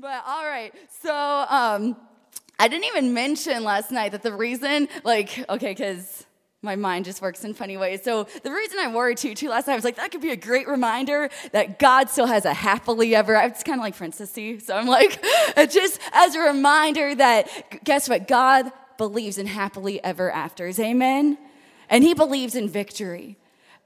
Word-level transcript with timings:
But 0.00 0.22
all 0.28 0.44
right, 0.44 0.72
so 1.02 1.12
um, 1.12 1.96
I 2.56 2.68
didn't 2.68 2.84
even 2.84 3.14
mention 3.14 3.64
last 3.64 3.90
night 3.90 4.12
that 4.12 4.22
the 4.22 4.32
reason, 4.32 4.86
like, 5.02 5.44
okay, 5.48 5.72
because 5.72 6.24
my 6.62 6.76
mind 6.76 7.04
just 7.04 7.20
works 7.20 7.42
in 7.42 7.52
funny 7.52 7.76
ways. 7.76 8.04
So 8.04 8.28
the 8.44 8.52
reason 8.52 8.78
I 8.78 8.92
wore 8.92 9.08
a 9.08 9.16
tutu 9.16 9.48
last 9.48 9.66
night 9.66 9.72
I 9.72 9.76
was 9.76 9.84
like, 9.84 9.96
that 9.96 10.12
could 10.12 10.20
be 10.20 10.30
a 10.30 10.36
great 10.36 10.68
reminder 10.68 11.30
that 11.50 11.80
God 11.80 12.10
still 12.10 12.26
has 12.26 12.44
a 12.44 12.54
happily 12.54 13.16
ever. 13.16 13.34
After. 13.34 13.54
It's 13.54 13.64
kind 13.64 13.80
of 13.80 13.82
like 13.82 13.96
Princess 13.96 14.30
So 14.64 14.76
I'm 14.76 14.86
like, 14.86 15.20
just 15.68 15.98
as 16.12 16.36
a 16.36 16.40
reminder 16.42 17.16
that 17.16 17.82
guess 17.82 18.08
what? 18.08 18.28
God 18.28 18.70
believes 18.98 19.36
in 19.36 19.48
happily 19.48 20.02
ever 20.04 20.30
afters. 20.30 20.78
Amen. 20.78 21.38
And 21.90 22.04
He 22.04 22.14
believes 22.14 22.54
in 22.54 22.68
victory. 22.68 23.36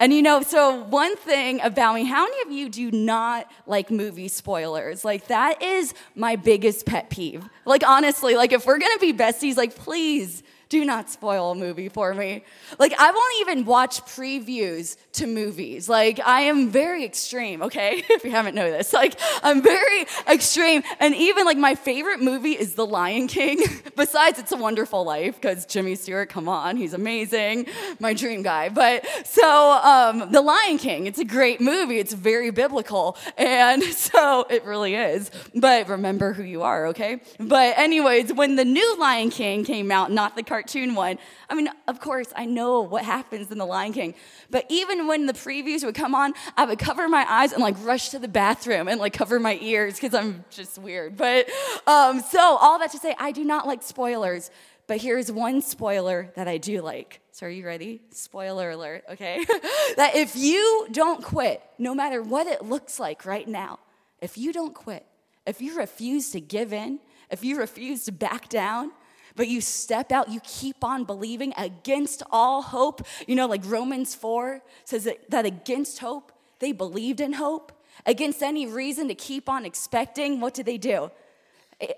And 0.03 0.13
you 0.13 0.21
know, 0.21 0.43
so 0.43 0.83
one 0.83 1.15
thing 1.15 1.61
about 1.61 1.95
me, 1.95 2.05
how 2.05 2.25
many 2.25 2.43
of 2.43 2.51
you 2.51 2.69
do 2.69 2.91
not 2.91 3.49
like 3.69 3.89
movie 3.89 4.27
spoilers? 4.27 5.05
Like, 5.05 5.29
that 5.29 5.63
is 5.63 5.95
my 6.17 6.35
biggest 6.35 6.87
pet 6.87 7.09
peeve. 7.09 7.49
Like, 7.65 7.87
honestly, 7.87 8.35
like, 8.35 8.51
if 8.51 8.67
we're 8.67 8.81
gonna 8.81 8.99
be 8.99 9.13
besties, 9.13 9.57
like, 9.57 9.77
please 9.77 10.43
do 10.73 10.87
not 10.87 11.11
spoil 11.11 11.51
a 11.51 11.55
movie 11.55 11.91
for 11.91 12.15
me. 12.15 12.43
Like, 12.79 12.95
I 12.99 13.11
won't 13.11 13.35
even 13.43 13.67
watch 13.67 14.01
previews 14.07 14.97
to 15.13 15.27
movies. 15.27 15.87
Like, 15.87 16.19
I 16.25 16.41
am 16.53 16.71
very 16.71 17.05
extreme, 17.05 17.61
okay? 17.61 18.03
if 18.09 18.25
you 18.25 18.31
haven't 18.31 18.55
noticed. 18.55 18.95
Like, 18.95 19.21
I'm 19.43 19.61
very 19.61 20.07
extreme. 20.27 20.83
And 20.99 21.15
even, 21.15 21.45
like, 21.45 21.59
my 21.59 21.75
favorite 21.75 22.23
movie 22.23 22.53
is 22.53 22.73
The 22.73 22.87
Lion 22.87 23.29
King. 23.29 23.63
Besides, 23.97 24.39
It's 24.39 24.51
a 24.51 24.57
Wonderful 24.57 25.05
Life, 25.05 25.35
because 25.35 25.67
Jimmy 25.67 25.95
Stewart, 25.95 26.31
come 26.31 26.49
on, 26.49 26.79
he's 26.79 26.95
amazing. 26.95 27.67
My 28.01 28.15
dream 28.15 28.43
guy. 28.43 28.71
But 28.71 29.07
so, 29.27 29.73
um, 29.73 30.33
The 30.33 30.41
Lion 30.41 30.79
King, 30.79 31.07
it's 31.07 31.19
a 31.19 31.25
great 31.27 31.61
movie. 31.61 31.99
It's 31.99 32.15
very 32.15 32.51
biblical. 32.51 33.19
And 33.37 33.83
so, 34.09 34.47
it 34.49 34.65
really 34.65 34.95
is. 34.95 35.31
But 35.55 35.91
remember 35.91 36.33
who 36.33 36.45
you 36.45 36.63
are, 36.63 36.87
okay? 36.87 37.21
But, 37.39 37.77
anyways, 37.77 38.33
when 38.33 38.57
the 38.57 38.65
new 38.65 38.97
Lion 38.99 39.29
King 39.29 39.65
came 39.65 39.91
out, 39.91 40.11
not 40.11 40.35
the 40.35 40.43
cartoon, 40.43 40.62
cartoon 40.63 40.95
one. 40.95 41.19
I 41.51 41.55
mean, 41.55 41.69
of 41.89 42.01
course, 42.01 42.29
I 42.37 42.45
know 42.45 42.83
what 42.83 43.05
happens 43.05 43.51
in 43.51 43.59
The 43.59 43.67
Lion 43.67 43.93
King, 43.93 44.15
but 44.51 44.65
even 44.69 45.09
when 45.09 45.27
the 45.27 45.33
previews 45.33 45.85
would 45.85 45.95
come 45.95 46.15
on, 46.15 46.35
I 46.57 46.65
would 46.65 46.79
cover 46.79 47.09
my 47.09 47.27
eyes 47.29 47.53
and 47.53 47.61
like 47.61 47.75
rush 47.85 48.11
to 48.11 48.19
the 48.19 48.29
bathroom 48.29 48.87
and 48.87 49.01
like 49.01 49.13
cover 49.13 49.41
my 49.41 49.59
ears 49.61 49.95
because 49.95 50.15
I'm 50.15 50.45
just 50.51 50.79
weird. 50.79 51.17
But 51.17 51.49
um, 51.87 52.21
so, 52.21 52.39
all 52.41 52.79
that 52.79 52.93
to 52.93 52.99
say, 52.99 53.15
I 53.19 53.33
do 53.33 53.45
not 53.45 53.67
like 53.67 53.83
spoilers, 53.83 54.51
but 54.87 55.01
here's 55.01 55.33
one 55.33 55.63
spoiler 55.63 56.33
that 56.37 56.47
I 56.47 56.59
do 56.59 56.81
like. 56.81 57.21
So, 57.33 57.47
are 57.47 57.51
you 57.51 57.67
ready? 57.67 58.03
Spoiler 58.11 58.71
alert, 58.71 59.05
okay? 59.11 59.45
that 59.97 60.13
if 60.15 60.37
you 60.37 60.87
don't 60.93 61.25
quit, 61.25 61.61
no 61.79 61.95
matter 61.95 62.23
what 62.23 62.47
it 62.47 62.63
looks 62.63 63.01
like 63.01 63.27
right 63.27 63.49
now, 63.49 63.81
if 64.21 64.39
you 64.39 64.53
don't 64.53 64.75
quit, 64.75 65.05
if 65.45 65.61
you 65.61 65.77
refuse 65.77 66.31
to 66.31 66.41
give 66.41 66.73
in, 66.73 67.01
if 67.31 67.43
you 67.43 67.59
refuse 67.59 68.05
to 68.05 68.13
back 68.13 68.49
down, 68.49 68.93
but 69.37 69.49
you 69.49 69.61
step 69.61 70.13
out, 70.13 70.31
you 70.31 70.41
keep 70.41 70.85
on 70.85 71.05
believing 71.05 71.53
against 71.57 72.23
all 72.31 72.63
hope. 72.63 73.07
You 73.27 73.35
know, 73.35 73.47
like 73.47 73.63
Romans 73.65 74.15
4 74.15 74.63
says 74.85 75.05
that, 75.05 75.31
that 75.31 75.47
against 75.47 75.99
hope, 75.99 76.33
they 76.59 76.73
believed 76.73 77.21
in 77.21 77.35
hope. 77.35 77.73
Against 78.07 78.43
any 78.43 78.67
reason 78.67 79.09
to 79.09 79.15
keep 79.15 79.49
on 79.49 79.65
expecting, 79.65 80.41
what 80.41 80.55
did 80.55 80.67
they 80.67 80.79
do? 80.79 81.11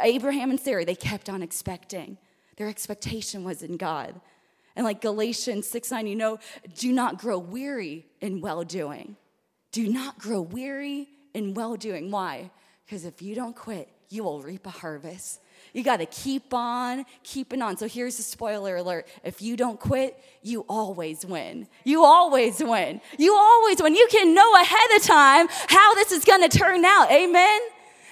Abraham 0.00 0.50
and 0.50 0.60
Sarah, 0.60 0.84
they 0.84 0.94
kept 0.94 1.28
on 1.28 1.42
expecting. 1.42 2.18
Their 2.56 2.68
expectation 2.68 3.44
was 3.44 3.62
in 3.62 3.76
God. 3.76 4.20
And 4.76 4.84
like 4.84 5.00
Galatians 5.00 5.68
6 5.68 5.90
9, 5.90 6.06
you 6.06 6.16
know, 6.16 6.38
do 6.76 6.92
not 6.92 7.18
grow 7.18 7.38
weary 7.38 8.06
in 8.20 8.40
well 8.40 8.64
doing. 8.64 9.16
Do 9.72 9.88
not 9.88 10.18
grow 10.18 10.40
weary 10.40 11.08
in 11.32 11.54
well 11.54 11.76
doing. 11.76 12.10
Why? 12.10 12.50
Because 12.84 13.04
if 13.04 13.22
you 13.22 13.34
don't 13.34 13.56
quit, 13.56 13.88
you 14.08 14.24
will 14.24 14.40
reap 14.40 14.66
a 14.66 14.70
harvest. 14.70 15.40
You 15.74 15.82
got 15.82 15.98
to 15.98 16.06
keep 16.06 16.54
on 16.54 17.04
keeping 17.24 17.60
on. 17.60 17.76
So 17.76 17.88
here's 17.88 18.18
a 18.20 18.22
spoiler 18.22 18.76
alert. 18.76 19.08
If 19.24 19.42
you 19.42 19.56
don't 19.56 19.78
quit, 19.78 20.18
you 20.40 20.64
always 20.68 21.26
win. 21.26 21.66
You 21.82 22.04
always 22.04 22.62
win. 22.62 23.00
You 23.18 23.34
always 23.34 23.82
win. 23.82 23.94
You 23.96 24.06
can 24.08 24.34
know 24.34 24.54
ahead 24.54 24.96
of 24.96 25.02
time 25.02 25.48
how 25.68 25.94
this 25.94 26.12
is 26.12 26.24
going 26.24 26.48
to 26.48 26.58
turn 26.58 26.84
out. 26.84 27.10
Amen? 27.10 27.60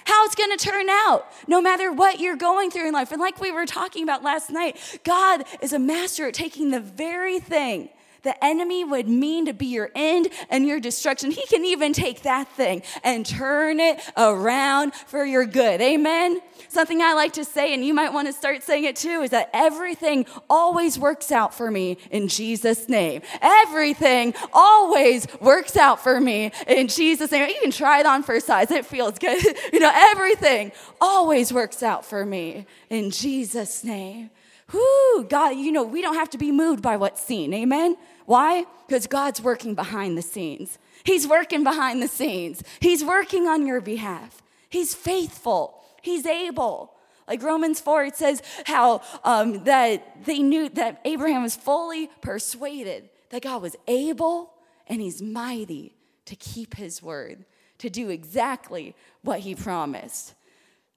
How 0.05 0.25
it's 0.25 0.35
going 0.35 0.55
to 0.55 0.57
turn 0.57 0.89
out, 0.89 1.25
no 1.47 1.61
matter 1.61 1.89
what 1.89 2.19
you're 2.19 2.35
going 2.35 2.69
through 2.69 2.89
in 2.89 2.93
life. 2.93 3.13
And 3.13 3.21
like 3.21 3.39
we 3.39 3.51
were 3.51 3.65
talking 3.65 4.03
about 4.03 4.21
last 4.21 4.49
night, 4.49 4.99
God 5.05 5.45
is 5.61 5.71
a 5.71 5.79
master 5.79 6.27
at 6.27 6.33
taking 6.33 6.71
the 6.71 6.81
very 6.81 7.39
thing 7.39 7.87
the 8.23 8.43
enemy 8.43 8.83
would 8.83 9.07
mean 9.07 9.45
to 9.45 9.53
be 9.53 9.67
your 9.67 9.91
end 9.93 10.29
and 10.49 10.65
your 10.65 10.79
destruction, 10.79 11.31
he 11.31 11.45
can 11.47 11.63
even 11.65 11.93
take 11.93 12.23
that 12.23 12.47
thing 12.49 12.81
and 13.03 13.25
turn 13.25 13.79
it 13.79 13.99
around 14.17 14.93
for 14.95 15.25
your 15.25 15.45
good. 15.45 15.81
Amen? 15.81 16.41
Something 16.69 17.01
I 17.01 17.13
like 17.13 17.33
to 17.33 17.45
say, 17.45 17.73
and 17.73 17.85
you 17.85 17.93
might 17.93 18.13
want 18.13 18.27
to 18.27 18.33
start 18.33 18.63
saying 18.63 18.85
it 18.85 18.95
too, 18.95 19.21
is 19.21 19.31
that 19.31 19.49
everything 19.53 20.25
always 20.49 20.97
works 20.97 21.31
out 21.31 21.53
for 21.53 21.69
me 21.69 21.97
in 22.11 22.27
Jesus' 22.27 22.89
name. 22.89 23.21
Everything 23.41 24.33
always 24.53 25.27
works 25.39 25.75
out 25.75 26.01
for 26.01 26.19
me 26.19 26.51
in 26.67 26.87
Jesus' 26.87 27.31
name. 27.31 27.47
You 27.47 27.59
can 27.61 27.71
try 27.71 27.99
it 27.99 28.05
on 28.05 28.23
for 28.23 28.39
size, 28.39 28.71
it 28.71 28.85
feels 28.85 29.19
good. 29.19 29.43
you 29.73 29.79
know, 29.79 29.91
everything 29.93 30.71
always 31.01 31.51
works 31.51 31.83
out 31.83 32.05
for 32.05 32.25
me 32.25 32.65
in 32.89 33.11
Jesus' 33.11 33.83
name. 33.83 34.29
Whoo, 34.71 35.25
God, 35.25 35.49
you 35.51 35.71
know, 35.71 35.83
we 35.83 36.01
don't 36.01 36.15
have 36.15 36.29
to 36.31 36.37
be 36.37 36.51
moved 36.51 36.81
by 36.81 36.97
what's 36.97 37.21
seen. 37.21 37.53
Amen? 37.53 37.97
Why? 38.25 38.65
Because 38.87 39.07
God's 39.07 39.41
working 39.41 39.75
behind 39.75 40.17
the 40.17 40.21
scenes. 40.21 40.77
He's 41.03 41.27
working 41.27 41.63
behind 41.63 42.01
the 42.01 42.07
scenes. 42.07 42.63
He's 42.79 43.03
working 43.03 43.47
on 43.47 43.67
your 43.67 43.81
behalf. 43.81 44.41
He's 44.69 44.95
faithful. 44.95 45.83
He's 46.01 46.25
able. 46.25 46.93
Like 47.27 47.41
Romans 47.41 47.79
4, 47.79 48.05
it 48.05 48.15
says 48.15 48.41
how 48.65 49.01
um, 49.23 49.63
that 49.63 50.25
they 50.25 50.39
knew 50.39 50.69
that 50.69 51.01
Abraham 51.05 51.43
was 51.43 51.55
fully 51.55 52.09
persuaded 52.21 53.09
that 53.29 53.43
God 53.43 53.61
was 53.61 53.75
able 53.87 54.53
and 54.87 55.01
he's 55.01 55.21
mighty 55.21 55.95
to 56.25 56.35
keep 56.35 56.75
his 56.75 57.01
word, 57.01 57.45
to 57.79 57.89
do 57.89 58.09
exactly 58.09 58.95
what 59.21 59.39
he 59.39 59.55
promised. 59.55 60.33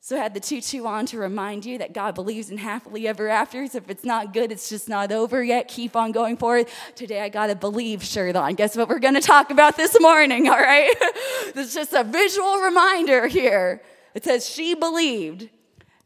So 0.06 0.16
I 0.16 0.20
had 0.20 0.34
the 0.34 0.38
tutu 0.38 0.84
on 0.84 1.04
to 1.06 1.18
remind 1.18 1.66
you 1.66 1.78
that 1.78 1.92
God 1.92 2.14
believes 2.14 2.48
in 2.48 2.58
happily 2.58 3.08
ever 3.08 3.28
afters. 3.28 3.74
If 3.74 3.90
it's 3.90 4.04
not 4.04 4.32
good, 4.32 4.52
it's 4.52 4.68
just 4.68 4.88
not 4.88 5.10
over 5.10 5.42
yet. 5.42 5.66
Keep 5.66 5.96
on 5.96 6.12
going 6.12 6.36
forward. 6.36 6.68
Today 6.94 7.22
I 7.22 7.28
got 7.28 7.50
a 7.50 7.56
believe 7.56 8.04
shirt 8.04 8.36
on. 8.36 8.54
Guess 8.54 8.76
what 8.76 8.88
we're 8.88 9.00
going 9.00 9.14
to 9.14 9.20
talk 9.20 9.50
about 9.50 9.76
this 9.76 10.00
morning, 10.00 10.48
all 10.48 10.58
right? 10.58 10.94
is 11.56 11.74
just 11.74 11.92
a 11.92 12.04
visual 12.04 12.58
reminder 12.58 13.26
here. 13.26 13.82
It 14.14 14.22
says 14.22 14.48
she 14.48 14.76
believed, 14.76 15.48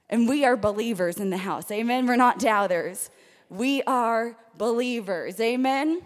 and 0.09 0.27
we 0.27 0.47
are 0.47 0.56
believers 0.56 1.19
in 1.19 1.28
the 1.28 1.37
house. 1.37 1.71
Amen. 1.71 2.06
We're 2.06 2.17
not 2.17 2.38
doubters. 2.38 3.11
We 3.50 3.82
are 3.82 4.34
believers. 4.56 5.38
Amen. 5.41 6.00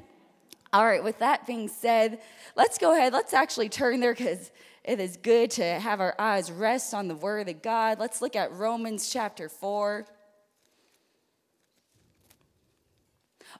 All 0.72 0.84
right, 0.84 1.05
with 1.05 1.21
that 1.21 1.47
being 1.47 1.69
said, 1.69 2.19
let's 2.56 2.76
go 2.76 2.97
ahead. 2.97 3.12
Let's 3.12 3.32
actually 3.32 3.69
turn 3.69 4.00
there 4.00 4.15
because 4.15 4.50
it 4.84 5.00
is 5.00 5.16
good 5.16 5.50
to 5.52 5.64
have 5.64 6.00
our 6.00 6.14
eyes 6.18 6.52
rest 6.52 6.92
on 6.92 7.08
the 7.08 7.14
Word 7.14 7.48
of 7.48 7.62
God. 7.62 7.98
Let's 7.98 8.20
look 8.20 8.36
at 8.36 8.52
Romans 8.52 9.10
chapter 9.10 9.48
4. 9.48 10.06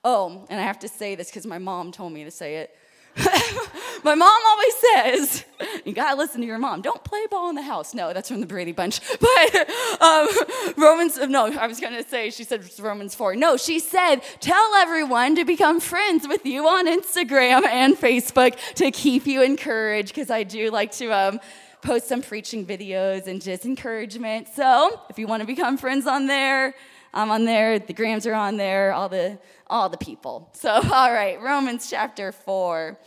Oh, 0.05 0.47
and 0.51 0.61
I 0.61 0.63
have 0.63 0.79
to 0.81 0.89
say 0.89 1.15
this 1.15 1.31
because 1.31 1.47
my 1.47 1.59
mom 1.59 1.93
told 1.93 2.13
me 2.13 2.25
to 2.25 2.31
say 2.31 2.57
it. 2.57 2.77
My 4.05 4.15
mom 4.15 4.43
always 4.47 4.75
says, 4.77 5.45
you 5.85 5.93
gotta 5.93 6.17
listen 6.17 6.41
to 6.41 6.47
your 6.47 6.59
mom. 6.59 6.83
Don't 6.83 7.03
play 7.05 7.27
ball 7.31 7.49
in 7.49 7.55
the 7.55 7.63
house. 7.63 7.95
No, 7.95 8.13
that's 8.13 8.29
from 8.29 8.41
the 8.41 8.47
Brady 8.47 8.73
Bunch. 8.73 9.01
But 9.21 9.69
um, 10.03 10.29
Romans, 10.77 11.17
no, 11.17 11.47
I 11.47 11.67
was 11.67 11.81
gonna 11.81 12.07
say, 12.07 12.31
she 12.31 12.45
said 12.45 12.65
Romans 12.79 13.15
4. 13.15 13.37
No, 13.37 13.57
she 13.57 13.79
said, 13.79 14.17
tell 14.41 14.75
everyone 14.75 15.37
to 15.37 15.45
become 15.45 15.81
friends 15.81 16.29
with 16.29 16.45
you 16.45 16.67
on 16.67 16.87
Instagram 16.87 17.65
and 17.65 17.97
Facebook 17.97 18.59
to 18.75 18.91
keep 18.91 19.27
you 19.27 19.43
encouraged, 19.43 20.09
because 20.09 20.31
I 20.31 20.43
do 20.43 20.71
like 20.71 20.93
to 20.93 21.11
um, 21.11 21.41
post 21.81 22.09
some 22.09 22.21
preaching 22.21 22.67
videos 22.67 23.27
and 23.27 23.41
just 23.41 23.65
encouragement. 23.65 24.49
So 24.55 25.01
if 25.09 25.19
you 25.19 25.27
wanna 25.27 25.47
become 25.47 25.79
friends 25.79 26.07
on 26.07 26.27
there, 26.27 26.75
I'm 27.15 27.31
on 27.31 27.45
there, 27.45 27.79
the 27.79 27.93
Grams 27.93 28.27
are 28.27 28.35
on 28.35 28.57
there, 28.57 28.93
all 28.93 29.09
the 29.09 29.39
all 29.69 29.89
the 29.89 29.97
people. 29.97 30.51
So, 30.55 30.71
all 30.93 31.13
right, 31.13 31.41
Romans 31.41 31.89
chapter 31.89 32.33
4. 32.33 32.99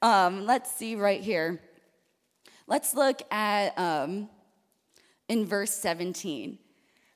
Um, 0.00 0.46
let's 0.46 0.74
see 0.74 0.96
right 0.96 1.20
here. 1.20 1.60
Let's 2.66 2.94
look 2.94 3.22
at 3.30 3.78
um, 3.78 4.28
in 5.28 5.46
verse 5.46 5.72
17. 5.72 6.58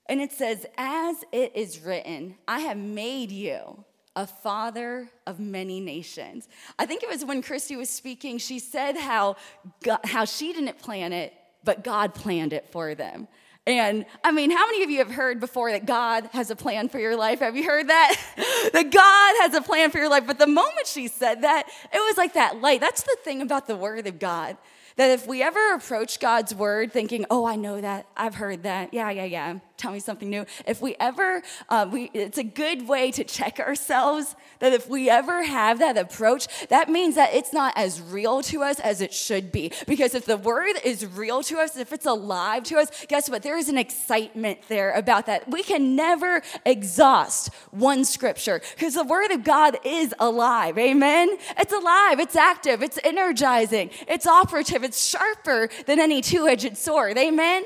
And 0.08 0.20
it 0.20 0.30
says, 0.30 0.66
As 0.76 1.24
it 1.32 1.52
is 1.54 1.80
written, 1.80 2.36
I 2.46 2.60
have 2.60 2.76
made 2.76 3.32
you 3.32 3.84
a 4.14 4.26
father 4.26 5.08
of 5.26 5.40
many 5.40 5.80
nations. 5.80 6.48
I 6.78 6.86
think 6.86 7.02
it 7.02 7.08
was 7.08 7.24
when 7.24 7.42
Christy 7.42 7.76
was 7.76 7.90
speaking, 7.90 8.38
she 8.38 8.58
said 8.58 8.96
how, 8.96 9.36
God, 9.82 10.00
how 10.04 10.24
she 10.24 10.52
didn't 10.52 10.78
plan 10.78 11.12
it, 11.12 11.34
but 11.64 11.84
God 11.84 12.14
planned 12.14 12.52
it 12.52 12.68
for 12.68 12.94
them. 12.94 13.28
And 13.66 14.06
I 14.22 14.30
mean, 14.30 14.50
how 14.52 14.66
many 14.66 14.84
of 14.84 14.90
you 14.90 14.98
have 14.98 15.10
heard 15.10 15.40
before 15.40 15.72
that 15.72 15.86
God 15.86 16.28
has 16.32 16.50
a 16.50 16.56
plan 16.56 16.88
for 16.88 17.00
your 17.00 17.16
life? 17.16 17.40
Have 17.40 17.56
you 17.56 17.64
heard 17.64 17.88
that? 17.88 18.16
that 18.72 18.90
God 18.92 19.34
has 19.42 19.54
a 19.54 19.62
plan 19.62 19.90
for 19.90 19.98
your 19.98 20.08
life. 20.08 20.24
But 20.26 20.38
the 20.38 20.46
moment 20.46 20.86
she 20.86 21.08
said 21.08 21.42
that, 21.42 21.68
it 21.92 21.98
was 21.98 22.16
like 22.16 22.34
that 22.34 22.60
light. 22.60 22.80
That's 22.80 23.02
the 23.02 23.16
thing 23.24 23.42
about 23.42 23.66
the 23.66 23.76
Word 23.76 24.06
of 24.06 24.18
God 24.20 24.56
That 24.96 25.10
if 25.10 25.26
we 25.26 25.42
ever 25.42 25.74
approach 25.74 26.20
God's 26.20 26.54
word 26.54 26.90
thinking, 26.90 27.26
oh, 27.30 27.44
I 27.44 27.56
know 27.56 27.80
that, 27.80 28.06
I've 28.16 28.36
heard 28.36 28.62
that, 28.62 28.94
yeah, 28.94 29.10
yeah, 29.10 29.24
yeah, 29.24 29.58
tell 29.76 29.92
me 29.92 30.00
something 30.00 30.30
new. 30.30 30.46
If 30.66 30.80
we 30.80 30.96
ever, 30.98 31.42
uh, 31.68 31.86
we, 31.90 32.10
it's 32.14 32.38
a 32.38 32.44
good 32.44 32.88
way 32.88 33.10
to 33.10 33.22
check 33.22 33.60
ourselves 33.60 34.34
that 34.60 34.72
if 34.72 34.88
we 34.88 35.10
ever 35.10 35.42
have 35.42 35.80
that 35.80 35.98
approach, 35.98 36.68
that 36.68 36.88
means 36.88 37.14
that 37.16 37.34
it's 37.34 37.52
not 37.52 37.74
as 37.76 38.00
real 38.00 38.42
to 38.44 38.62
us 38.62 38.80
as 38.80 39.02
it 39.02 39.12
should 39.12 39.52
be. 39.52 39.70
Because 39.86 40.14
if 40.14 40.24
the 40.24 40.38
word 40.38 40.76
is 40.82 41.04
real 41.06 41.42
to 41.42 41.58
us, 41.58 41.76
if 41.76 41.92
it's 41.92 42.06
alive 42.06 42.64
to 42.64 42.78
us, 42.78 42.88
guess 43.08 43.28
what? 43.28 43.42
There 43.42 43.55
is 43.56 43.68
an 43.68 43.78
excitement 43.78 44.60
there 44.68 44.92
about 44.92 45.26
that. 45.26 45.48
We 45.50 45.62
can 45.62 45.96
never 45.96 46.42
exhaust 46.64 47.52
one 47.70 48.04
scripture 48.04 48.60
because 48.74 48.94
the 48.94 49.04
word 49.04 49.30
of 49.30 49.44
God 49.44 49.78
is 49.84 50.14
alive. 50.18 50.78
Amen? 50.78 51.36
It's 51.58 51.72
alive, 51.72 52.20
it's 52.20 52.36
active, 52.36 52.82
it's 52.82 52.98
energizing, 53.04 53.90
it's 54.08 54.26
operative, 54.26 54.84
it's 54.84 55.06
sharper 55.06 55.68
than 55.86 56.00
any 56.00 56.20
two 56.20 56.46
edged 56.46 56.76
sword. 56.76 57.18
Amen? 57.18 57.64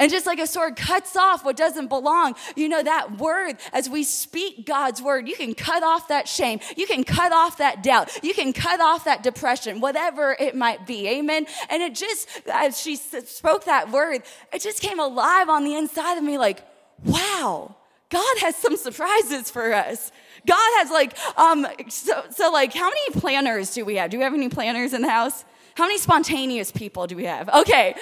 And 0.00 0.10
just 0.10 0.26
like 0.26 0.40
a 0.40 0.46
sword 0.46 0.76
cuts 0.76 1.16
off 1.16 1.44
what 1.44 1.56
doesn't 1.56 1.88
belong, 1.88 2.34
you 2.56 2.68
know, 2.68 2.82
that 2.82 3.18
word, 3.18 3.56
as 3.72 3.88
we 3.88 4.02
speak 4.02 4.66
God's 4.66 5.00
word, 5.00 5.28
you 5.28 5.36
can 5.36 5.54
cut 5.54 5.82
off 5.82 6.08
that 6.08 6.26
shame. 6.26 6.58
You 6.76 6.86
can 6.86 7.04
cut 7.04 7.32
off 7.32 7.58
that 7.58 7.82
doubt. 7.82 8.10
You 8.24 8.34
can 8.34 8.52
cut 8.52 8.80
off 8.80 9.04
that 9.04 9.22
depression, 9.22 9.80
whatever 9.80 10.36
it 10.38 10.56
might 10.56 10.86
be. 10.86 11.08
Amen. 11.08 11.46
And 11.70 11.82
it 11.82 11.94
just, 11.94 12.28
as 12.52 12.80
she 12.80 12.96
spoke 12.96 13.66
that 13.66 13.92
word, 13.92 14.22
it 14.52 14.62
just 14.62 14.80
came 14.80 14.98
alive 14.98 15.48
on 15.48 15.64
the 15.64 15.74
inside 15.76 16.18
of 16.18 16.24
me 16.24 16.38
like, 16.38 16.62
wow, 17.04 17.76
God 18.10 18.38
has 18.38 18.56
some 18.56 18.76
surprises 18.76 19.50
for 19.50 19.72
us. 19.72 20.10
God 20.46 20.70
has 20.78 20.90
like, 20.90 21.16
um, 21.38 21.66
so, 21.88 22.24
so 22.30 22.50
like, 22.50 22.72
how 22.74 22.88
many 22.88 23.20
planners 23.20 23.72
do 23.72 23.84
we 23.84 23.96
have? 23.96 24.10
Do 24.10 24.18
we 24.18 24.24
have 24.24 24.34
any 24.34 24.48
planners 24.48 24.92
in 24.92 25.02
the 25.02 25.08
house? 25.08 25.44
How 25.76 25.84
many 25.84 25.98
spontaneous 25.98 26.70
people 26.70 27.06
do 27.06 27.16
we 27.16 27.24
have? 27.24 27.48
Okay. 27.48 27.94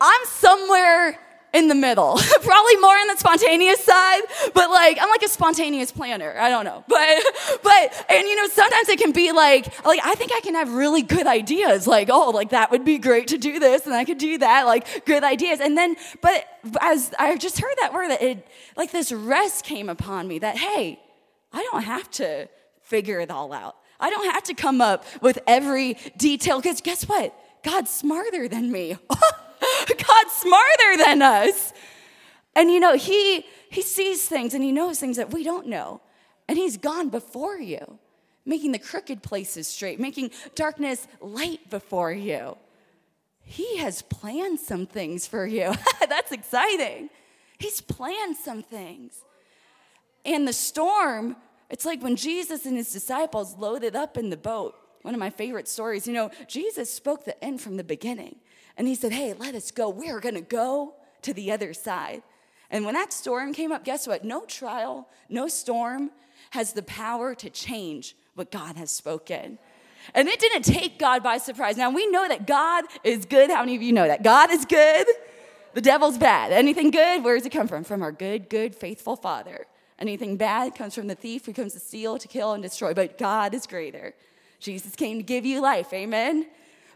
I'm 0.00 0.24
somewhere 0.26 1.18
in 1.52 1.68
the 1.68 1.74
middle. 1.74 2.18
Probably 2.42 2.76
more 2.76 2.94
on 2.94 3.08
the 3.08 3.16
spontaneous 3.16 3.82
side, 3.82 4.22
but 4.54 4.70
like 4.70 4.98
I'm 5.00 5.08
like 5.08 5.22
a 5.22 5.28
spontaneous 5.28 5.90
planner. 5.90 6.34
I 6.38 6.48
don't 6.48 6.64
know. 6.64 6.84
But 6.98 7.62
but 7.62 8.06
and 8.10 8.26
you 8.26 8.36
know, 8.36 8.48
sometimes 8.48 8.88
it 8.88 8.98
can 8.98 9.12
be 9.12 9.32
like 9.32 9.84
like 9.84 10.00
I 10.04 10.14
think 10.14 10.32
I 10.34 10.40
can 10.40 10.54
have 10.54 10.72
really 10.72 11.02
good 11.02 11.26
ideas. 11.26 11.86
Like, 11.86 12.08
oh, 12.10 12.30
like 12.30 12.50
that 12.50 12.70
would 12.70 12.84
be 12.84 12.98
great 12.98 13.28
to 13.28 13.38
do 13.38 13.58
this 13.58 13.86
and 13.86 13.94
I 13.94 14.04
could 14.04 14.18
do 14.18 14.38
that, 14.38 14.66
like 14.66 15.04
good 15.06 15.24
ideas. 15.24 15.60
And 15.60 15.76
then 15.76 15.96
but 16.20 16.46
as 16.80 17.12
I 17.18 17.36
just 17.36 17.58
heard 17.60 17.74
that 17.80 17.92
word 17.92 18.10
that 18.10 18.22
it 18.22 18.46
like 18.76 18.90
this 18.90 19.12
rest 19.12 19.64
came 19.64 19.88
upon 19.88 20.28
me 20.28 20.38
that 20.40 20.56
hey, 20.58 21.00
I 21.52 21.66
don't 21.70 21.82
have 21.82 22.10
to 22.12 22.48
figure 22.82 23.20
it 23.20 23.30
all 23.30 23.52
out. 23.52 23.76
I 24.00 24.10
don't 24.10 24.30
have 24.32 24.44
to 24.44 24.54
come 24.54 24.80
up 24.80 25.04
with 25.22 25.38
every 25.46 25.96
detail 26.16 26.60
cuz 26.60 26.80
guess 26.80 27.04
what? 27.04 27.34
God's 27.62 27.90
smarter 27.90 28.48
than 28.48 28.70
me. 28.70 28.96
God's 29.88 30.32
smarter 30.32 30.96
than 31.04 31.22
us. 31.22 31.72
And 32.54 32.70
you 32.70 32.80
know, 32.80 32.96
he 32.96 33.44
he 33.70 33.82
sees 33.82 34.26
things 34.26 34.54
and 34.54 34.62
he 34.62 34.72
knows 34.72 34.98
things 34.98 35.16
that 35.16 35.32
we 35.32 35.44
don't 35.44 35.66
know. 35.66 36.00
And 36.48 36.56
he's 36.56 36.76
gone 36.76 37.10
before 37.10 37.58
you, 37.58 37.98
making 38.46 38.72
the 38.72 38.78
crooked 38.78 39.22
places 39.22 39.68
straight, 39.68 40.00
making 40.00 40.30
darkness 40.54 41.06
light 41.20 41.68
before 41.68 42.12
you. 42.12 42.56
He 43.42 43.78
has 43.78 44.02
planned 44.02 44.60
some 44.60 44.86
things 44.86 45.26
for 45.26 45.46
you. 45.46 45.74
That's 46.08 46.32
exciting. 46.32 47.10
He's 47.58 47.80
planned 47.80 48.36
some 48.36 48.62
things. 48.62 49.22
And 50.24 50.46
the 50.46 50.52
storm, 50.52 51.36
it's 51.70 51.84
like 51.84 52.02
when 52.02 52.16
Jesus 52.16 52.66
and 52.66 52.76
his 52.76 52.92
disciples 52.92 53.56
loaded 53.56 53.96
up 53.96 54.16
in 54.16 54.30
the 54.30 54.36
boat. 54.36 54.74
One 55.02 55.14
of 55.14 55.20
my 55.20 55.30
favorite 55.30 55.68
stories. 55.68 56.06
You 56.06 56.12
know, 56.12 56.30
Jesus 56.46 56.92
spoke 56.92 57.24
the 57.24 57.42
end 57.42 57.60
from 57.60 57.76
the 57.76 57.84
beginning. 57.84 58.36
And 58.78 58.88
he 58.88 58.94
said, 58.94 59.12
Hey, 59.12 59.34
let 59.34 59.54
us 59.54 59.70
go. 59.70 59.90
We're 59.90 60.20
going 60.20 60.36
to 60.36 60.40
go 60.40 60.94
to 61.22 61.34
the 61.34 61.52
other 61.52 61.74
side. 61.74 62.22
And 62.70 62.84
when 62.84 62.94
that 62.94 63.12
storm 63.12 63.52
came 63.52 63.72
up, 63.72 63.84
guess 63.84 64.06
what? 64.06 64.24
No 64.24 64.44
trial, 64.46 65.08
no 65.28 65.48
storm 65.48 66.10
has 66.50 66.72
the 66.72 66.82
power 66.82 67.34
to 67.34 67.50
change 67.50 68.16
what 68.34 68.50
God 68.50 68.76
has 68.76 68.90
spoken. 68.90 69.58
And 70.14 70.28
it 70.28 70.38
didn't 70.40 70.62
take 70.62 70.98
God 70.98 71.22
by 71.22 71.38
surprise. 71.38 71.76
Now 71.76 71.90
we 71.90 72.06
know 72.06 72.26
that 72.28 72.46
God 72.46 72.84
is 73.04 73.26
good. 73.26 73.50
How 73.50 73.60
many 73.60 73.74
of 73.74 73.82
you 73.82 73.92
know 73.92 74.06
that? 74.06 74.22
God 74.22 74.50
is 74.50 74.64
good. 74.64 75.06
The 75.74 75.80
devil's 75.80 76.16
bad. 76.16 76.52
Anything 76.52 76.90
good, 76.90 77.22
where 77.24 77.36
does 77.36 77.44
it 77.44 77.52
come 77.52 77.68
from? 77.68 77.84
From 77.84 78.02
our 78.02 78.12
good, 78.12 78.48
good, 78.48 78.74
faithful 78.74 79.16
Father. 79.16 79.66
Anything 79.98 80.36
bad 80.36 80.74
comes 80.74 80.94
from 80.94 81.08
the 81.08 81.14
thief 81.14 81.44
who 81.44 81.52
comes 81.52 81.72
to 81.74 81.80
steal, 81.80 82.18
to 82.18 82.28
kill, 82.28 82.52
and 82.52 82.62
destroy. 82.62 82.94
But 82.94 83.18
God 83.18 83.52
is 83.52 83.66
greater. 83.66 84.14
Jesus 84.60 84.94
came 84.94 85.18
to 85.18 85.22
give 85.22 85.44
you 85.44 85.60
life. 85.60 85.92
Amen. 85.92 86.46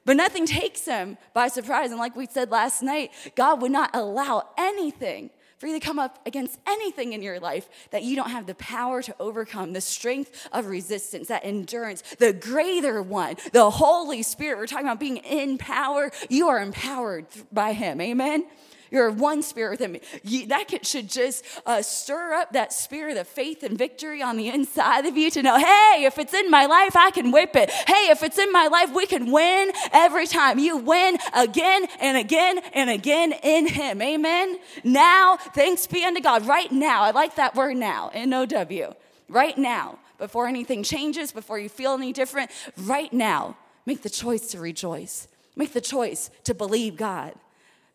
But 0.04 0.16
nothing 0.16 0.46
takes 0.46 0.84
him 0.84 1.16
by 1.32 1.48
surprise. 1.48 1.90
And 1.90 1.98
like 1.98 2.16
we 2.16 2.26
said 2.26 2.50
last 2.50 2.82
night, 2.82 3.10
God 3.36 3.62
would 3.62 3.72
not 3.72 3.90
allow 3.94 4.48
anything 4.58 5.30
for 5.58 5.68
you 5.68 5.78
to 5.78 5.86
come 5.86 6.00
up 6.00 6.18
against 6.26 6.58
anything 6.66 7.12
in 7.12 7.22
your 7.22 7.38
life 7.38 7.68
that 7.92 8.02
you 8.02 8.16
don't 8.16 8.30
have 8.30 8.46
the 8.46 8.54
power 8.56 9.00
to 9.00 9.14
overcome, 9.20 9.72
the 9.72 9.80
strength 9.80 10.48
of 10.50 10.66
resistance, 10.66 11.28
that 11.28 11.44
endurance, 11.44 12.02
the 12.18 12.32
greater 12.32 13.00
one, 13.00 13.36
the 13.52 13.70
Holy 13.70 14.24
Spirit. 14.24 14.58
We're 14.58 14.66
talking 14.66 14.86
about 14.86 14.98
being 14.98 15.18
in 15.18 15.58
power. 15.58 16.10
You 16.28 16.48
are 16.48 16.60
empowered 16.60 17.26
by 17.52 17.74
Him. 17.74 18.00
Amen. 18.00 18.44
You're 18.92 19.10
one 19.10 19.42
spirit 19.42 19.80
me. 19.80 20.02
You, 20.22 20.46
that 20.48 20.68
could, 20.68 20.86
should 20.86 21.08
just 21.08 21.46
uh, 21.64 21.80
stir 21.80 22.34
up 22.34 22.52
that 22.52 22.74
spirit 22.74 23.16
of 23.16 23.26
faith 23.26 23.62
and 23.62 23.78
victory 23.78 24.20
on 24.20 24.36
the 24.36 24.48
inside 24.48 25.06
of 25.06 25.16
you 25.16 25.30
to 25.30 25.42
know, 25.42 25.56
hey, 25.56 26.04
if 26.04 26.18
it's 26.18 26.34
in 26.34 26.50
my 26.50 26.66
life, 26.66 26.94
I 26.94 27.10
can 27.10 27.32
whip 27.32 27.56
it. 27.56 27.70
Hey, 27.70 28.10
if 28.10 28.22
it's 28.22 28.38
in 28.38 28.52
my 28.52 28.66
life, 28.66 28.92
we 28.94 29.06
can 29.06 29.32
win 29.32 29.72
every 29.92 30.26
time. 30.26 30.58
You 30.58 30.76
win 30.76 31.16
again 31.34 31.86
and 32.00 32.18
again 32.18 32.58
and 32.74 32.90
again 32.90 33.32
in 33.42 33.66
Him. 33.66 34.02
Amen. 34.02 34.58
Now, 34.84 35.38
thanks 35.38 35.86
be 35.86 36.04
unto 36.04 36.20
God. 36.20 36.46
Right 36.46 36.70
now, 36.70 37.02
I 37.02 37.12
like 37.12 37.36
that 37.36 37.54
word 37.54 37.78
now, 37.78 38.10
N 38.12 38.34
O 38.34 38.44
W. 38.44 38.92
Right 39.26 39.56
now, 39.56 40.00
before 40.18 40.48
anything 40.48 40.82
changes, 40.82 41.32
before 41.32 41.58
you 41.58 41.70
feel 41.70 41.94
any 41.94 42.12
different, 42.12 42.50
right 42.76 43.10
now, 43.10 43.56
make 43.86 44.02
the 44.02 44.10
choice 44.10 44.48
to 44.48 44.60
rejoice. 44.60 45.28
Make 45.56 45.72
the 45.72 45.80
choice 45.80 46.30
to 46.44 46.52
believe 46.52 46.96
God. 46.96 47.32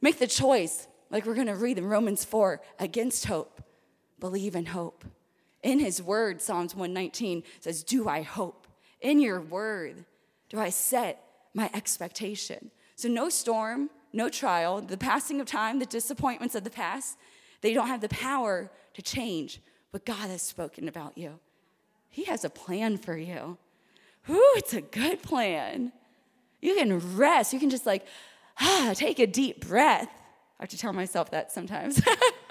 Make 0.02 0.20
the 0.20 0.28
choice, 0.28 0.88
like 1.10 1.26
we're 1.26 1.36
going 1.36 1.48
to 1.48 1.56
read 1.56 1.78
in 1.78 1.86
Romans 1.86 2.24
4, 2.24 2.62
against 2.80 3.26
hope. 3.26 3.62
Believe 4.20 4.56
in 4.56 4.68
hope. 4.68 5.06
In 5.64 5.80
his 5.80 6.02
word, 6.02 6.42
Psalms 6.42 6.76
119 6.76 7.44
says, 7.60 7.84
Do 7.84 8.08
I 8.08 8.22
hope? 8.22 8.68
In 9.02 9.20
your 9.20 9.42
word, 9.42 10.06
do 10.50 10.60
I 10.60 10.70
set 10.70 11.24
my 11.54 11.70
expectation? 11.74 12.72
So, 12.96 13.08
no 13.08 13.30
storm, 13.30 13.90
no 14.14 14.30
trial, 14.30 14.82
the 14.82 14.98
passing 14.98 15.40
of 15.40 15.48
time, 15.48 15.80
the 15.80 15.86
disappointments 15.86 16.56
of 16.56 16.64
the 16.64 16.70
past, 16.70 17.18
they 17.62 17.74
don't 17.74 17.88
have 17.88 18.02
the 18.02 18.10
power 18.10 18.72
to 18.94 19.02
change 19.02 19.62
what 19.92 20.06
God 20.06 20.30
has 20.30 20.42
spoken 20.42 20.88
about 20.88 21.18
you. 21.18 21.40
He 22.10 22.24
has 22.26 22.44
a 22.44 22.50
plan 22.50 22.98
for 22.98 23.18
you. 23.18 23.58
Ooh, 24.30 24.54
it's 24.56 24.74
a 24.74 24.82
good 24.82 25.22
plan. 25.22 25.92
You 26.62 26.76
can 26.76 27.16
rest. 27.16 27.54
You 27.54 27.60
can 27.60 27.70
just 27.70 27.86
like, 27.86 28.06
ah, 28.60 28.94
take 28.96 29.20
a 29.20 29.28
deep 29.28 29.68
breath. 29.68 30.10
I 30.60 30.64
have 30.64 30.70
to 30.70 30.78
tell 30.78 30.94
myself 30.94 31.32
that 31.32 31.52
sometimes. 31.52 32.02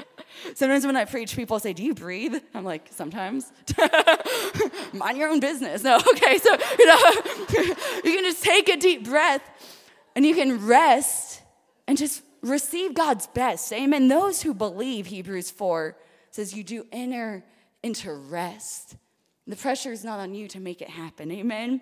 sometimes 0.55 0.87
when 0.87 0.97
I 0.97 1.05
preach, 1.05 1.35
people 1.35 1.59
say, 1.59 1.73
Do 1.73 1.83
you 1.83 1.95
breathe? 1.95 2.37
I'm 2.55 2.65
like, 2.65 2.89
Sometimes. 2.91 3.53
Mind 4.93 5.19
your 5.19 5.29
own 5.29 5.41
business. 5.41 5.83
No, 5.83 5.97
okay, 6.13 6.39
so, 6.39 6.57
you 6.79 6.87
know, 6.87 6.99
you 8.05 8.13
can 8.13 8.25
just 8.25 8.45
take 8.45 8.69
a 8.69 8.77
deep 8.77 9.05
breath 9.05 9.43
and 10.15 10.25
you 10.25 10.35
can 10.35 10.67
rest 10.67 11.43
and 11.89 11.99
just 11.99 12.23
receive 12.43 12.95
God's 12.95 13.27
best. 13.27 13.73
Amen. 13.73 14.09
Those 14.09 14.43
who 14.43 14.55
believe, 14.55 15.07
Hebrews 15.07 15.51
4 15.51 15.97
says, 16.31 16.55
You 16.55 16.63
do 16.63 16.87
enter 16.93 17.45
into 17.83 18.13
rest. 18.13 18.97
The 19.47 19.57
pressure 19.57 19.93
is 19.93 20.05
not 20.05 20.19
on 20.19 20.35
you 20.35 20.49
to 20.49 20.61
make 20.61 20.81
it 20.83 20.91
happen. 20.91 21.31
Amen. 21.31 21.81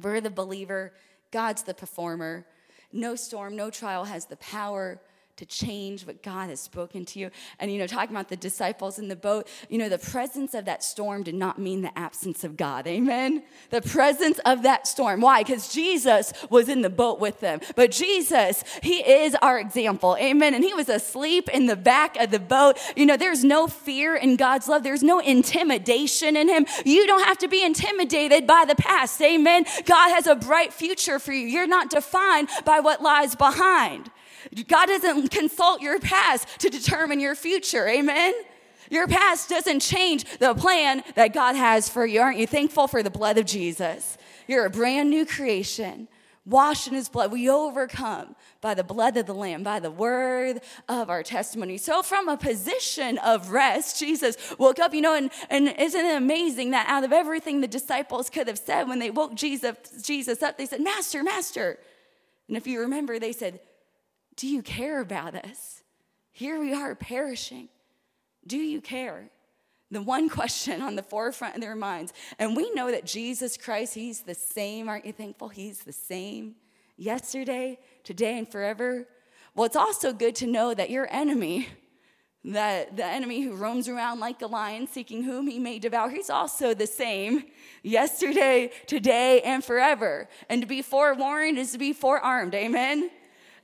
We're 0.00 0.20
the 0.20 0.30
believer, 0.30 0.92
God's 1.30 1.62
the 1.62 1.74
performer. 1.74 2.46
No 2.92 3.16
storm, 3.16 3.56
no 3.56 3.70
trial 3.70 4.04
has 4.04 4.26
the 4.26 4.36
power 4.36 5.00
to 5.38 5.46
change 5.46 6.04
what 6.04 6.22
God 6.22 6.50
has 6.50 6.60
spoken 6.60 7.04
to 7.06 7.18
you. 7.18 7.30
And, 7.60 7.72
you 7.72 7.78
know, 7.78 7.86
talking 7.86 8.14
about 8.14 8.28
the 8.28 8.36
disciples 8.36 8.98
in 8.98 9.06
the 9.06 9.16
boat, 9.16 9.48
you 9.68 9.78
know, 9.78 9.88
the 9.88 9.98
presence 9.98 10.52
of 10.52 10.64
that 10.64 10.82
storm 10.82 11.22
did 11.22 11.36
not 11.36 11.58
mean 11.58 11.82
the 11.82 11.96
absence 11.96 12.42
of 12.42 12.56
God. 12.56 12.86
Amen? 12.88 13.44
The 13.70 13.80
presence 13.80 14.40
of 14.44 14.64
that 14.64 14.88
storm. 14.88 15.20
Why? 15.20 15.44
Because 15.44 15.72
Jesus 15.72 16.32
was 16.50 16.68
in 16.68 16.82
the 16.82 16.90
boat 16.90 17.20
with 17.20 17.38
them. 17.38 17.60
But 17.76 17.92
Jesus, 17.92 18.64
He 18.82 18.98
is 18.98 19.36
our 19.36 19.60
example. 19.60 20.16
Amen? 20.20 20.54
And 20.54 20.64
He 20.64 20.74
was 20.74 20.88
asleep 20.88 21.48
in 21.48 21.66
the 21.66 21.76
back 21.76 22.16
of 22.16 22.32
the 22.32 22.40
boat. 22.40 22.76
You 22.96 23.06
know, 23.06 23.16
there's 23.16 23.44
no 23.44 23.68
fear 23.68 24.16
in 24.16 24.34
God's 24.34 24.66
love, 24.66 24.82
there's 24.82 25.04
no 25.04 25.20
intimidation 25.20 26.36
in 26.36 26.48
Him. 26.48 26.66
You 26.84 27.06
don't 27.06 27.24
have 27.24 27.38
to 27.38 27.48
be 27.48 27.64
intimidated 27.64 28.44
by 28.44 28.64
the 28.66 28.74
past. 28.74 29.22
Amen? 29.22 29.64
God 29.86 30.10
has 30.10 30.26
a 30.26 30.34
bright 30.34 30.72
future 30.72 31.20
for 31.20 31.32
you. 31.32 31.46
You're 31.46 31.68
not 31.68 31.90
defined 31.90 32.48
by 32.64 32.80
what 32.80 33.00
lies 33.00 33.36
behind. 33.36 34.10
God 34.66 34.86
doesn't 34.86 35.30
consult 35.30 35.80
your 35.80 35.98
past 35.98 36.60
to 36.60 36.70
determine 36.70 37.20
your 37.20 37.34
future. 37.34 37.86
Amen? 37.88 38.34
Your 38.90 39.06
past 39.06 39.48
doesn't 39.48 39.80
change 39.80 40.24
the 40.38 40.54
plan 40.54 41.02
that 41.14 41.34
God 41.34 41.56
has 41.56 41.88
for 41.88 42.06
you. 42.06 42.20
Aren't 42.20 42.38
you 42.38 42.46
thankful 42.46 42.88
for 42.88 43.02
the 43.02 43.10
blood 43.10 43.38
of 43.38 43.46
Jesus? 43.46 44.16
You're 44.46 44.66
a 44.66 44.70
brand 44.70 45.10
new 45.10 45.26
creation 45.26 46.08
washed 46.48 46.88
in 46.88 46.94
his 46.94 47.08
blood. 47.08 47.30
We 47.30 47.48
overcome 47.50 48.34
by 48.60 48.74
the 48.74 48.82
blood 48.82 49.16
of 49.16 49.26
the 49.26 49.34
Lamb, 49.34 49.62
by 49.62 49.80
the 49.80 49.90
word 49.90 50.60
of 50.88 51.10
our 51.10 51.22
testimony. 51.22 51.76
So, 51.76 52.02
from 52.02 52.28
a 52.28 52.36
position 52.36 53.18
of 53.18 53.50
rest, 53.50 53.98
Jesus 53.98 54.36
woke 54.58 54.78
up, 54.78 54.94
you 54.94 55.02
know, 55.02 55.14
and, 55.14 55.30
and 55.50 55.68
isn't 55.78 56.04
it 56.04 56.16
amazing 56.16 56.70
that 56.70 56.88
out 56.88 57.04
of 57.04 57.12
everything 57.12 57.60
the 57.60 57.68
disciples 57.68 58.30
could 58.30 58.48
have 58.48 58.58
said 58.58 58.88
when 58.88 58.98
they 58.98 59.10
woke 59.10 59.34
Jesus, 59.34 59.76
Jesus 60.02 60.42
up, 60.42 60.56
they 60.56 60.66
said, 60.66 60.80
Master, 60.80 61.22
Master. 61.22 61.78
And 62.48 62.56
if 62.56 62.66
you 62.66 62.80
remember, 62.80 63.18
they 63.18 63.32
said, 63.32 63.60
Do 64.38 64.48
you 64.48 64.62
care 64.62 65.00
about 65.00 65.34
us? 65.34 65.82
Here 66.32 66.58
we 66.58 66.72
are 66.72 66.94
perishing. 66.94 67.68
Do 68.46 68.56
you 68.56 68.80
care? 68.80 69.30
the 69.90 70.02
one 70.02 70.28
question 70.38 70.82
on 70.82 70.96
the 70.96 71.02
forefront 71.02 71.54
of 71.54 71.60
their 71.60 71.76
minds. 71.76 72.12
And 72.38 72.56
we 72.56 72.70
know 72.72 72.90
that 72.90 73.04
Jesus 73.04 73.56
Christ, 73.56 73.94
He's 73.94 74.22
the 74.22 74.34
same. 74.34 74.88
Aren't 74.88 75.06
you 75.06 75.12
thankful? 75.12 75.48
He's 75.48 75.80
the 75.80 75.92
same 75.92 76.56
yesterday, 76.96 77.78
today, 78.04 78.38
and 78.38 78.50
forever. 78.50 79.06
Well, 79.54 79.66
it's 79.66 79.76
also 79.76 80.12
good 80.12 80.34
to 80.36 80.46
know 80.46 80.74
that 80.74 80.90
your 80.90 81.08
enemy, 81.10 81.68
that 82.44 82.96
the 82.96 83.04
enemy 83.04 83.42
who 83.42 83.54
roams 83.54 83.88
around 83.88 84.20
like 84.20 84.42
a 84.42 84.46
lion 84.46 84.86
seeking 84.86 85.22
whom 85.22 85.48
he 85.48 85.58
may 85.58 85.78
devour, 85.78 86.10
he's 86.10 86.30
also 86.30 86.74
the 86.74 86.86
same 86.86 87.44
yesterday, 87.82 88.70
today, 88.86 89.40
and 89.42 89.64
forever. 89.64 90.28
And 90.48 90.60
to 90.60 90.66
be 90.66 90.82
forewarned 90.82 91.58
is 91.58 91.72
to 91.72 91.78
be 91.78 91.92
forearmed. 91.92 92.54
Amen? 92.54 93.10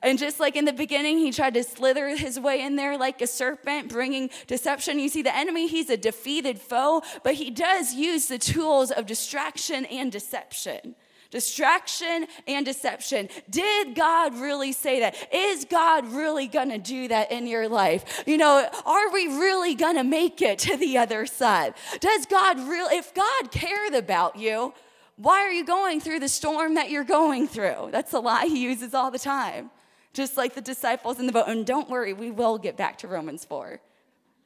And 0.05 0.19
just 0.19 0.39
like 0.39 0.55
in 0.55 0.67
the 0.67 0.73
beginning, 0.73 1.19
he 1.19 1.33
tried 1.33 1.55
to 1.55 1.65
slither 1.65 2.15
his 2.15 2.39
way 2.39 2.61
in 2.61 2.77
there 2.77 2.99
like 2.99 3.23
a 3.23 3.27
serpent, 3.27 3.89
bringing 3.89 4.29
deception. 4.47 4.99
You 4.99 5.09
see, 5.09 5.23
the 5.23 5.35
enemy, 5.35 5.67
he's 5.67 5.89
a 5.89 5.97
defeated 5.97 6.61
foe, 6.61 7.03
but 7.23 7.35
he 7.35 7.51
does 7.51 7.95
use 7.95 8.27
the 8.27 8.37
tools 8.37 8.91
of 8.91 9.07
distraction 9.07 9.87
and 9.87 10.13
deception. 10.13 10.95
Distraction 11.31 12.27
and 12.47 12.67
deception. 12.67 13.31
Did 13.49 13.95
God 13.95 14.35
really 14.35 14.73
say 14.73 15.01
that? 15.01 15.17
Is 15.33 15.65
God 15.65 16.07
really 16.13 16.49
gonna 16.49 16.79
do 16.79 17.09
that 17.09 17.33
in 17.33 17.47
your 17.47 17.67
life? 17.67 18.23
You 18.27 18.37
know, 18.37 18.69
are 18.85 19.11
we 19.11 19.27
really 19.29 19.75
gonna 19.75 20.05
make 20.05 20.43
it 20.43 20.59
to 20.61 20.77
the 20.77 20.99
other 20.99 21.25
side? 21.25 21.73
Does 22.01 22.27
God 22.27 22.59
really, 22.69 22.99
if 22.99 23.15
God 23.15 23.51
cared 23.51 23.95
about 23.95 24.37
you, 24.37 24.75
why 25.17 25.41
are 25.41 25.53
you 25.53 25.65
going 25.65 25.99
through 25.99 26.21
the 26.21 26.29
storm 26.29 26.75
that 26.75 26.91
you're 26.91 27.05
going 27.05 27.49
through? 27.49 27.89
That's 27.91 28.13
a 28.13 28.21
lie 28.21 28.47
he 28.47 28.61
uses 28.61 28.93
all 28.93 29.11
the 29.11 29.19
time 29.19 29.71
just 30.15 30.37
like 30.37 30.55
the 30.55 30.61
disciples 30.61 31.19
in 31.19 31.27
the 31.27 31.33
boat. 31.33 31.49
And 31.49 31.67
don't 31.67 31.91
worry, 31.91 32.13
we 32.15 32.31
will 32.31 32.57
get 32.57 32.77
back 32.77 32.99
to 32.99 33.09
Romans 33.09 33.45
4. 33.45 33.81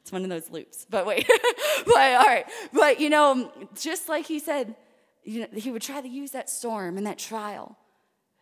It's 0.01 0.11
one 0.11 0.23
of 0.23 0.29
those 0.29 0.49
loops. 0.49 0.85
But 0.89 1.05
wait, 1.05 1.29
but 1.85 1.95
all 1.95 2.25
right. 2.25 2.45
But 2.73 2.99
you 2.99 3.09
know, 3.09 3.51
just 3.79 4.09
like 4.09 4.25
he 4.25 4.39
said, 4.39 4.75
you 5.23 5.41
know, 5.41 5.47
he 5.53 5.71
would 5.71 5.81
try 5.81 6.01
to 6.01 6.09
use 6.09 6.31
that 6.31 6.49
storm 6.49 6.97
and 6.97 7.05
that 7.05 7.19
trial. 7.19 7.77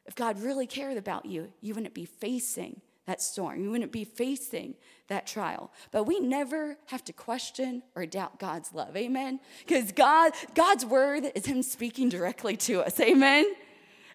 If 0.05 0.15
God 0.15 0.41
really 0.41 0.65
cared 0.65 0.97
about 0.97 1.25
you, 1.25 1.51
you 1.61 1.75
wouldn't 1.75 1.93
be 1.93 2.05
facing 2.05 2.81
that 3.07 3.21
storm. 3.21 3.61
You 3.61 3.71
wouldn't 3.71 3.91
be 3.91 4.03
facing 4.05 4.75
that 5.07 5.27
trial. 5.27 5.71
But 5.91 6.03
we 6.03 6.19
never 6.19 6.77
have 6.87 7.03
to 7.05 7.13
question 7.13 7.83
or 7.95 8.05
doubt 8.05 8.39
God's 8.39 8.73
love. 8.73 8.95
Amen. 8.95 9.39
Because 9.65 9.91
God, 9.91 10.33
God's 10.55 10.85
word 10.85 11.31
is 11.33 11.45
him 11.45 11.63
speaking 11.63 12.09
directly 12.09 12.55
to 12.57 12.81
us. 12.81 12.99
Amen. 12.99 13.45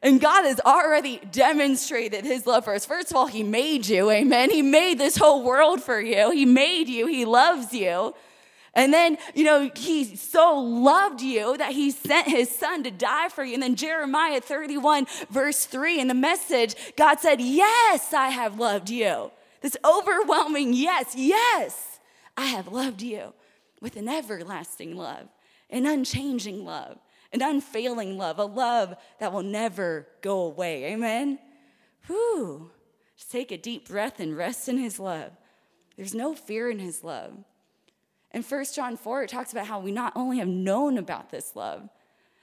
And 0.02 0.21
God 0.21 0.44
has 0.44 0.59
already 0.61 1.21
demonstrated 1.30 2.25
his 2.25 2.44
love 2.44 2.64
for 2.64 2.75
us. 2.75 2.85
First 2.85 3.11
of 3.12 3.16
all, 3.16 3.28
he 3.28 3.44
made 3.44 3.87
you, 3.87 4.11
amen. 4.11 4.50
He 4.50 4.61
made 4.61 4.99
this 4.99 5.16
whole 5.16 5.44
world 5.44 5.80
for 5.80 6.00
you. 6.00 6.32
He 6.32 6.44
made 6.44 6.88
you, 6.88 7.06
he 7.06 7.25
loves 7.25 7.73
you. 7.73 8.12
And 8.75 8.92
then, 8.92 9.18
you 9.35 9.44
know, 9.44 9.71
he 9.76 10.16
so 10.16 10.59
loved 10.59 11.21
you 11.21 11.56
that 11.59 11.73
he 11.73 11.90
sent 11.90 12.26
his 12.26 12.50
son 12.50 12.82
to 12.85 12.90
die 12.90 13.28
for 13.28 13.44
you. 13.44 13.54
And 13.54 13.62
then 13.62 13.76
Jeremiah 13.76 14.40
31, 14.40 15.06
verse 15.30 15.66
3, 15.66 16.00
in 16.00 16.09
the 16.09 16.14
message, 16.14 16.75
God 16.97 17.21
said, 17.21 17.40
Yes, 17.40 18.12
I 18.12 18.30
have 18.30 18.59
loved 18.59 18.88
you. 18.88 19.30
This 19.61 19.76
overwhelming 19.85 20.73
yes, 20.73 21.14
yes, 21.14 22.00
I 22.37 22.47
have 22.47 22.66
loved 22.66 23.02
you 23.02 23.35
with 23.80 23.97
an 23.97 24.09
everlasting 24.09 24.97
love, 24.97 25.28
an 25.71 25.87
unchanging 25.87 26.64
love 26.64 26.99
an 27.33 27.43
unfailing 27.43 28.19
love, 28.19 28.39
a 28.39 28.45
love 28.45 28.95
that 29.19 29.33
will 29.33 29.43
never 29.43 30.07
go 30.21 30.41
away. 30.41 30.85
Amen? 30.93 31.39
Whew. 32.07 32.71
Just 33.17 33.31
take 33.31 33.53
a 33.53 33.59
deep 33.59 33.89
breath 33.89 34.21
and 34.21 34.37
rest 34.37 34.69
in 34.69 34.79
his 34.79 34.99
love. 34.99 35.33
There's 35.97 36.15
no 36.15 36.35
fear 36.35 36.71
in 36.71 36.79
his 36.79 37.05
love. 37.05 37.33
In 38.33 38.43
1 38.43 38.65
John 38.75 38.97
4, 38.97 39.25
it 39.25 39.31
talks 39.31 39.53
about 39.53 39.67
how 39.67 39.81
we 39.81 39.93
not 39.93 40.12
only 40.17 40.39
have 40.39 40.49
known 40.49 40.97
about 40.99 41.31
this 41.31 41.55
love, 41.55 41.89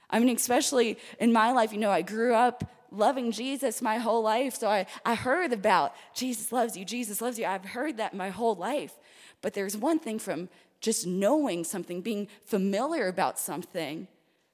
I 0.08 0.18
mean, 0.18 0.34
especially 0.34 0.98
in 1.18 1.32
my 1.32 1.52
life, 1.52 1.72
you 1.72 1.78
know, 1.78 1.90
I 1.90 2.02
grew 2.02 2.34
up 2.34 2.64
loving 2.90 3.30
Jesus 3.30 3.80
my 3.80 3.98
whole 3.98 4.22
life. 4.22 4.56
So 4.56 4.68
I, 4.68 4.86
I 5.04 5.14
heard 5.14 5.52
about 5.52 5.94
Jesus 6.14 6.50
loves 6.52 6.76
you, 6.76 6.84
Jesus 6.84 7.20
loves 7.20 7.38
you. 7.38 7.46
I've 7.46 7.64
heard 7.64 7.96
that 7.98 8.14
my 8.14 8.30
whole 8.30 8.54
life. 8.54 8.94
But 9.40 9.54
there's 9.54 9.76
one 9.76 9.98
thing 9.98 10.18
from 10.18 10.48
just 10.80 11.06
knowing 11.06 11.64
something, 11.64 12.00
being 12.00 12.28
familiar 12.44 13.08
about 13.08 13.38
something, 13.38 14.08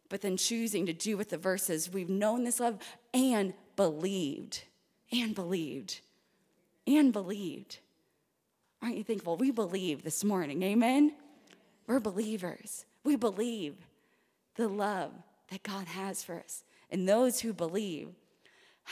but 0.08 0.20
then 0.20 0.36
choosing 0.36 0.86
to 0.86 0.92
do 0.92 1.16
with 1.16 1.30
the 1.30 1.38
verses 1.38 1.90
we've 1.90 2.08
known 2.08 2.44
this 2.44 2.60
love 2.60 2.78
and 3.12 3.54
believed, 3.76 4.64
and 5.12 5.34
believed, 5.34 6.00
and 6.86 7.12
believed. 7.12 7.78
Aren't 8.82 8.96
you 8.96 9.04
thankful? 9.04 9.36
We 9.36 9.50
believe 9.50 10.02
this 10.02 10.22
morning, 10.22 10.62
amen? 10.62 11.14
We're 11.86 12.00
believers. 12.00 12.84
We 13.04 13.16
believe 13.16 13.75
the 14.56 14.68
love 14.68 15.12
that 15.50 15.62
God 15.62 15.86
has 15.86 16.22
for 16.22 16.38
us. 16.38 16.64
And 16.90 17.08
those 17.08 17.40
who 17.40 17.52
believe, 17.52 18.08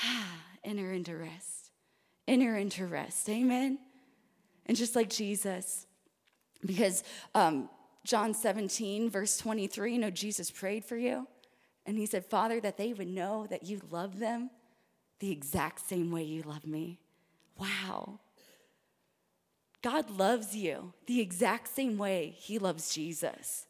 ah, 0.02 0.36
enter 0.62 0.92
into 0.92 1.16
rest. 1.16 1.70
Enter 2.26 2.56
into 2.56 2.86
rest, 2.86 3.28
amen? 3.28 3.78
And 4.66 4.76
just 4.76 4.96
like 4.96 5.10
Jesus, 5.10 5.86
because 6.64 7.04
um, 7.34 7.68
John 8.04 8.34
17, 8.34 9.08
verse 9.10 9.36
23, 9.38 9.94
you 9.94 9.98
know, 9.98 10.10
Jesus 10.10 10.50
prayed 10.50 10.84
for 10.84 10.96
you. 10.96 11.26
And 11.86 11.98
he 11.98 12.06
said, 12.06 12.24
Father, 12.24 12.60
that 12.60 12.76
they 12.76 12.92
would 12.92 13.08
know 13.08 13.46
that 13.50 13.64
you 13.64 13.80
love 13.90 14.18
them 14.18 14.50
the 15.20 15.30
exact 15.30 15.86
same 15.88 16.10
way 16.10 16.22
you 16.22 16.42
love 16.42 16.66
me. 16.66 16.98
Wow. 17.58 18.20
God 19.82 20.10
loves 20.10 20.56
you 20.56 20.92
the 21.06 21.20
exact 21.20 21.68
same 21.68 21.98
way 21.98 22.34
he 22.38 22.58
loves 22.58 22.92
Jesus. 22.92 23.66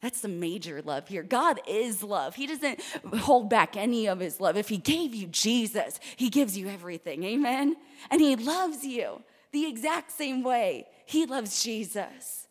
That's 0.00 0.20
the 0.20 0.28
major 0.28 0.80
love 0.80 1.08
here. 1.08 1.22
God 1.22 1.60
is 1.66 2.02
love. 2.02 2.36
He 2.36 2.46
doesn't 2.46 2.80
hold 3.18 3.50
back 3.50 3.76
any 3.76 4.06
of 4.06 4.20
his 4.20 4.40
love. 4.40 4.56
If 4.56 4.68
he 4.68 4.78
gave 4.78 5.14
you 5.14 5.26
Jesus, 5.26 5.98
he 6.16 6.30
gives 6.30 6.56
you 6.56 6.68
everything. 6.68 7.24
Amen? 7.24 7.76
And 8.10 8.20
he 8.20 8.36
loves 8.36 8.84
you 8.84 9.22
the 9.52 9.66
exact 9.66 10.12
same 10.12 10.42
way 10.42 10.86
he 11.04 11.26
loves 11.26 11.62
Jesus. 11.62 12.47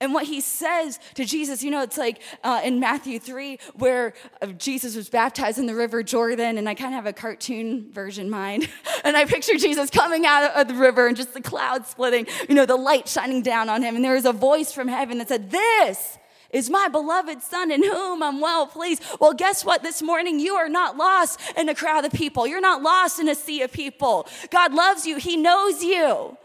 And 0.00 0.12
what 0.12 0.26
he 0.26 0.42
says 0.42 1.00
to 1.14 1.24
Jesus, 1.24 1.62
you 1.62 1.70
know, 1.70 1.82
it's 1.82 1.96
like 1.96 2.20
uh, 2.44 2.60
in 2.62 2.80
Matthew 2.80 3.18
3, 3.18 3.58
where 3.76 4.12
uh, 4.42 4.48
Jesus 4.48 4.94
was 4.94 5.08
baptized 5.08 5.58
in 5.58 5.64
the 5.64 5.74
River 5.74 6.02
Jordan, 6.02 6.58
and 6.58 6.68
I 6.68 6.74
kind 6.74 6.92
of 6.92 6.96
have 6.96 7.06
a 7.06 7.14
cartoon 7.14 7.90
version 7.92 8.28
mind. 8.28 8.68
and 9.04 9.16
I 9.16 9.24
picture 9.24 9.56
Jesus 9.56 9.88
coming 9.88 10.26
out 10.26 10.54
of 10.54 10.68
the 10.68 10.74
river 10.74 11.06
and 11.06 11.16
just 11.16 11.32
the 11.32 11.40
clouds 11.40 11.88
splitting, 11.88 12.26
you 12.46 12.54
know, 12.54 12.66
the 12.66 12.76
light 12.76 13.08
shining 13.08 13.40
down 13.40 13.70
on 13.70 13.82
him. 13.82 13.96
And 13.96 14.04
there 14.04 14.14
was 14.14 14.26
a 14.26 14.34
voice 14.34 14.70
from 14.70 14.88
heaven 14.88 15.16
that 15.16 15.28
said, 15.28 15.50
This 15.50 16.18
is 16.50 16.68
my 16.68 16.88
beloved 16.88 17.42
son 17.42 17.70
in 17.70 17.82
whom 17.82 18.22
I'm 18.22 18.40
well 18.40 18.66
pleased. 18.66 19.02
Well, 19.18 19.32
guess 19.32 19.64
what? 19.64 19.82
This 19.82 20.02
morning, 20.02 20.38
you 20.38 20.56
are 20.56 20.68
not 20.68 20.98
lost 20.98 21.40
in 21.56 21.70
a 21.70 21.74
crowd 21.74 22.04
of 22.04 22.12
people. 22.12 22.46
You're 22.46 22.60
not 22.60 22.82
lost 22.82 23.18
in 23.18 23.28
a 23.28 23.34
sea 23.34 23.62
of 23.62 23.72
people. 23.72 24.28
God 24.50 24.74
loves 24.74 25.06
you, 25.06 25.16
He 25.16 25.38
knows 25.38 25.82
you. 25.82 26.36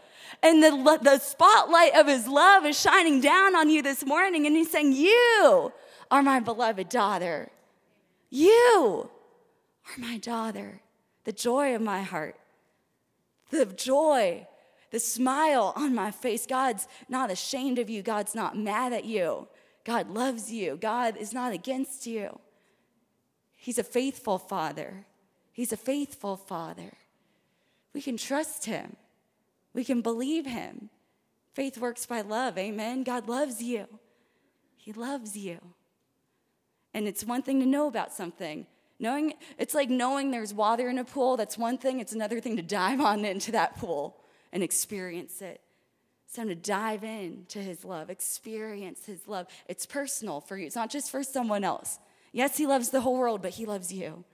And 0.42 0.62
the, 0.62 0.98
the 1.00 1.18
spotlight 1.18 1.94
of 1.94 2.08
his 2.08 2.26
love 2.26 2.66
is 2.66 2.80
shining 2.80 3.20
down 3.20 3.54
on 3.54 3.68
you 3.68 3.80
this 3.80 4.04
morning. 4.04 4.46
And 4.46 4.56
he's 4.56 4.70
saying, 4.70 4.92
You 4.92 5.72
are 6.10 6.22
my 6.22 6.40
beloved 6.40 6.88
daughter. 6.88 7.50
You 8.28 9.08
are 9.86 10.00
my 10.00 10.18
daughter. 10.18 10.80
The 11.24 11.32
joy 11.32 11.74
of 11.76 11.82
my 11.82 12.02
heart, 12.02 12.36
the 13.50 13.64
joy, 13.66 14.48
the 14.90 14.98
smile 14.98 15.72
on 15.76 15.94
my 15.94 16.10
face. 16.10 16.46
God's 16.46 16.88
not 17.08 17.30
ashamed 17.30 17.78
of 17.78 17.88
you. 17.88 18.02
God's 18.02 18.34
not 18.34 18.58
mad 18.58 18.92
at 18.92 19.04
you. 19.04 19.46
God 19.84 20.10
loves 20.10 20.52
you. 20.52 20.76
God 20.80 21.16
is 21.16 21.32
not 21.32 21.52
against 21.52 22.06
you. 22.06 22.38
He's 23.56 23.78
a 23.78 23.84
faithful 23.84 24.38
father. 24.38 25.06
He's 25.52 25.72
a 25.72 25.76
faithful 25.76 26.36
father. 26.36 26.94
We 27.94 28.02
can 28.02 28.16
trust 28.16 28.64
him. 28.64 28.96
We 29.74 29.84
can 29.84 30.00
believe 30.02 30.46
him. 30.46 30.90
Faith 31.54 31.78
works 31.78 32.06
by 32.06 32.20
love. 32.20 32.56
Amen. 32.58 33.02
God 33.02 33.28
loves 33.28 33.62
you. 33.62 33.86
He 34.76 34.92
loves 34.92 35.36
you. 35.36 35.58
And 36.94 37.06
it's 37.06 37.24
one 37.24 37.42
thing 37.42 37.60
to 37.60 37.66
know 37.66 37.86
about 37.86 38.12
something. 38.12 38.66
Knowing 38.98 39.34
it's 39.58 39.74
like 39.74 39.90
knowing 39.90 40.30
there's 40.30 40.54
water 40.54 40.88
in 40.88 40.98
a 40.98 41.04
pool, 41.04 41.36
that's 41.36 41.58
one 41.58 41.78
thing. 41.78 42.00
It's 42.00 42.12
another 42.12 42.40
thing 42.40 42.56
to 42.56 42.62
dive 42.62 43.00
on 43.00 43.24
into 43.24 43.52
that 43.52 43.76
pool 43.76 44.16
and 44.52 44.62
experience 44.62 45.42
it. 45.42 45.60
It's 46.26 46.36
time 46.36 46.48
to 46.48 46.54
dive 46.54 47.04
in 47.04 47.44
to 47.48 47.58
his 47.58 47.84
love, 47.84 48.08
experience 48.08 49.04
his 49.04 49.28
love. 49.28 49.46
It's 49.68 49.84
personal 49.84 50.40
for 50.40 50.56
you. 50.56 50.66
It's 50.66 50.76
not 50.76 50.90
just 50.90 51.10
for 51.10 51.22
someone 51.22 51.64
else. 51.64 51.98
Yes, 52.32 52.56
he 52.56 52.66
loves 52.66 52.88
the 52.88 53.02
whole 53.02 53.18
world, 53.18 53.42
but 53.42 53.52
he 53.52 53.66
loves 53.66 53.92
you. 53.92 54.24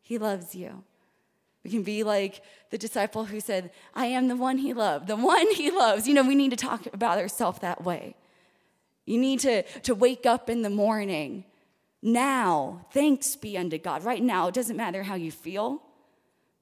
He 0.00 0.16
loves 0.16 0.54
you. 0.54 0.84
We 1.64 1.70
can 1.70 1.82
be 1.82 2.04
like 2.04 2.42
the 2.70 2.78
disciple 2.78 3.24
who 3.24 3.40
said, 3.40 3.70
I 3.94 4.06
am 4.06 4.28
the 4.28 4.36
one 4.36 4.58
he 4.58 4.74
loved, 4.74 5.06
the 5.06 5.16
one 5.16 5.50
he 5.52 5.70
loves. 5.70 6.06
You 6.06 6.14
know, 6.14 6.22
we 6.22 6.34
need 6.34 6.50
to 6.50 6.56
talk 6.56 6.86
about 6.92 7.18
ourselves 7.18 7.60
that 7.60 7.82
way. 7.82 8.14
You 9.06 9.18
need 9.18 9.40
to, 9.40 9.62
to 9.80 9.94
wake 9.94 10.26
up 10.26 10.50
in 10.50 10.62
the 10.62 10.70
morning. 10.70 11.44
Now, 12.02 12.86
thanks 12.92 13.34
be 13.34 13.56
unto 13.56 13.78
God. 13.78 14.04
Right 14.04 14.22
now, 14.22 14.48
it 14.48 14.54
doesn't 14.54 14.76
matter 14.76 15.02
how 15.02 15.14
you 15.14 15.32
feel. 15.32 15.82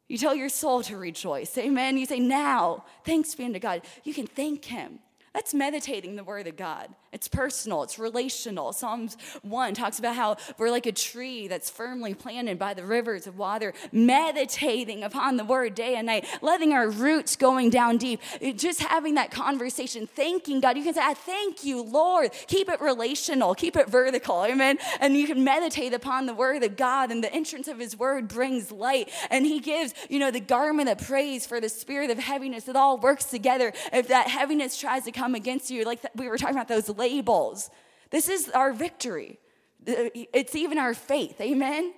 You 0.09 0.19
tell 0.19 0.35
your 0.35 0.49
soul 0.49 0.83
to 0.85 0.97
rejoice. 0.97 1.57
Amen. 1.59 1.97
You 1.97 2.07
say, 2.07 2.21
now, 2.21 2.85
thanks 3.05 3.35
be 3.35 3.45
unto 3.45 3.59
God. 3.59 3.83
You 4.05 4.15
can 4.15 4.27
thank 4.27 4.65
Him. 4.67 5.01
That's 5.35 5.55
meditating 5.55 6.17
the 6.17 6.25
word 6.25 6.47
of 6.47 6.57
God. 6.57 6.89
It's 7.11 7.29
personal, 7.29 7.83
it's 7.83 7.99
relational. 7.99 8.73
Psalms 8.73 9.19
1 9.43 9.75
talks 9.75 9.99
about 9.99 10.17
how 10.17 10.37
we're 10.57 10.71
like 10.71 10.87
a 10.87 10.93
tree 10.93 11.47
that's 11.47 11.69
firmly 11.69 12.15
planted 12.15 12.59
by 12.59 12.73
the 12.73 12.85
rivers 12.85 13.27
of 13.27 13.37
water, 13.37 13.75
meditating 13.93 15.03
upon 15.03 15.37
the 15.37 15.45
word 15.45 15.75
day 15.75 15.97
and 15.97 16.07
night, 16.07 16.27
letting 16.41 16.73
our 16.73 16.89
roots 16.89 17.37
going 17.37 17.69
down 17.69 17.99
deep, 17.99 18.21
just 18.57 18.81
having 18.81 19.15
that 19.15 19.31
conversation, 19.31 20.07
thanking 20.07 20.61
God. 20.61 20.79
You 20.79 20.85
can 20.85 20.95
say, 20.95 21.03
I 21.03 21.13
thank 21.13 21.65
you, 21.65 21.83
Lord. 21.83 22.33
Keep 22.47 22.71
it 22.71 22.81
relational, 22.81 23.55
keep 23.55 23.77
it 23.77 23.91
vertical, 23.91 24.43
amen. 24.45 24.79
And 25.01 25.15
you 25.15 25.27
can 25.27 25.45
meditate 25.45 25.93
upon 25.93 26.25
the 26.25 26.35
word 26.35 26.63
of 26.63 26.77
God, 26.77 27.11
and 27.11 27.23
the 27.23 27.33
entrance 27.33 27.69
of 27.69 27.79
his 27.79 27.95
word 27.99 28.27
brings 28.27 28.73
light. 28.73 29.11
And 29.31 29.45
he 29.45 29.61
gives, 29.61 29.93
you 30.09 30.19
know, 30.19 30.31
the 30.31 30.41
garment 30.41 30.89
of 30.89 30.99
praise 30.99 31.47
for 31.47 31.61
the 31.61 31.69
spirit 31.69 32.11
of 32.11 32.19
heaviness. 32.19 32.69
It 32.69 32.77
all 32.77 32.97
works 32.99 33.27
together. 33.27 33.75
If 33.93 34.09
that 34.09 34.29
heaviness 34.29 34.81
tries 34.81 35.05
to 35.05 35.13
come 35.13 35.22
come 35.23 35.35
against 35.37 35.71
you, 35.71 35.85
like 35.85 36.01
we 36.17 36.29
were 36.29 36.37
talking 36.37 36.57
about 36.57 36.73
those 36.77 36.89
labels. 36.89 37.71
This 38.11 38.29
is 38.29 38.49
our 38.51 38.73
victory. 38.73 39.39
It's 39.87 40.55
even 40.57 40.79
our 40.79 40.95
faith. 40.95 41.41
Amen? 41.41 41.95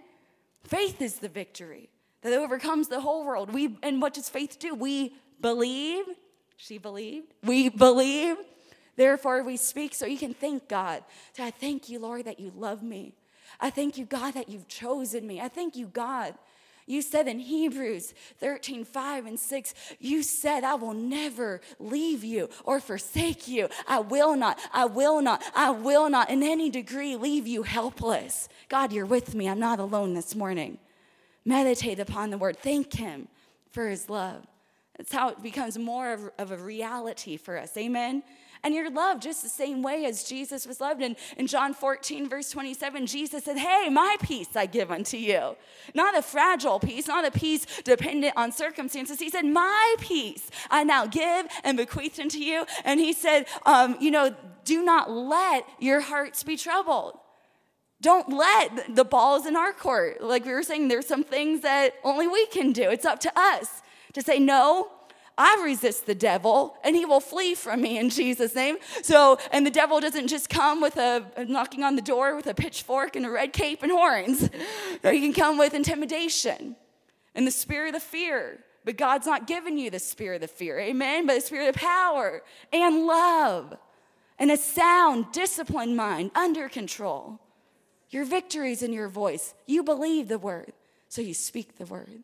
Faith 0.64 1.00
is 1.00 1.14
the 1.25 1.28
victory 1.28 1.88
that 2.23 2.33
overcomes 2.35 2.88
the 2.88 3.00
whole 3.00 3.25
world. 3.25 3.52
We 3.59 3.78
and 3.83 4.02
what 4.02 4.12
does 4.14 4.28
faith 4.28 4.59
do? 4.59 4.75
We 4.75 5.14
believe. 5.40 6.04
She 6.57 6.76
believed. 6.78 7.28
We 7.43 7.71
believe. 7.71 8.37
Therefore, 8.97 9.43
we 9.43 9.57
speak 9.57 9.95
so 9.95 10.04
you 10.07 10.19
can 10.19 10.35
thank 10.35 10.69
God. 10.69 11.02
So 11.33 11.43
I 11.45 11.50
thank 11.50 11.88
you, 11.88 11.99
Lord, 11.99 12.26
that 12.26 12.38
you 12.38 12.52
love 12.54 12.83
me. 12.83 13.14
I 13.59 13.71
thank 13.71 13.97
you, 13.99 14.04
God, 14.04 14.35
that 14.35 14.49
you've 14.50 14.69
chosen 14.69 15.26
me. 15.26 15.40
I 15.40 15.49
thank 15.49 15.76
you, 15.76 15.87
God, 15.87 16.35
you 16.87 17.03
said 17.03 17.26
in 17.29 17.38
Hebrews 17.38 18.14
13, 18.41 18.85
5 18.85 19.26
and 19.26 19.38
6, 19.38 19.75
you 19.99 20.23
said, 20.23 20.64
I 20.64 20.75
will 20.75 20.95
never 20.95 21.61
leave 21.79 22.23
you 22.25 22.50
or 22.64 22.81
forsake 22.81 23.49
you. 23.49 23.69
I 23.87 24.00
will 24.00 24.37
not, 24.37 24.59
I 24.73 24.85
will 24.85 25.23
not, 25.23 25.43
I 25.55 25.71
will 25.71 26.11
not 26.11 26.31
in 26.31 26.43
any 26.43 26.71
degree 26.71 27.17
leave 27.17 27.47
you 27.47 27.62
helpless. 27.62 28.49
God, 28.69 28.93
you're 28.93 29.07
with 29.07 29.35
me. 29.35 29.49
I'm 29.49 29.59
not 29.59 29.81
alone 29.81 30.14
this 30.14 30.35
morning. 30.35 30.79
Meditate 31.45 32.00
upon 32.00 32.31
the 32.31 32.38
word. 32.38 32.59
Thank 32.59 32.95
Him 32.95 33.29
for 33.71 33.88
His 33.88 34.11
love. 34.11 34.47
That's 34.97 35.12
how 35.12 35.31
it 35.31 35.43
becomes 35.43 35.76
more 35.76 36.31
of, 36.38 36.50
a 36.53 36.57
reality 36.57 37.37
for 37.37 37.59
us. 37.59 37.76
Amen 37.76 38.23
and 38.64 38.75
you're 38.75 38.90
loved 38.90 39.23
just 39.23 39.42
the 39.42 39.49
same 39.49 39.83
way 39.83 40.06
as 40.06 40.25
Jesus 40.25 40.66
was 40.66 40.80
loved. 40.80 41.02
And 41.02 41.14
in 41.37 41.47
John 41.47 41.75
14, 41.75 42.28
verse 42.28 42.50
27, 42.50 43.06
Jesus 43.06 43.44
said, 43.44 43.59
Hey, 43.59 43.88
my 43.90 44.16
peace 44.23 44.56
I 44.56 44.66
give 44.66 44.90
unto 44.90 45.18
you. 45.18 45.56
Not 45.94 46.16
a 46.16 46.23
fragile 46.23 46.80
peace, 46.80 47.06
not 47.06 47.26
a 47.26 47.30
peace 47.30 47.66
dependent 47.85 48.33
on 48.37 48.50
circumstances. 48.50 49.21
He 49.21 49.30
said, 49.30 49.42
My 49.42 49.94
peace 50.00 50.50
I 50.71 50.83
now 50.83 51.06
give 51.06 51.47
and 51.62 51.76
bequeath 51.76 52.18
unto 52.18 52.38
you. 52.38 52.64
And 52.85 52.99
he 52.99 53.12
said, 53.12 53.47
um, 53.66 53.97
You 54.00 54.11
know, 54.11 54.35
do 54.64 54.83
not 54.83 55.11
let 55.11 55.68
your 55.78 56.00
hearts 56.00 56.42
be 56.42 56.56
troubled 56.56 57.18
don't 58.00 58.28
let 58.28 58.94
the 58.94 59.04
balls 59.04 59.47
in 59.47 59.56
our 59.56 59.73
court. 59.73 60.23
Like 60.23 60.44
we 60.44 60.52
were 60.52 60.62
saying, 60.62 60.88
there's 60.88 61.06
some 61.06 61.25
things 61.25 61.62
that 61.62 61.94
only 62.04 62.28
we 62.28 62.44
can 62.47 62.71
do. 62.71 62.90
It's 62.90 63.06
up 63.06 63.18
to 63.21 63.33
us 63.35 63.80
to 64.12 64.21
say, 64.21 64.38
no, 64.38 64.90
I 65.37 65.61
resist 65.64 66.07
the 66.07 66.14
devil 66.14 66.76
and 66.85 66.95
he 66.95 67.05
will 67.05 67.21
flee 67.21 67.55
from 67.55 67.83
me 67.83 67.99
in 67.99 68.11
Jesus' 68.11 68.55
name. 68.55 68.76
So, 69.03 69.38
and 69.53 69.67
the 69.67 69.71
devil 69.71 70.00
doesn't 70.00 70.29
just 70.29 70.49
come 70.49 70.81
with 70.81 70.97
a, 70.97 71.25
knocking 71.49 71.83
on 71.83 71.97
the 71.97 72.03
door 72.03 72.37
with 72.37 72.47
a 72.47 72.55
pitchfork 72.55 73.16
and 73.16 73.27
a 73.27 73.31
red 73.31 73.53
cape 73.53 73.83
and 73.83 73.90
horns. 73.90 74.49
he 75.03 75.20
can 75.20 75.33
come 75.33 75.59
with 75.59 75.75
intimidation 75.75 76.77
and 77.35 77.47
the 77.47 77.51
spirit 77.51 77.94
of 77.94 78.03
fear. 78.03 78.61
But 78.85 78.99
God's 78.99 79.27
not 79.27 79.47
given 79.47 79.79
you 79.79 79.90
the 79.90 79.99
spirit 79.99 80.42
of 80.42 80.51
fear, 80.51 80.79
amen? 80.79 81.27
But 81.27 81.35
the 81.35 81.40
spirit 81.40 81.68
of 81.68 81.75
power 81.75 82.42
and 82.73 83.07
love 83.07 83.77
and 84.38 84.51
a 84.51 84.57
sound, 84.57 85.27
disciplined 85.33 85.97
mind 85.97 86.31
under 86.35 86.68
control. 86.68 87.40
Your 88.11 88.25
victories 88.25 88.83
in 88.83 88.92
your 88.92 89.09
voice. 89.09 89.55
You 89.66 89.83
believe 89.83 90.29
the 90.29 90.38
word, 90.38 90.73
so 91.09 91.23
you 91.23 91.35
speak 91.35 91.79
the 91.79 91.87
word. 91.87 92.23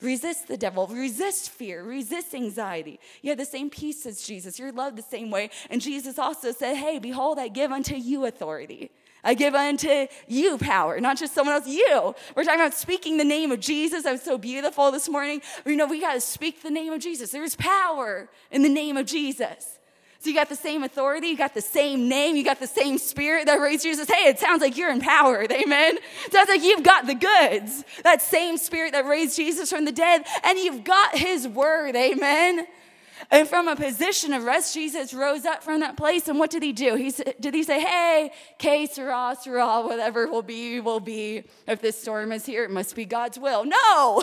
Resist 0.00 0.48
the 0.48 0.56
devil, 0.56 0.86
resist 0.86 1.50
fear, 1.50 1.82
resist 1.82 2.34
anxiety. 2.34 2.98
You 3.20 3.30
have 3.30 3.38
the 3.38 3.44
same 3.44 3.68
peace 3.68 4.06
as 4.06 4.22
Jesus. 4.22 4.58
You're 4.58 4.72
loved 4.72 4.96
the 4.96 5.02
same 5.02 5.30
way. 5.30 5.50
And 5.68 5.80
Jesus 5.80 6.18
also 6.18 6.52
said, 6.52 6.76
Hey, 6.76 6.98
behold, 6.98 7.38
I 7.38 7.48
give 7.48 7.70
unto 7.70 7.94
you 7.94 8.24
authority. 8.24 8.90
I 9.22 9.34
give 9.34 9.54
unto 9.54 10.06
you 10.26 10.56
power, 10.56 10.98
not 11.00 11.18
just 11.18 11.34
someone 11.34 11.54
else, 11.54 11.66
you. 11.66 12.14
We're 12.34 12.44
talking 12.44 12.60
about 12.60 12.74
speaking 12.74 13.18
the 13.18 13.24
name 13.24 13.52
of 13.52 13.60
Jesus. 13.60 14.04
That 14.04 14.12
was 14.12 14.22
so 14.22 14.38
beautiful 14.38 14.90
this 14.90 15.08
morning. 15.08 15.42
You 15.66 15.76
know, 15.76 15.86
we 15.86 16.00
got 16.00 16.14
to 16.14 16.20
speak 16.20 16.62
the 16.62 16.70
name 16.70 16.92
of 16.92 17.00
Jesus. 17.00 17.30
There's 17.30 17.56
power 17.56 18.30
in 18.50 18.62
the 18.62 18.68
name 18.70 18.96
of 18.96 19.04
Jesus. 19.06 19.79
So 20.20 20.28
you 20.28 20.36
got 20.36 20.50
the 20.50 20.56
same 20.56 20.82
authority, 20.82 21.28
you 21.28 21.36
got 21.36 21.54
the 21.54 21.62
same 21.62 22.06
name, 22.06 22.36
you 22.36 22.44
got 22.44 22.60
the 22.60 22.66
same 22.66 22.98
spirit 22.98 23.46
that 23.46 23.58
raised 23.58 23.82
Jesus. 23.82 24.06
Hey, 24.06 24.28
it 24.28 24.38
sounds 24.38 24.60
like 24.60 24.76
you're 24.76 24.90
empowered. 24.90 25.50
Amen. 25.50 25.96
It 26.26 26.32
sounds 26.32 26.50
like 26.50 26.62
you've 26.62 26.82
got 26.82 27.06
the 27.06 27.14
goods. 27.14 27.84
That 28.04 28.20
same 28.20 28.58
spirit 28.58 28.92
that 28.92 29.06
raised 29.06 29.34
Jesus 29.34 29.70
from 29.70 29.86
the 29.86 29.92
dead, 29.92 30.26
and 30.44 30.58
you've 30.58 30.84
got 30.84 31.16
his 31.16 31.48
word. 31.48 31.96
Amen. 31.96 32.66
And 33.30 33.48
from 33.48 33.66
a 33.66 33.74
position 33.74 34.34
of 34.34 34.44
rest, 34.44 34.74
Jesus 34.74 35.14
rose 35.14 35.46
up 35.46 35.62
from 35.62 35.80
that 35.80 35.96
place. 35.96 36.28
And 36.28 36.38
what 36.38 36.50
did 36.50 36.62
he 36.62 36.74
do? 36.74 36.96
He 36.96 37.14
did 37.40 37.54
he 37.54 37.62
say, 37.62 37.80
hey, 37.80 38.30
que 38.58 38.86
sera, 38.88 39.34
sera, 39.40 39.80
whatever 39.80 40.26
will 40.26 40.42
be, 40.42 40.80
will 40.80 41.00
be. 41.00 41.44
If 41.66 41.80
this 41.80 41.98
storm 41.98 42.32
is 42.32 42.44
here, 42.44 42.64
it 42.64 42.70
must 42.70 42.94
be 42.94 43.06
God's 43.06 43.38
will. 43.38 43.64
No. 43.64 44.22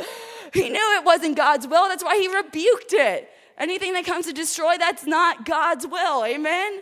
he 0.54 0.70
knew 0.70 0.96
it 0.98 1.04
wasn't 1.04 1.36
God's 1.36 1.66
will. 1.66 1.86
That's 1.88 2.02
why 2.02 2.16
he 2.16 2.34
rebuked 2.34 2.94
it. 2.94 3.30
Anything 3.58 3.92
that 3.92 4.04
comes 4.04 4.26
to 4.26 4.32
destroy, 4.32 4.76
that's 4.78 5.06
not 5.06 5.44
God's 5.44 5.86
will. 5.86 6.24
Amen? 6.24 6.80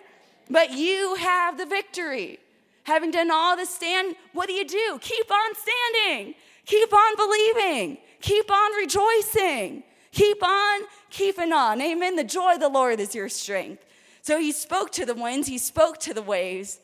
But 0.51 0.73
you 0.73 1.17
have 1.17 1.59
the 1.59 1.67
victory. 1.67 2.39
Having 2.85 3.13
done 3.13 3.31
all 3.31 3.57
this 3.57 3.71
stand, 3.71 4.17
what 4.33 4.49
do 4.49 4.55
you 4.55 4.67
do? 4.67 4.99
Keep 5.01 5.31
on 5.31 5.55
standing. 5.55 6.35
Keep 6.67 6.93
on 6.93 7.17
believing. 7.17 7.99
Keep 8.21 8.51
on 8.51 8.73
rejoicing. 8.75 9.83
Keep 10.13 10.43
on 10.43 10.81
keeping 11.11 11.53
on. 11.53 11.81
Amen. 11.81 12.17
The 12.17 12.25
joy 12.25 12.55
of 12.55 12.61
the 12.61 12.69
Lord 12.69 13.01
is 13.01 13.15
your 13.15 13.29
strength. 13.29 13.85
So 14.23 14.39
he 14.39 14.53
spoke 14.53 14.93
to 14.93 15.05
the 15.05 15.15
winds, 15.15 15.49
he 15.49 15.59
spoke 15.59 15.99
to 15.99 16.15
the 16.15 16.23
waves, 16.23 16.79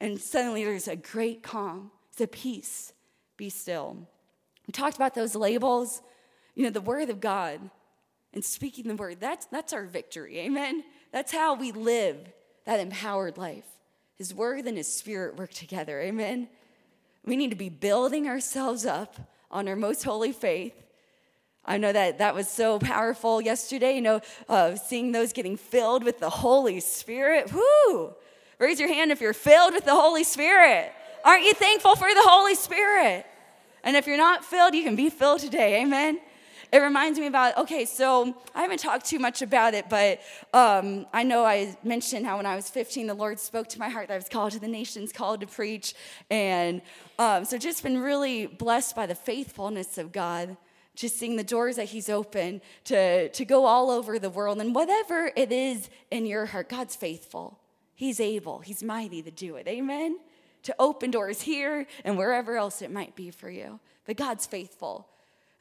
and 0.00 0.20
suddenly 0.20 0.64
there's 0.64 0.86
a 0.86 0.94
great 0.94 1.42
calm. 1.42 1.90
It's 2.10 2.20
a 2.20 2.26
peace. 2.28 2.92
Be 3.36 3.48
still. 3.48 3.96
We 4.66 4.72
talked 4.72 4.94
about 4.94 5.14
those 5.14 5.34
labels. 5.34 6.02
You 6.54 6.64
know, 6.64 6.70
the 6.70 6.80
word 6.80 7.10
of 7.10 7.20
God 7.20 7.58
and 8.34 8.44
speaking 8.44 8.88
the 8.88 8.96
word. 8.96 9.18
That's, 9.20 9.46
that's 9.46 9.72
our 9.72 9.84
victory. 9.84 10.38
Amen. 10.40 10.84
That's 11.12 11.32
how 11.32 11.54
we 11.54 11.72
live 11.72 12.16
that 12.64 12.80
empowered 12.80 13.36
life. 13.36 13.66
His 14.16 14.34
word 14.34 14.64
and 14.66 14.76
his 14.76 14.92
spirit 14.92 15.36
work 15.36 15.52
together. 15.52 16.00
Amen. 16.00 16.48
We 17.24 17.36
need 17.36 17.50
to 17.50 17.56
be 17.56 17.68
building 17.68 18.28
ourselves 18.28 18.86
up 18.86 19.16
on 19.50 19.68
our 19.68 19.76
most 19.76 20.04
holy 20.04 20.32
faith. 20.32 20.74
I 21.64 21.76
know 21.76 21.92
that 21.92 22.18
that 22.18 22.34
was 22.34 22.48
so 22.48 22.78
powerful 22.78 23.40
yesterday, 23.40 23.94
you 23.94 24.00
know, 24.00 24.20
uh, 24.48 24.74
seeing 24.74 25.12
those 25.12 25.32
getting 25.32 25.56
filled 25.56 26.02
with 26.02 26.18
the 26.18 26.30
Holy 26.30 26.80
Spirit. 26.80 27.52
Whoo! 27.52 28.14
Raise 28.58 28.80
your 28.80 28.88
hand 28.88 29.12
if 29.12 29.20
you're 29.20 29.32
filled 29.32 29.74
with 29.74 29.84
the 29.84 29.94
Holy 29.94 30.24
Spirit. 30.24 30.92
Aren't 31.24 31.44
you 31.44 31.52
thankful 31.52 31.94
for 31.94 32.08
the 32.08 32.22
Holy 32.22 32.54
Spirit? 32.54 33.26
And 33.84 33.96
if 33.96 34.06
you're 34.06 34.16
not 34.16 34.44
filled, 34.44 34.74
you 34.74 34.82
can 34.82 34.96
be 34.96 35.10
filled 35.10 35.40
today. 35.40 35.82
Amen 35.82 36.18
it 36.72 36.78
reminds 36.78 37.18
me 37.18 37.26
about 37.26 37.58
okay, 37.58 37.84
so 37.84 38.34
I 38.54 38.62
haven't 38.62 38.78
talked 38.78 39.04
too 39.04 39.18
much 39.18 39.42
about 39.42 39.74
it, 39.74 39.90
but 39.90 40.20
um, 40.54 41.06
I 41.12 41.22
know 41.22 41.44
I 41.44 41.76
mentioned 41.84 42.24
how 42.24 42.38
when 42.38 42.46
I 42.46 42.56
was 42.56 42.70
15, 42.70 43.06
the 43.06 43.14
Lord 43.14 43.38
spoke 43.38 43.68
to 43.68 43.78
my 43.78 43.90
heart 43.90 44.08
that 44.08 44.14
I 44.14 44.16
was 44.16 44.28
called 44.28 44.52
to 44.52 44.58
the 44.58 44.68
nations, 44.68 45.12
called 45.12 45.42
to 45.42 45.46
preach. 45.46 45.94
And 46.30 46.80
um, 47.18 47.44
so 47.44 47.58
just 47.58 47.82
been 47.82 47.98
really 47.98 48.46
blessed 48.46 48.96
by 48.96 49.04
the 49.04 49.14
faithfulness 49.14 49.98
of 49.98 50.12
God 50.12 50.56
just 50.94 51.18
seeing 51.18 51.36
the 51.36 51.44
doors 51.44 51.76
that 51.76 51.86
he's 51.86 52.10
opened 52.10 52.60
to, 52.84 53.28
to 53.30 53.44
go 53.46 53.64
all 53.64 53.90
over 53.90 54.18
the 54.18 54.28
world 54.28 54.60
and 54.60 54.74
whatever 54.74 55.30
it 55.34 55.50
is 55.50 55.88
in 56.10 56.26
your 56.26 56.46
heart 56.46 56.68
god's 56.68 56.94
faithful. 56.94 57.58
He's 57.94 58.20
able. 58.20 58.58
He's 58.60 58.82
mighty 58.82 59.22
to 59.22 59.30
do 59.30 59.56
it. 59.56 59.66
Amen? 59.68 60.18
To 60.64 60.74
open 60.78 61.10
doors 61.10 61.42
here 61.42 61.86
and 62.04 62.18
wherever 62.18 62.56
else 62.56 62.82
it 62.82 62.90
might 62.90 63.14
be 63.14 63.30
for 63.30 63.48
you. 63.48 63.80
But 64.04 64.16
god's 64.16 64.46
faithful 64.46 65.08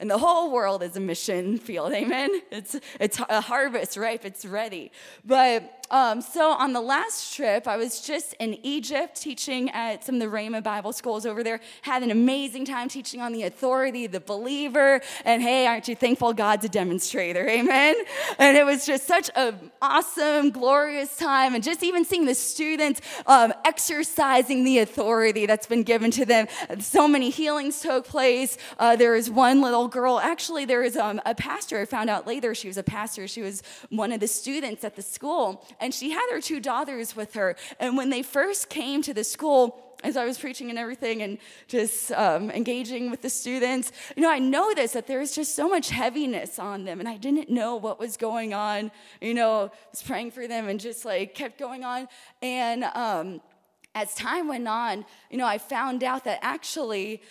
And 0.02 0.10
the 0.10 0.18
whole 0.18 0.52
world 0.52 0.82
is 0.82 0.98
a 0.98 1.00
mission 1.00 1.60
field, 1.60 1.94
amen? 1.94 2.32
It's, 2.52 2.76
it's 3.00 3.22
a 3.30 3.40
harvest 3.40 3.96
ripe, 3.96 4.26
it's 4.26 4.46
ready. 4.46 4.92
But 5.24 5.81
um, 5.92 6.22
so 6.22 6.52
on 6.52 6.72
the 6.72 6.80
last 6.80 7.36
trip, 7.36 7.68
I 7.68 7.76
was 7.76 8.00
just 8.00 8.34
in 8.40 8.58
Egypt 8.64 9.22
teaching 9.22 9.70
at 9.72 10.06
some 10.06 10.16
of 10.16 10.22
the 10.22 10.28
Rhema 10.28 10.64
Bible 10.64 10.94
schools 10.94 11.26
over 11.26 11.44
there. 11.44 11.60
Had 11.82 12.02
an 12.02 12.12
amazing 12.12 12.64
time 12.64 12.88
teaching 12.88 13.20
on 13.20 13.34
the 13.34 13.44
authority, 13.44 14.08
the 14.08 14.22
believer, 14.22 15.02
and 15.26 15.42
hey, 15.42 15.68
aren't 15.68 15.90
you 15.90 15.96
thankful 15.98 16.32
God's 16.32 16.64
a 16.64 16.70
demonstrator? 16.70 17.46
Amen. 17.50 17.96
And 18.40 18.56
it 18.56 18.66
was 18.66 18.86
just 18.86 19.06
such 19.06 19.30
an 19.36 19.72
awesome, 19.82 20.52
glorious 20.52 21.18
time, 21.18 21.56
and 21.56 21.64
just 21.64 21.84
even 21.84 22.06
seeing 22.06 22.26
the 22.26 22.36
students 22.36 23.02
um, 23.26 23.54
exercising 23.66 24.64
the 24.64 24.80
authority 24.80 25.46
that's 25.46 25.68
been 25.68 25.84
given 25.84 26.10
to 26.12 26.26
them. 26.26 26.48
So 26.80 27.06
many 27.06 27.30
healings 27.30 27.82
took 27.82 28.08
place. 28.08 28.58
Uh, 28.80 28.96
there 28.96 29.12
was 29.12 29.30
one 29.30 29.60
little 29.62 29.90
girl. 29.90 30.20
Actually, 30.20 30.64
there 30.64 30.80
was 30.80 30.96
um, 30.96 31.20
a 31.26 31.36
pastor. 31.36 31.82
I 31.82 31.86
found 31.86 32.10
out 32.10 32.26
later 32.26 32.56
she 32.56 32.70
was 32.70 32.78
a 32.78 32.84
pastor. 32.84 33.28
She 33.28 33.42
was 33.42 33.62
one 33.90 34.14
of 34.14 34.22
the 34.22 34.28
students 34.28 34.86
at 34.86 34.96
the 34.96 35.02
school 35.02 35.66
and 35.82 35.94
she 35.94 36.12
had 36.12 36.28
her 36.32 36.40
two 36.40 36.60
daughters 36.60 37.16
with 37.16 37.34
her. 37.34 37.56
And 37.80 37.98
when 37.98 38.10
they 38.10 38.22
first 38.22 38.70
came 38.70 39.02
to 39.02 39.14
the 39.14 39.24
school, 39.24 39.92
as 40.04 40.18
I 40.18 40.26
was 40.26 40.38
preaching 40.38 40.70
and 40.70 40.80
everything 40.80 41.22
and 41.22 41.38
just 41.68 42.12
um, 42.14 42.50
engaging 42.52 43.12
with 43.12 43.22
the 43.22 43.30
students, 43.30 43.92
you 44.16 44.24
know, 44.24 44.32
I 44.32 44.40
noticed 44.40 44.94
that 44.94 45.08
there 45.08 45.20
was 45.20 45.36
just 45.36 45.56
so 45.56 45.68
much 45.68 45.90
heaviness 45.90 46.60
on 46.60 46.86
them, 46.86 47.00
and 47.00 47.10
I 47.10 47.18
didn't 47.18 47.50
know 47.50 47.76
what 47.76 48.00
was 48.00 48.18
going 48.18 48.54
on. 48.54 48.92
You 49.20 49.34
know, 49.34 49.66
I 49.66 49.70
was 49.92 50.04
praying 50.04 50.32
for 50.32 50.48
them 50.48 50.68
and 50.68 50.80
just 50.80 51.06
like 51.06 51.36
kept 51.36 51.60
going 51.60 51.84
on. 51.84 52.08
And 52.42 52.84
um, 52.84 53.42
as 53.94 54.14
time 54.16 54.48
went 54.48 54.68
on, 54.68 55.06
you 55.30 55.38
know, 55.38 55.46
I 55.46 55.58
found 55.58 56.04
out 56.04 56.24
that 56.24 56.40
actually 56.42 57.22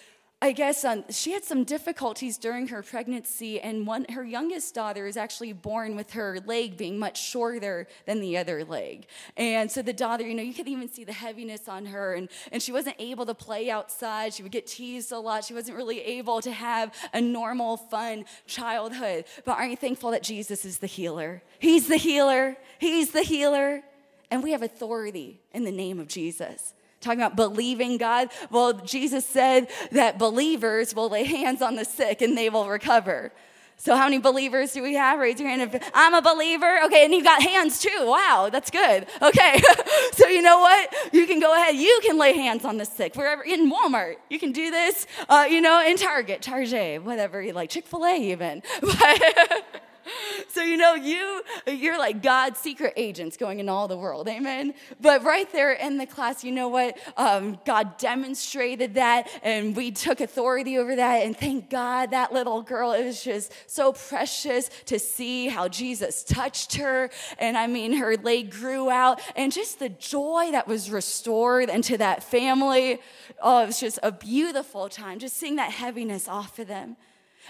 I 0.43 0.53
guess 0.53 0.87
um, 0.87 1.05
she 1.11 1.33
had 1.33 1.45
some 1.45 1.65
difficulties 1.65 2.39
during 2.39 2.69
her 2.69 2.83
pregnancy, 2.83 3.61
and 3.61 3.87
one, 3.87 4.07
her 4.09 4.25
youngest 4.25 4.75
daughter 4.75 5.07
is 5.07 5.19
actually 5.19 5.53
born 5.53 5.97
with 5.97 6.13
her 6.13 6.39
leg 6.47 6.79
being 6.79 6.99
much 6.99 7.23
shorter 7.23 7.87
than 8.07 8.21
the 8.21 8.39
other 8.39 8.65
leg. 8.65 9.07
And 9.37 9.71
so 9.71 9.83
the 9.83 9.93
daughter, 9.93 10.27
you 10.27 10.35
know, 10.35 10.43
you 10.43 10.55
could 10.55 10.67
even 10.67 10.89
see 10.89 11.05
the 11.05 11.13
heaviness 11.13 11.69
on 11.69 11.85
her, 11.85 12.15
and, 12.15 12.31
and 12.53 12.63
she 12.63 12.73
wasn't 12.73 12.97
able 12.99 13.27
to 13.27 13.35
play 13.35 13.71
outside. 13.71 14.33
She 14.33 14.43
would 14.43 14.51
get 14.51 14.67
teased 14.67 15.13
a 15.13 15.19
lot. 15.19 15.45
She 15.45 15.53
wasn't 15.53 15.77
really 15.77 16.01
able 16.01 16.41
to 16.41 16.53
have 16.53 16.95
a 17.13 17.21
normal, 17.21 17.77
fun 17.77 18.25
childhood. 18.47 19.27
But 19.45 19.59
aren't 19.59 19.73
you 19.73 19.77
thankful 19.77 20.13
that 20.13 20.23
Jesus 20.23 20.65
is 20.65 20.79
the 20.79 20.87
healer? 20.87 21.43
He's 21.59 21.87
the 21.87 21.99
healer. 21.99 22.57
He's 22.79 23.11
the 23.11 23.23
healer. 23.23 23.83
And 24.31 24.43
we 24.43 24.53
have 24.53 24.63
authority 24.63 25.43
in 25.53 25.65
the 25.65 25.73
name 25.73 26.01
of 26.01 26.09
Jesus 26.09 26.73
talking 27.01 27.21
about 27.21 27.37
believing 27.37 27.97
God. 27.97 28.31
Well, 28.51 28.75
Jesus 28.75 29.25
said 29.25 29.69
that 29.93 30.19
believers 30.19 30.95
will 30.95 31.09
lay 31.09 31.25
hands 31.25 31.63
on 31.63 31.77
the 31.77 31.85
sick 31.85 32.23
and 32.23 32.37
they 32.37 32.51
will 32.51 32.69
recover. 32.69 33.33
So, 33.81 33.97
how 33.97 34.05
many 34.05 34.19
believers 34.19 34.75
do 34.75 34.83
we 34.83 34.93
have? 34.93 35.19
Raise 35.19 35.41
your 35.41 35.49
hand 35.49 35.63
if 35.63 35.91
I'm 35.95 36.13
a 36.13 36.21
believer. 36.21 36.83
Okay, 36.85 37.03
and 37.03 37.15
you've 37.15 37.25
got 37.25 37.41
hands 37.41 37.81
too. 37.81 37.89
Wow, 38.03 38.51
that's 38.53 38.71
good. 38.71 39.07
Okay, 39.23 39.63
so 40.13 40.29
you 40.29 40.43
know 40.43 40.61
what? 40.61 40.95
You 41.15 41.27
can 41.27 41.41
go 41.41 41.55
ahead. 41.55 41.77
You 41.77 41.99
can 42.03 42.19
lay 42.19 42.35
hands 42.35 42.67
on 42.67 42.77
the 42.77 42.85
sick 42.85 43.17
wherever 43.17 43.43
in 43.43 43.73
Walmart. 43.73 44.17
You 44.29 44.39
can 44.39 44.53
do 44.53 44.71
this. 44.71 45.07
Uh, 45.31 45.47
you 45.49 45.63
know, 45.63 45.83
in 45.83 45.97
Target, 45.97 46.43
Target, 46.43 47.03
whatever 47.05 47.41
you 47.41 47.55
like, 47.55 47.71
Chick 47.71 47.87
Fil 47.87 48.05
A, 48.05 48.17
even. 48.17 48.63
But 48.83 49.90
so 50.49 50.63
you 50.63 50.77
know 50.77 50.95
you 50.95 51.43
you're 51.67 51.99
like 51.99 52.23
god's 52.23 52.59
secret 52.59 52.93
agents 52.97 53.37
going 53.37 53.61
in 53.61 53.69
all 53.69 53.89
the 53.89 53.97
world 53.97 54.29
amen? 54.29 54.75
But 55.01 55.25
right 55.25 55.51
there 55.53 55.73
in 55.73 55.99
the 55.99 56.07
class 56.07 56.45
you 56.45 56.53
know 56.53 56.69
what? 56.69 56.99
Um, 57.17 57.59
god 57.65 57.99
demonstrated 57.99 58.95
that 58.95 59.29
and 59.43 59.77
we 59.77 59.91
took 59.91 60.21
authority 60.21 60.79
over 60.79 60.97
that 60.97 61.23
and 61.23 61.37
thank 61.37 61.71
god 61.71 62.11
that 62.11 62.33
little 62.33 62.63
girl 62.63 62.93
it 62.93 63.05
was 63.05 63.23
just 63.23 63.53
so 63.67 63.93
precious 63.93 64.71
to 64.87 64.99
see 64.99 65.49
how 65.49 65.69
jesus 65.69 66.25
touched 66.25 66.77
her. 66.77 67.11
And 67.39 67.57
i 67.57 67.67
mean 67.67 67.95
her 67.95 68.17
leg 68.17 68.51
grew 68.51 68.91
out 68.91 69.21
and 69.37 69.53
just 69.53 69.79
the 69.79 69.89
joy 69.89 70.51
that 70.53 70.67
was 70.67 70.91
restored 70.91 71.69
into 71.69 71.99
that 71.99 72.23
family. 72.23 72.99
Oh 73.41 73.63
it 73.63 73.67
was 73.67 73.81
just 73.81 73.99
a 74.03 74.13
beautiful 74.13 74.89
time 74.89 75.19
just 75.19 75.37
seeing 75.37 75.57
that 75.57 75.73
heaviness 75.73 76.29
off 76.29 76.59
of 76.59 76.69
them. 76.69 76.97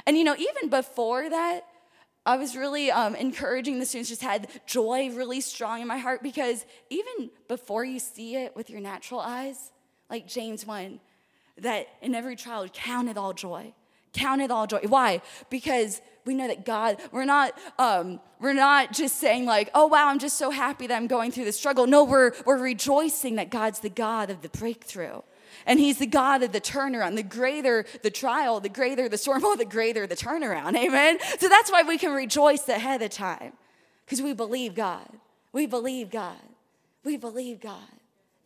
And 0.06 0.16
you 0.16 0.24
know 0.24 0.36
even 0.36 0.70
before 0.70 1.28
that 1.28 1.64
I 2.26 2.36
was 2.36 2.54
really 2.54 2.90
um, 2.90 3.14
encouraging 3.14 3.78
the 3.78 3.86
students, 3.86 4.10
just 4.10 4.22
had 4.22 4.48
joy 4.66 5.10
really 5.10 5.40
strong 5.40 5.80
in 5.80 5.88
my 5.88 5.98
heart 5.98 6.22
because 6.22 6.66
even 6.90 7.30
before 7.48 7.84
you 7.84 7.98
see 7.98 8.36
it 8.36 8.54
with 8.54 8.68
your 8.68 8.80
natural 8.80 9.20
eyes, 9.20 9.72
like 10.10 10.26
James 10.26 10.66
1, 10.66 11.00
that 11.58 11.88
in 12.02 12.14
every 12.14 12.36
trial, 12.36 12.66
count 12.68 13.08
it 13.08 13.16
all 13.16 13.32
joy. 13.32 13.72
Count 14.12 14.42
it 14.42 14.50
all 14.50 14.66
joy. 14.66 14.80
Why? 14.86 15.22
Because 15.50 16.02
we 16.26 16.34
know 16.34 16.48
that 16.48 16.66
God, 16.66 16.98
we're 17.12 17.24
not, 17.24 17.58
um, 17.78 18.20
we're 18.40 18.52
not 18.52 18.92
just 18.92 19.18
saying 19.18 19.46
like, 19.46 19.70
oh 19.74 19.86
wow, 19.86 20.08
I'm 20.08 20.18
just 20.18 20.36
so 20.36 20.50
happy 20.50 20.86
that 20.88 20.94
I'm 20.94 21.06
going 21.06 21.30
through 21.30 21.44
the 21.46 21.52
struggle. 21.52 21.86
No, 21.86 22.04
we're, 22.04 22.32
we're 22.44 22.58
rejoicing 22.58 23.36
that 23.36 23.50
God's 23.50 23.80
the 23.80 23.88
God 23.88 24.28
of 24.28 24.42
the 24.42 24.48
breakthrough. 24.50 25.20
And 25.66 25.78
he's 25.78 25.98
the 25.98 26.06
God 26.06 26.42
of 26.42 26.52
the 26.52 26.60
turnaround. 26.60 27.16
The 27.16 27.22
greater 27.22 27.84
the 28.02 28.10
trial, 28.10 28.60
the 28.60 28.68
greater 28.68 29.08
the 29.08 29.18
storm, 29.18 29.42
oh, 29.44 29.56
the 29.56 29.64
greater 29.64 30.06
the 30.06 30.16
turnaround. 30.16 30.76
Amen. 30.76 31.18
So 31.38 31.48
that's 31.48 31.70
why 31.70 31.82
we 31.82 31.98
can 31.98 32.12
rejoice 32.12 32.68
ahead 32.68 33.02
of 33.02 33.10
time. 33.10 33.52
Because 34.04 34.22
we 34.22 34.32
believe 34.32 34.74
God. 34.74 35.06
We 35.52 35.66
believe 35.66 36.10
God. 36.10 36.36
We 37.04 37.16
believe 37.16 37.60
God. 37.60 37.78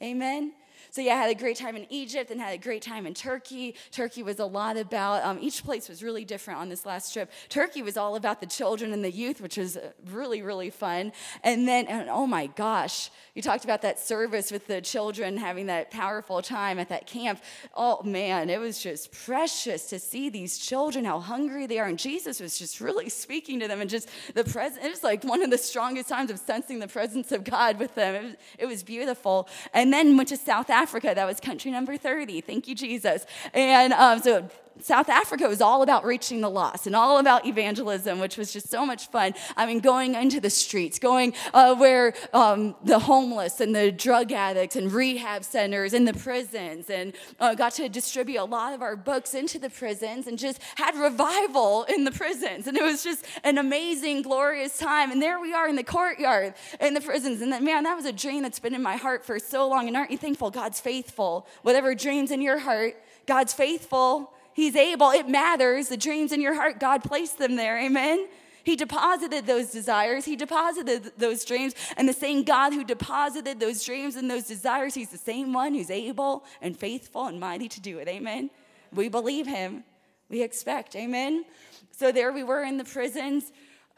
Amen. 0.03 0.53
So 0.95 1.03
yeah, 1.03 1.15
I 1.15 1.23
had 1.23 1.31
a 1.33 1.35
great 1.35 1.57
time 1.57 1.75
in 1.75 1.89
Egypt 1.91 2.31
and 2.31 2.41
had 2.41 2.55
a 2.55 2.57
great 2.57 2.81
time 2.81 3.05
in 3.05 3.15
Turkey. 3.15 3.75
Turkey 3.91 4.23
was 4.23 4.39
a 4.39 4.45
lot 4.45 4.77
about, 4.77 5.25
um, 5.25 5.39
each 5.41 5.65
place 5.65 5.89
was 5.89 6.05
really 6.05 6.25
different 6.25 6.61
on 6.61 6.69
this 6.69 6.87
last 6.87 7.13
trip. 7.13 7.33
Turkey 7.49 7.83
was 7.83 7.97
all 7.97 8.15
about 8.15 8.39
the 8.39 8.47
children 8.47 8.93
and 8.93 9.05
the 9.05 9.11
youth, 9.11 9.41
which 9.41 9.57
was 9.57 9.77
uh, 9.77 9.91
really, 10.13 10.41
really 10.41 10.71
fun. 10.71 11.11
And 11.43 11.67
then, 11.67 11.87
and 11.89 12.09
oh 12.09 12.29
my 12.29 12.47
gosh, 12.47 13.11
you 13.35 13.43
talked 13.43 13.65
about 13.65 13.83
that 13.83 13.99
service 13.99 14.53
with 14.53 14.69
the 14.69 14.81
children 14.81 15.37
having 15.37 15.67
that 15.67 15.91
powerful 15.91 16.41
time 16.41 16.79
at 16.79 16.91
that 16.91 17.09
camp. 17.09 17.43
Oh 17.75 18.01
man, 18.05 18.49
it 18.49 18.61
was 18.61 18.81
just 18.81 19.11
precious 19.11 19.89
to 19.89 19.99
see 19.99 20.29
these 20.29 20.59
children, 20.59 21.05
how 21.05 21.19
hungry 21.19 21.67
they 21.67 21.81
are. 21.81 21.89
And 21.89 21.99
Jesus 21.99 22.39
was 22.39 22.57
just 22.57 22.81
really 22.81 23.09
speaking 23.09 23.59
to 23.59 23.67
them 23.67 23.81
and 23.81 23.91
just 23.91 24.09
the 24.35 24.45
presence. 24.45 24.85
It 24.85 24.91
was 24.91 25.03
like 25.03 25.25
one 25.25 25.43
of 25.43 25.51
the 25.51 25.59
strongest 25.59 26.09
times 26.09 26.31
of 26.31 26.39
sensing 26.39 26.79
the 26.79 26.87
presence 26.87 27.33
of 27.33 27.43
God 27.43 27.81
with 27.81 27.97
them. 27.97 28.15
It 28.15 28.23
was, 28.23 28.35
it 28.61 28.67
was 28.67 28.83
beautiful. 28.85 29.49
And 29.73 29.93
then 29.93 30.17
went 30.17 30.29
to 30.29 30.37
South 30.37 30.71
Africa 30.71 30.84
Africa. 30.85 31.13
That 31.15 31.25
was 31.25 31.41
country 31.41 31.71
number 31.71 31.97
30. 31.97 32.43
Thank 32.43 32.69
you, 32.69 32.75
Jesus. 32.75 33.25
And 33.55 33.95
um, 33.95 34.21
so 34.21 34.47
South 34.81 35.09
Africa 35.09 35.49
was 35.49 35.61
all 35.61 35.83
about 35.83 36.05
reaching 36.05 36.41
the 36.41 36.51
lost 36.51 36.87
and 36.87 36.97
all 36.97 37.19
about 37.19 37.47
evangelism, 37.47 38.19
which 38.19 38.37
was 38.37 38.53
just 38.53 38.69
so 38.69 38.85
much 38.85 39.09
fun. 39.09 39.35
I 39.57 39.67
mean, 39.67 39.81
going 39.81 40.15
into 40.15 40.41
the 40.41 40.51
streets, 40.51 40.99
going 40.99 41.33
uh, 41.53 41.75
where 41.77 42.15
um, 42.33 42.75
the 42.85 42.99
homeless 42.99 43.61
and 43.61 43.75
the 43.75 43.93
drug 43.93 44.33
addicts 44.33 44.77
and 44.77 44.93
rehab 44.93 45.45
centers 45.45 45.95
and 45.95 46.07
the 46.07 46.15
prisons, 46.15 46.91
and 46.91 47.15
uh, 47.39 47.55
got 47.55 47.73
to 47.75 47.89
distribute 47.89 48.41
a 48.41 48.45
lot 48.45 48.75
of 48.75 48.83
our 48.83 48.97
books 48.97 49.35
into 49.35 49.59
the 49.59 49.71
prisons 49.71 50.27
and 50.27 50.39
just 50.39 50.61
had 50.75 50.97
revival 50.97 51.85
in 51.85 52.05
the 52.05 52.13
prisons. 52.13 52.67
And 52.67 52.77
it 52.77 52.83
was 52.83 53.05
just 53.05 53.25
an 53.45 53.59
amazing, 53.59 54.23
glorious 54.23 54.77
time. 54.77 55.13
And 55.13 55.23
there 55.23 55.39
we 55.41 55.55
are 55.55 55.69
in 55.69 55.77
the 55.77 55.85
courtyard 55.85 56.55
in 56.81 56.95
the 56.95 57.01
prisons. 57.01 57.41
And 57.41 57.51
man, 57.65 57.85
that 57.85 57.95
was 57.95 58.07
a 58.07 58.13
dream 58.13 58.43
that's 58.43 58.59
been 58.59 58.75
in 58.75 58.83
my 58.83 58.97
heart 58.97 59.25
for 59.25 59.39
so 59.39 59.69
long. 59.69 59.87
And 59.87 59.97
aren't 59.97 60.11
you 60.11 60.19
thankful 60.19 60.51
God's 60.51 60.81
faithful? 60.81 61.47
Whatever 61.63 61.95
dreams 61.95 62.31
in 62.31 62.43
your 62.43 62.59
heart, 62.59 62.97
God's 63.27 63.53
faithful. 63.53 64.34
He's 64.55 64.77
able. 64.77 65.11
It 65.11 65.29
matters. 65.29 65.89
The 65.89 65.97
dreams 65.97 66.33
in 66.33 66.41
your 66.41 66.55
heart, 66.55 66.81
God 66.81 67.03
placed 67.03 67.39
them 67.39 67.57
there. 67.57 67.79
Amen. 67.79 68.29
He 68.63 68.77
deposited 68.77 69.47
those 69.47 69.71
desires. 69.71 70.25
He 70.25 70.37
deposited 70.37 71.13
those 71.19 71.45
dreams. 71.45 71.75
And 71.97 72.09
the 72.09 72.15
same 72.15 72.45
God 72.45 72.73
who 72.73 72.83
deposited 72.83 73.61
those 73.61 73.85
dreams 73.85 74.17
and 74.17 74.31
those 74.31 74.45
desires, 74.45 74.95
He's 74.95 75.11
the 75.11 75.19
same 75.19 75.53
one 75.53 75.75
who's 75.75 75.91
able 75.91 76.45
and 76.63 76.79
faithful 76.79 77.27
and 77.27 77.39
mighty 77.39 77.69
to 77.69 77.81
do 77.81 77.99
it. 77.99 78.09
Amen. 78.09 78.49
We 78.93 79.09
believe 79.09 79.47
Him. 79.47 79.85
We 80.31 80.43
expect. 80.43 80.97
Amen. 80.97 81.45
So 81.91 82.11
there 82.11 82.33
we 82.33 82.43
were 82.43 82.63
in 82.63 82.79
the 82.79 82.85
prisons. 82.85 83.53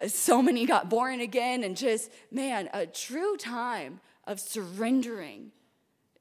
So 0.09 0.43
many 0.43 0.67
got 0.67 0.91
born 0.91 1.21
again, 1.21 1.65
and 1.65 1.75
just, 1.77 2.11
man, 2.31 2.69
a 2.75 2.87
true 2.87 3.37
time 3.37 4.01
of 4.27 4.41
surrendering 4.41 5.53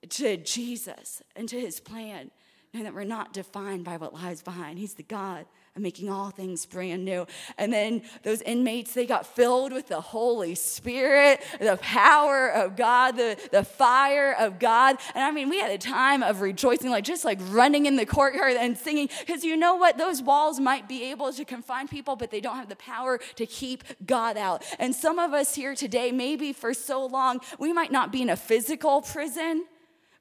to 0.10 0.38
Jesus 0.38 1.22
and 1.36 1.50
to 1.50 1.60
His 1.60 1.80
plan 1.80 2.32
and 2.76 2.86
that 2.86 2.94
we're 2.94 3.04
not 3.04 3.34
defined 3.34 3.86
by 3.86 3.98
what 3.98 4.14
lies 4.14 4.42
behind. 4.42 4.78
He's 4.78 4.96
the 4.96 5.04
God 5.04 5.46
of 5.76 5.82
making 5.82 6.10
all 6.10 6.30
things 6.30 6.66
brand 6.66 7.04
new. 7.04 7.26
And 7.58 7.72
then 7.72 8.02
those 8.24 8.42
inmates, 8.42 8.94
they 8.94 9.06
got 9.06 9.26
filled 9.26 9.74
with 9.74 9.88
the 9.88 10.00
Holy 10.00 10.56
Spirit, 10.56 11.42
the 11.60 11.78
power 11.82 12.50
of 12.50 12.76
God, 12.76 13.18
the, 13.18 13.38
the 13.52 13.64
fire 13.64 14.36
of 14.40 14.60
God. 14.60 14.98
And 15.14 15.24
I 15.24 15.32
mean, 15.32 15.50
we 15.50 15.60
had 15.60 15.72
a 15.72 15.78
time 15.78 16.24
of 16.24 16.42
rejoicing, 16.42 16.90
like 16.90 17.04
just 17.04 17.26
like 17.26 17.40
running 17.50 17.86
in 17.86 17.96
the 17.96 18.06
courtyard 18.06 18.54
and 18.58 18.78
singing. 18.78 19.10
Because 19.20 19.44
you 19.44 19.58
know 19.58 19.76
what? 19.76 19.98
Those 19.98 20.22
walls 20.22 20.60
might 20.60 20.88
be 20.88 21.12
able 21.12 21.32
to 21.34 21.46
confine 21.46 21.88
people, 21.88 22.16
but 22.16 22.32
they 22.32 22.42
don't 22.42 22.58
have 22.58 22.70
the 22.70 22.76
power 22.78 23.20
to 23.36 23.46
keep 23.46 23.84
God 24.06 24.38
out. 24.38 24.64
And 24.80 24.96
some 24.96 25.20
of 25.20 25.34
us 25.34 25.56
here 25.56 25.76
today, 25.76 26.12
maybe 26.12 26.54
for 26.54 26.74
so 26.74 27.06
long, 27.06 27.40
we 27.60 27.74
might 27.74 27.92
not 27.92 28.12
be 28.12 28.22
in 28.22 28.30
a 28.30 28.38
physical 28.38 29.02
prison 29.02 29.66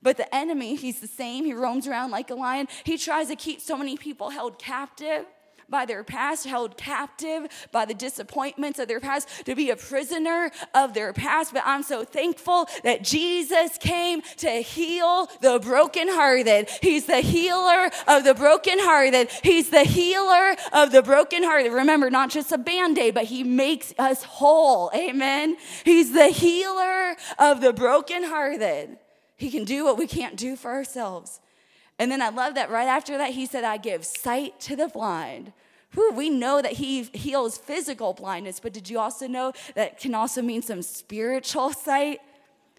but 0.04 0.16
the 0.16 0.32
enemy, 0.32 0.76
he's 0.76 1.00
the 1.00 1.08
same. 1.08 1.44
He 1.44 1.54
roams 1.54 1.88
around 1.88 2.12
like 2.12 2.30
a 2.30 2.36
lion. 2.36 2.68
He 2.84 2.96
tries 2.96 3.26
to 3.28 3.36
keep 3.36 3.60
so 3.60 3.76
many 3.76 3.96
people 3.96 4.30
held 4.30 4.60
captive. 4.60 5.26
by 5.68 5.86
their 5.86 6.04
past, 6.04 6.46
held 6.46 6.76
captive 6.76 7.46
by 7.72 7.84
the 7.84 7.94
disappointments 7.94 8.78
of 8.78 8.88
their 8.88 9.00
past, 9.00 9.28
to 9.46 9.54
be 9.54 9.70
a 9.70 9.76
prisoner 9.76 10.50
of 10.74 10.94
their 10.94 11.12
past. 11.12 11.52
But 11.52 11.62
I'm 11.64 11.82
so 11.82 12.04
thankful 12.04 12.68
that 12.82 13.02
Jesus 13.02 13.78
came 13.78 14.22
to 14.38 14.50
heal 14.62 15.26
the 15.40 15.58
brokenhearted. 15.58 16.68
He's 16.82 17.06
the 17.06 17.20
healer 17.20 17.90
of 18.06 18.24
the 18.24 18.34
brokenhearted. 18.34 19.30
He's 19.42 19.70
the 19.70 19.84
healer 19.84 20.56
of 20.72 20.92
the 20.92 21.02
brokenhearted. 21.02 21.72
Remember, 21.72 22.10
not 22.10 22.30
just 22.30 22.52
a 22.52 22.58
band 22.58 22.98
aid, 22.98 23.14
but 23.14 23.24
He 23.24 23.44
makes 23.44 23.94
us 23.98 24.22
whole. 24.22 24.90
Amen. 24.94 25.56
He's 25.84 26.12
the 26.12 26.28
healer 26.28 27.16
of 27.38 27.60
the 27.60 27.72
brokenhearted. 27.72 28.98
He 29.44 29.50
can 29.50 29.64
do 29.64 29.84
what 29.84 29.98
we 29.98 30.06
can't 30.06 30.36
do 30.36 30.56
for 30.56 30.70
ourselves. 30.70 31.38
And 31.98 32.10
then 32.10 32.22
I 32.22 32.30
love 32.30 32.54
that 32.54 32.70
right 32.70 32.88
after 32.88 33.18
that, 33.18 33.32
he 33.32 33.44
said, 33.44 33.62
I 33.62 33.76
give 33.76 34.06
sight 34.06 34.58
to 34.60 34.74
the 34.74 34.88
blind. 34.88 35.52
Whew, 35.92 36.12
we 36.14 36.30
know 36.30 36.62
that 36.62 36.72
he 36.72 37.02
heals 37.12 37.58
physical 37.58 38.14
blindness, 38.14 38.58
but 38.58 38.72
did 38.72 38.88
you 38.88 38.98
also 38.98 39.26
know 39.26 39.52
that 39.74 40.00
can 40.00 40.14
also 40.14 40.40
mean 40.40 40.62
some 40.62 40.80
spiritual 40.80 41.74
sight? 41.74 42.20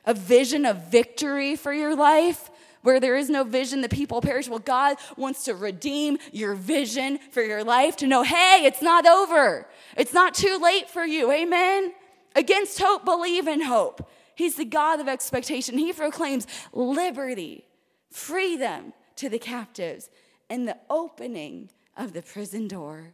A 0.05 0.15
vision 0.15 0.65
of 0.65 0.91
victory 0.91 1.55
for 1.55 1.71
your 1.71 1.95
life? 1.95 2.49
Where 2.81 2.99
there 2.99 3.15
is 3.15 3.29
no 3.29 3.43
vision, 3.43 3.81
the 3.81 3.87
people 3.87 4.19
perish. 4.19 4.47
Well, 4.47 4.57
God 4.57 4.97
wants 5.15 5.43
to 5.43 5.53
redeem 5.53 6.17
your 6.31 6.55
vision 6.55 7.19
for 7.29 7.43
your 7.43 7.63
life 7.63 7.95
to 7.97 8.07
know, 8.07 8.23
hey, 8.23 8.63
it's 8.65 8.81
not 8.81 9.05
over. 9.05 9.67
It's 9.95 10.13
not 10.13 10.33
too 10.33 10.57
late 10.59 10.89
for 10.89 11.05
you. 11.05 11.31
Amen. 11.31 11.93
Against 12.35 12.79
hope, 12.79 13.05
believe 13.05 13.47
in 13.47 13.61
hope. 13.61 14.09
He's 14.35 14.55
the 14.55 14.65
God 14.65 14.99
of 14.99 15.07
expectation. 15.07 15.77
He 15.77 15.93
proclaims 15.93 16.45
liberty, 16.73 17.65
freedom 18.11 18.93
to 19.15 19.29
the 19.29 19.39
captives, 19.39 20.09
and 20.49 20.67
the 20.67 20.77
opening 20.89 21.69
of 21.97 22.13
the 22.13 22.21
prison 22.21 22.67
door. 22.67 23.13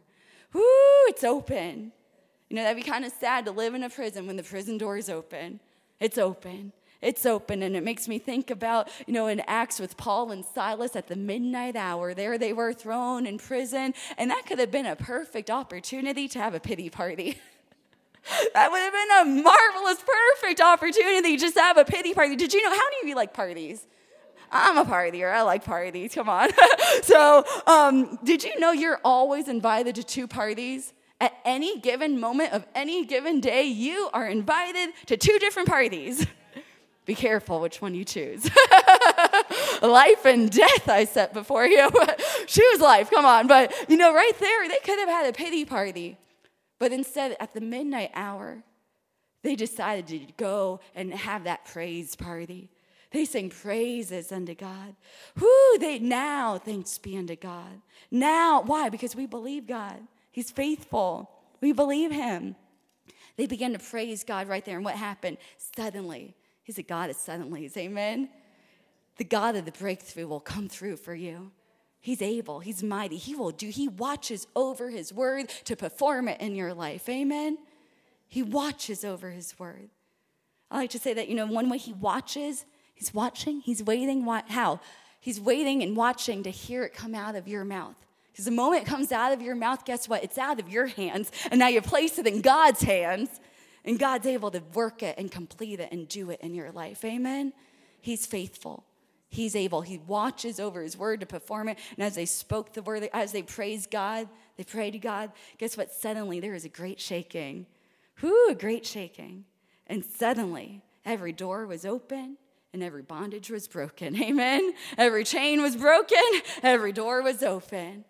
Woo, 0.52 0.62
it's 1.06 1.24
open. 1.24 1.92
You 2.48 2.56
know, 2.56 2.62
that'd 2.64 2.82
be 2.82 2.88
kind 2.88 3.04
of 3.04 3.12
sad 3.12 3.46
to 3.46 3.50
live 3.50 3.74
in 3.74 3.82
a 3.82 3.88
prison 3.88 4.26
when 4.26 4.36
the 4.36 4.42
prison 4.42 4.76
door 4.76 4.98
is 4.98 5.08
open. 5.08 5.60
It's 6.00 6.18
open. 6.18 6.72
It's 7.00 7.26
open, 7.26 7.62
and 7.64 7.74
it 7.74 7.82
makes 7.82 8.06
me 8.06 8.20
think 8.20 8.50
about, 8.50 8.88
you 9.06 9.12
know, 9.12 9.26
in 9.26 9.40
Acts 9.48 9.80
with 9.80 9.96
Paul 9.96 10.30
and 10.30 10.44
Silas 10.44 10.94
at 10.94 11.08
the 11.08 11.16
midnight 11.16 11.74
hour. 11.74 12.14
There 12.14 12.38
they 12.38 12.52
were 12.52 12.72
thrown 12.72 13.26
in 13.26 13.38
prison, 13.38 13.92
and 14.16 14.30
that 14.30 14.46
could 14.46 14.60
have 14.60 14.70
been 14.70 14.86
a 14.86 14.94
perfect 14.94 15.50
opportunity 15.50 16.28
to 16.28 16.38
have 16.38 16.54
a 16.54 16.60
pity 16.60 16.90
party. 16.90 17.38
that 18.54 18.70
would 18.70 18.80
have 18.80 18.92
been 18.92 19.40
a 19.40 19.42
marvelous, 19.42 19.98
perfect 20.02 20.60
opportunity 20.60 21.36
just 21.36 21.54
to 21.54 21.60
have 21.60 21.76
a 21.76 21.84
pity 21.84 22.14
party. 22.14 22.36
Did 22.36 22.52
you 22.52 22.62
know? 22.62 22.70
How 22.70 22.76
many 22.76 23.02
of 23.02 23.08
you 23.08 23.14
like 23.14 23.34
parties? 23.34 23.86
I'm 24.52 24.76
a 24.76 24.84
partier. 24.84 25.32
I 25.32 25.42
like 25.42 25.64
parties. 25.64 26.14
Come 26.14 26.28
on. 26.28 26.50
so, 27.02 27.44
um, 27.66 28.18
did 28.22 28.44
you 28.44 28.60
know 28.60 28.72
you're 28.72 29.00
always 29.04 29.48
invited 29.48 29.94
to 29.96 30.04
two 30.04 30.28
parties? 30.28 30.92
At 31.20 31.34
any 31.44 31.78
given 31.78 32.18
moment 32.18 32.52
of 32.52 32.66
any 32.74 33.04
given 33.04 33.40
day, 33.40 33.62
you 33.62 34.10
are 34.12 34.26
invited 34.26 34.90
to 35.06 35.16
two 35.16 35.38
different 35.38 35.68
parties. 35.68 36.26
Be 37.06 37.14
careful 37.14 37.60
which 37.60 37.80
one 37.80 37.94
you 37.94 38.04
choose. 38.04 38.44
life 39.82 40.24
and 40.24 40.50
death 40.50 40.88
I 40.88 41.04
set 41.04 41.32
before 41.32 41.66
you. 41.66 41.90
choose 42.46 42.80
life, 42.80 43.10
come 43.10 43.24
on. 43.24 43.46
But 43.46 43.72
you 43.88 43.96
know, 43.96 44.12
right 44.14 44.38
there, 44.38 44.68
they 44.68 44.78
could 44.84 44.98
have 44.98 45.08
had 45.08 45.26
a 45.28 45.32
pity 45.32 45.64
party. 45.64 46.18
But 46.82 46.90
instead, 46.90 47.36
at 47.38 47.54
the 47.54 47.60
midnight 47.60 48.10
hour, 48.12 48.64
they 49.44 49.54
decided 49.54 50.08
to 50.08 50.18
go 50.36 50.80
and 50.96 51.14
have 51.14 51.44
that 51.44 51.64
praise 51.64 52.16
party. 52.16 52.70
They 53.12 53.24
sing 53.24 53.50
praises 53.50 54.32
unto 54.32 54.56
God. 54.56 54.96
Whoo, 55.40 55.78
they 55.78 56.00
now 56.00 56.58
thanks 56.58 56.98
be 56.98 57.16
unto 57.16 57.36
God. 57.36 57.80
Now, 58.10 58.62
why? 58.62 58.88
Because 58.88 59.14
we 59.14 59.26
believe 59.26 59.68
God. 59.68 60.00
He's 60.32 60.50
faithful. 60.50 61.30
We 61.60 61.70
believe 61.70 62.10
him. 62.10 62.56
They 63.36 63.46
began 63.46 63.74
to 63.74 63.78
praise 63.78 64.24
God 64.24 64.48
right 64.48 64.64
there. 64.64 64.74
And 64.74 64.84
what 64.84 64.96
happened? 64.96 65.36
Suddenly, 65.76 66.34
He's 66.64 66.78
a 66.78 66.82
God 66.82 67.10
of 67.10 67.16
suddenlies. 67.16 67.76
Amen. 67.76 68.28
The 69.18 69.24
God 69.24 69.54
of 69.54 69.66
the 69.66 69.70
breakthrough 69.70 70.26
will 70.26 70.40
come 70.40 70.68
through 70.68 70.96
for 70.96 71.14
you. 71.14 71.52
He's 72.02 72.20
able, 72.20 72.60
He's 72.60 72.82
mighty. 72.82 73.16
He 73.16 73.34
will 73.34 73.52
do, 73.52 73.68
He 73.68 73.88
watches 73.88 74.46
over 74.54 74.90
His 74.90 75.10
word 75.14 75.48
to 75.64 75.74
perform 75.76 76.28
it 76.28 76.38
in 76.42 76.54
your 76.54 76.74
life. 76.74 77.08
Amen. 77.08 77.56
He 78.28 78.42
watches 78.42 79.04
over 79.04 79.30
His 79.30 79.58
word. 79.58 79.88
I 80.70 80.76
like 80.76 80.90
to 80.90 80.98
say 80.98 81.14
that, 81.14 81.30
you 81.30 81.34
know, 81.34 81.46
one 81.46 81.70
way 81.70 81.78
He 81.78 81.94
watches 81.94 82.66
He's 83.02 83.12
watching, 83.12 83.60
he's 83.62 83.82
waiting. 83.82 84.24
How? 84.48 84.78
He's 85.18 85.40
waiting 85.40 85.82
and 85.82 85.96
watching 85.96 86.44
to 86.44 86.50
hear 86.50 86.84
it 86.84 86.94
come 86.94 87.16
out 87.16 87.34
of 87.34 87.48
your 87.48 87.64
mouth. 87.64 87.96
Because 88.30 88.44
the 88.44 88.52
moment 88.52 88.84
it 88.84 88.86
comes 88.86 89.10
out 89.10 89.32
of 89.32 89.42
your 89.42 89.56
mouth, 89.56 89.84
guess 89.84 90.08
what? 90.08 90.22
It's 90.22 90.38
out 90.38 90.60
of 90.60 90.68
your 90.68 90.86
hands. 90.86 91.32
And 91.50 91.58
now 91.58 91.66
you 91.66 91.82
place 91.82 92.18
it 92.20 92.28
in 92.28 92.42
God's 92.42 92.82
hands. 92.82 93.28
And 93.84 93.98
God's 93.98 94.28
able 94.28 94.52
to 94.52 94.62
work 94.74 95.02
it 95.02 95.16
and 95.18 95.32
complete 95.32 95.80
it 95.80 95.90
and 95.90 96.06
do 96.06 96.30
it 96.30 96.40
in 96.42 96.54
your 96.54 96.70
life. 96.70 97.04
Amen? 97.04 97.52
He's 98.00 98.24
faithful. 98.24 98.84
He's 99.32 99.56
able. 99.56 99.80
He 99.80 99.96
watches 99.96 100.60
over 100.60 100.82
his 100.82 100.94
word 100.94 101.20
to 101.20 101.26
perform 101.26 101.70
it. 101.70 101.78
And 101.96 102.04
as 102.04 102.14
they 102.14 102.26
spoke 102.26 102.74
the 102.74 102.82
word, 102.82 103.08
as 103.14 103.32
they 103.32 103.40
praised 103.40 103.90
God, 103.90 104.28
they 104.58 104.64
prayed 104.64 104.90
to 104.90 104.98
God, 104.98 105.32
guess 105.56 105.74
what? 105.74 105.90
Suddenly 105.90 106.38
there 106.38 106.52
was 106.52 106.66
a 106.66 106.68
great 106.68 107.00
shaking. 107.00 107.64
Whoo, 108.20 108.48
a 108.50 108.54
great 108.54 108.84
shaking. 108.84 109.46
And 109.86 110.04
suddenly 110.04 110.82
every 111.06 111.32
door 111.32 111.66
was 111.66 111.86
open 111.86 112.36
and 112.74 112.82
every 112.82 113.00
bondage 113.00 113.48
was 113.48 113.66
broken. 113.68 114.14
Amen. 114.22 114.74
Every 114.98 115.24
chain 115.24 115.62
was 115.62 115.76
broken, 115.76 116.18
every 116.62 116.92
door 116.92 117.22
was 117.22 117.42
open. 117.42 118.04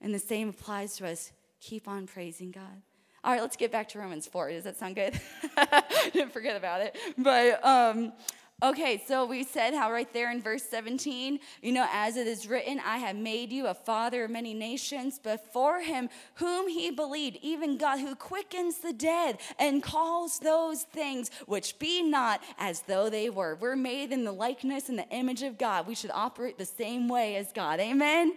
And 0.00 0.12
the 0.12 0.18
same 0.18 0.48
applies 0.48 0.96
to 0.96 1.06
us. 1.06 1.30
Keep 1.60 1.86
on 1.86 2.08
praising 2.08 2.50
God. 2.50 2.82
All 3.22 3.32
right, 3.32 3.40
let's 3.40 3.56
get 3.56 3.70
back 3.70 3.88
to 3.90 4.00
Romans 4.00 4.26
4. 4.26 4.50
Does 4.50 4.64
that 4.64 4.76
sound 4.76 4.96
good? 4.96 5.20
Didn't 6.12 6.32
forget 6.32 6.56
about 6.56 6.80
it. 6.80 6.96
But 7.16 7.64
um, 7.64 8.12
Okay, 8.60 9.00
so 9.06 9.24
we 9.24 9.44
said 9.44 9.72
how 9.72 9.92
right 9.92 10.12
there 10.12 10.32
in 10.32 10.42
verse 10.42 10.64
17, 10.64 11.38
you 11.62 11.70
know, 11.70 11.86
as 11.92 12.16
it 12.16 12.26
is 12.26 12.48
written, 12.48 12.80
I 12.84 12.98
have 12.98 13.14
made 13.14 13.52
you 13.52 13.68
a 13.68 13.74
father 13.74 14.24
of 14.24 14.32
many 14.32 14.52
nations 14.52 15.20
before 15.20 15.80
him 15.80 16.08
whom 16.34 16.66
he 16.66 16.90
believed, 16.90 17.38
even 17.40 17.78
God 17.78 18.00
who 18.00 18.16
quickens 18.16 18.78
the 18.78 18.92
dead 18.92 19.38
and 19.60 19.80
calls 19.80 20.40
those 20.40 20.82
things 20.82 21.30
which 21.46 21.78
be 21.78 22.02
not 22.02 22.42
as 22.58 22.80
though 22.80 23.08
they 23.08 23.30
were. 23.30 23.54
We're 23.60 23.76
made 23.76 24.10
in 24.10 24.24
the 24.24 24.32
likeness 24.32 24.88
and 24.88 24.98
the 24.98 25.08
image 25.10 25.44
of 25.44 25.56
God. 25.56 25.86
We 25.86 25.94
should 25.94 26.10
operate 26.12 26.58
the 26.58 26.66
same 26.66 27.08
way 27.08 27.36
as 27.36 27.52
God. 27.52 27.78
Amen? 27.78 28.32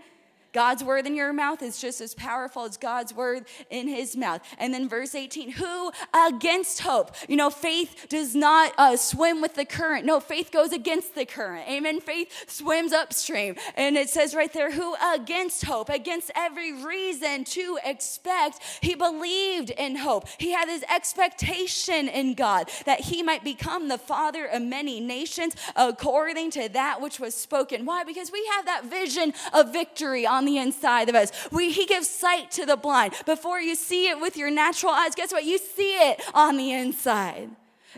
God's 0.53 0.83
word 0.83 1.07
in 1.07 1.15
your 1.15 1.31
mouth 1.33 1.61
is 1.61 1.79
just 1.79 2.01
as 2.01 2.13
powerful 2.13 2.65
as 2.65 2.77
God's 2.77 3.13
word 3.13 3.45
in 3.69 3.87
his 3.87 4.17
mouth. 4.17 4.41
And 4.57 4.73
then 4.73 4.89
verse 4.89 5.15
18, 5.15 5.51
who 5.51 5.91
against 6.13 6.81
hope? 6.81 7.11
You 7.27 7.37
know, 7.37 7.49
faith 7.49 8.07
does 8.09 8.35
not 8.35 8.73
uh, 8.77 8.97
swim 8.97 9.41
with 9.41 9.55
the 9.55 9.65
current. 9.65 10.05
No, 10.05 10.19
faith 10.19 10.51
goes 10.51 10.73
against 10.73 11.15
the 11.15 11.25
current. 11.25 11.67
Amen. 11.69 12.01
Faith 12.01 12.31
swims 12.47 12.91
upstream. 12.91 13.55
And 13.75 13.95
it 13.95 14.09
says 14.09 14.35
right 14.35 14.51
there, 14.51 14.71
who 14.71 14.95
against 15.13 15.63
hope, 15.63 15.89
against 15.89 16.31
every 16.35 16.83
reason 16.83 17.43
to 17.45 17.79
expect, 17.85 18.59
he 18.81 18.95
believed 18.95 19.69
in 19.69 19.95
hope. 19.95 20.27
He 20.37 20.51
had 20.51 20.67
his 20.67 20.83
expectation 20.93 22.07
in 22.07 22.33
God 22.33 22.69
that 22.85 23.01
he 23.01 23.23
might 23.23 23.43
become 23.43 23.87
the 23.87 23.97
father 23.97 24.45
of 24.45 24.61
many 24.61 24.99
nations 24.99 25.55
according 25.75 26.51
to 26.51 26.69
that 26.69 27.01
which 27.01 27.19
was 27.19 27.35
spoken. 27.35 27.85
Why? 27.85 28.03
Because 28.03 28.31
we 28.31 28.45
have 28.55 28.65
that 28.65 28.85
vision 28.85 29.33
of 29.53 29.71
victory 29.71 30.25
on 30.25 30.40
on 30.41 30.45
the 30.45 30.58
inside 30.58 31.08
of 31.08 31.13
us. 31.13 31.32
We, 31.51 31.71
he 31.71 31.86
gives 31.86 32.10
sight 32.10 32.49
to 32.51 32.65
the 32.65 32.75
blind. 32.75 33.13
Before 33.27 33.62
you 33.62 33.75
see 33.75 34.10
it 34.10 34.19
with 34.19 34.36
your 34.36 34.49
natural 34.49 34.91
eyes, 34.91 35.13
guess 35.13 35.32
what? 35.32 35.43
You 35.43 35.60
see 35.60 35.93
it 36.10 36.19
on 36.34 36.58
the 36.58 36.71
inside. 36.71 37.51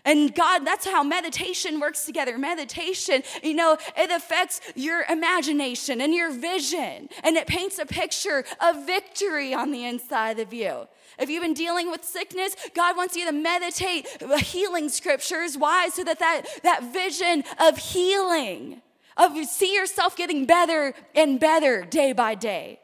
And 0.03 0.35
God, 0.35 0.65
that's 0.65 0.85
how 0.85 1.03
meditation 1.03 1.79
works 1.79 2.03
together. 2.05 2.37
Meditation, 2.37 3.23
you 3.41 3.53
know, 3.53 3.77
it 3.95 4.11
affects 4.11 4.59
your 4.75 5.05
imagination 5.09 6.01
and 6.01 6.13
your 6.13 6.31
vision, 6.31 7.07
and 7.23 7.37
it 7.37 7.47
paints 7.47 7.79
a 7.79 7.85
picture 7.85 8.43
of 8.59 8.85
victory 8.85 9.53
on 9.53 9.71
the 9.71 9.85
inside 9.85 10.39
of 10.39 10.51
you. 10.51 10.87
If 11.17 11.29
you've 11.29 11.43
been 11.43 11.53
dealing 11.53 11.89
with 11.91 12.03
sickness, 12.03 12.55
God 12.73 12.97
wants 12.97 13.15
you 13.15 13.25
to 13.27 13.31
meditate 13.31 14.07
healing 14.39 14.89
scriptures. 14.89 15.57
Why? 15.57 15.89
So 15.89 16.03
that 16.03 16.19
that, 16.19 16.41
that 16.63 16.91
vision 16.91 17.43
of 17.61 17.77
healing 17.77 18.81
of 19.17 19.33
see 19.45 19.75
yourself 19.75 20.15
getting 20.15 20.45
better 20.45 20.93
and 21.15 21.39
better 21.39 21.83
day 21.85 22.13
by 22.13 22.35
day. 22.35 22.79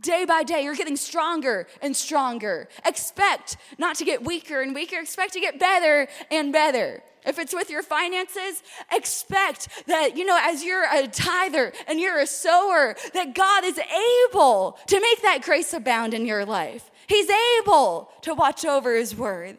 Day 0.00 0.26
by 0.26 0.42
day, 0.42 0.62
you're 0.62 0.74
getting 0.74 0.96
stronger 0.96 1.66
and 1.80 1.96
stronger. 1.96 2.68
Expect 2.84 3.56
not 3.78 3.96
to 3.96 4.04
get 4.04 4.24
weaker 4.24 4.60
and 4.60 4.74
weaker, 4.74 4.98
expect 4.98 5.32
to 5.32 5.40
get 5.40 5.58
better 5.58 6.06
and 6.30 6.52
better. 6.52 7.02
If 7.24 7.38
it's 7.40 7.52
with 7.52 7.70
your 7.70 7.82
finances, 7.82 8.62
expect 8.92 9.68
that, 9.86 10.16
you 10.16 10.24
know, 10.24 10.38
as 10.40 10.62
you're 10.62 10.84
a 10.84 11.08
tither 11.08 11.72
and 11.88 11.98
you're 11.98 12.20
a 12.20 12.26
sower, 12.26 12.94
that 13.14 13.34
God 13.34 13.64
is 13.64 13.80
able 14.28 14.78
to 14.86 15.00
make 15.00 15.22
that 15.22 15.42
grace 15.42 15.72
abound 15.72 16.14
in 16.14 16.24
your 16.24 16.44
life. 16.44 16.88
He's 17.08 17.28
able 17.60 18.10
to 18.22 18.34
watch 18.34 18.64
over 18.64 18.94
His 18.94 19.16
word. 19.16 19.58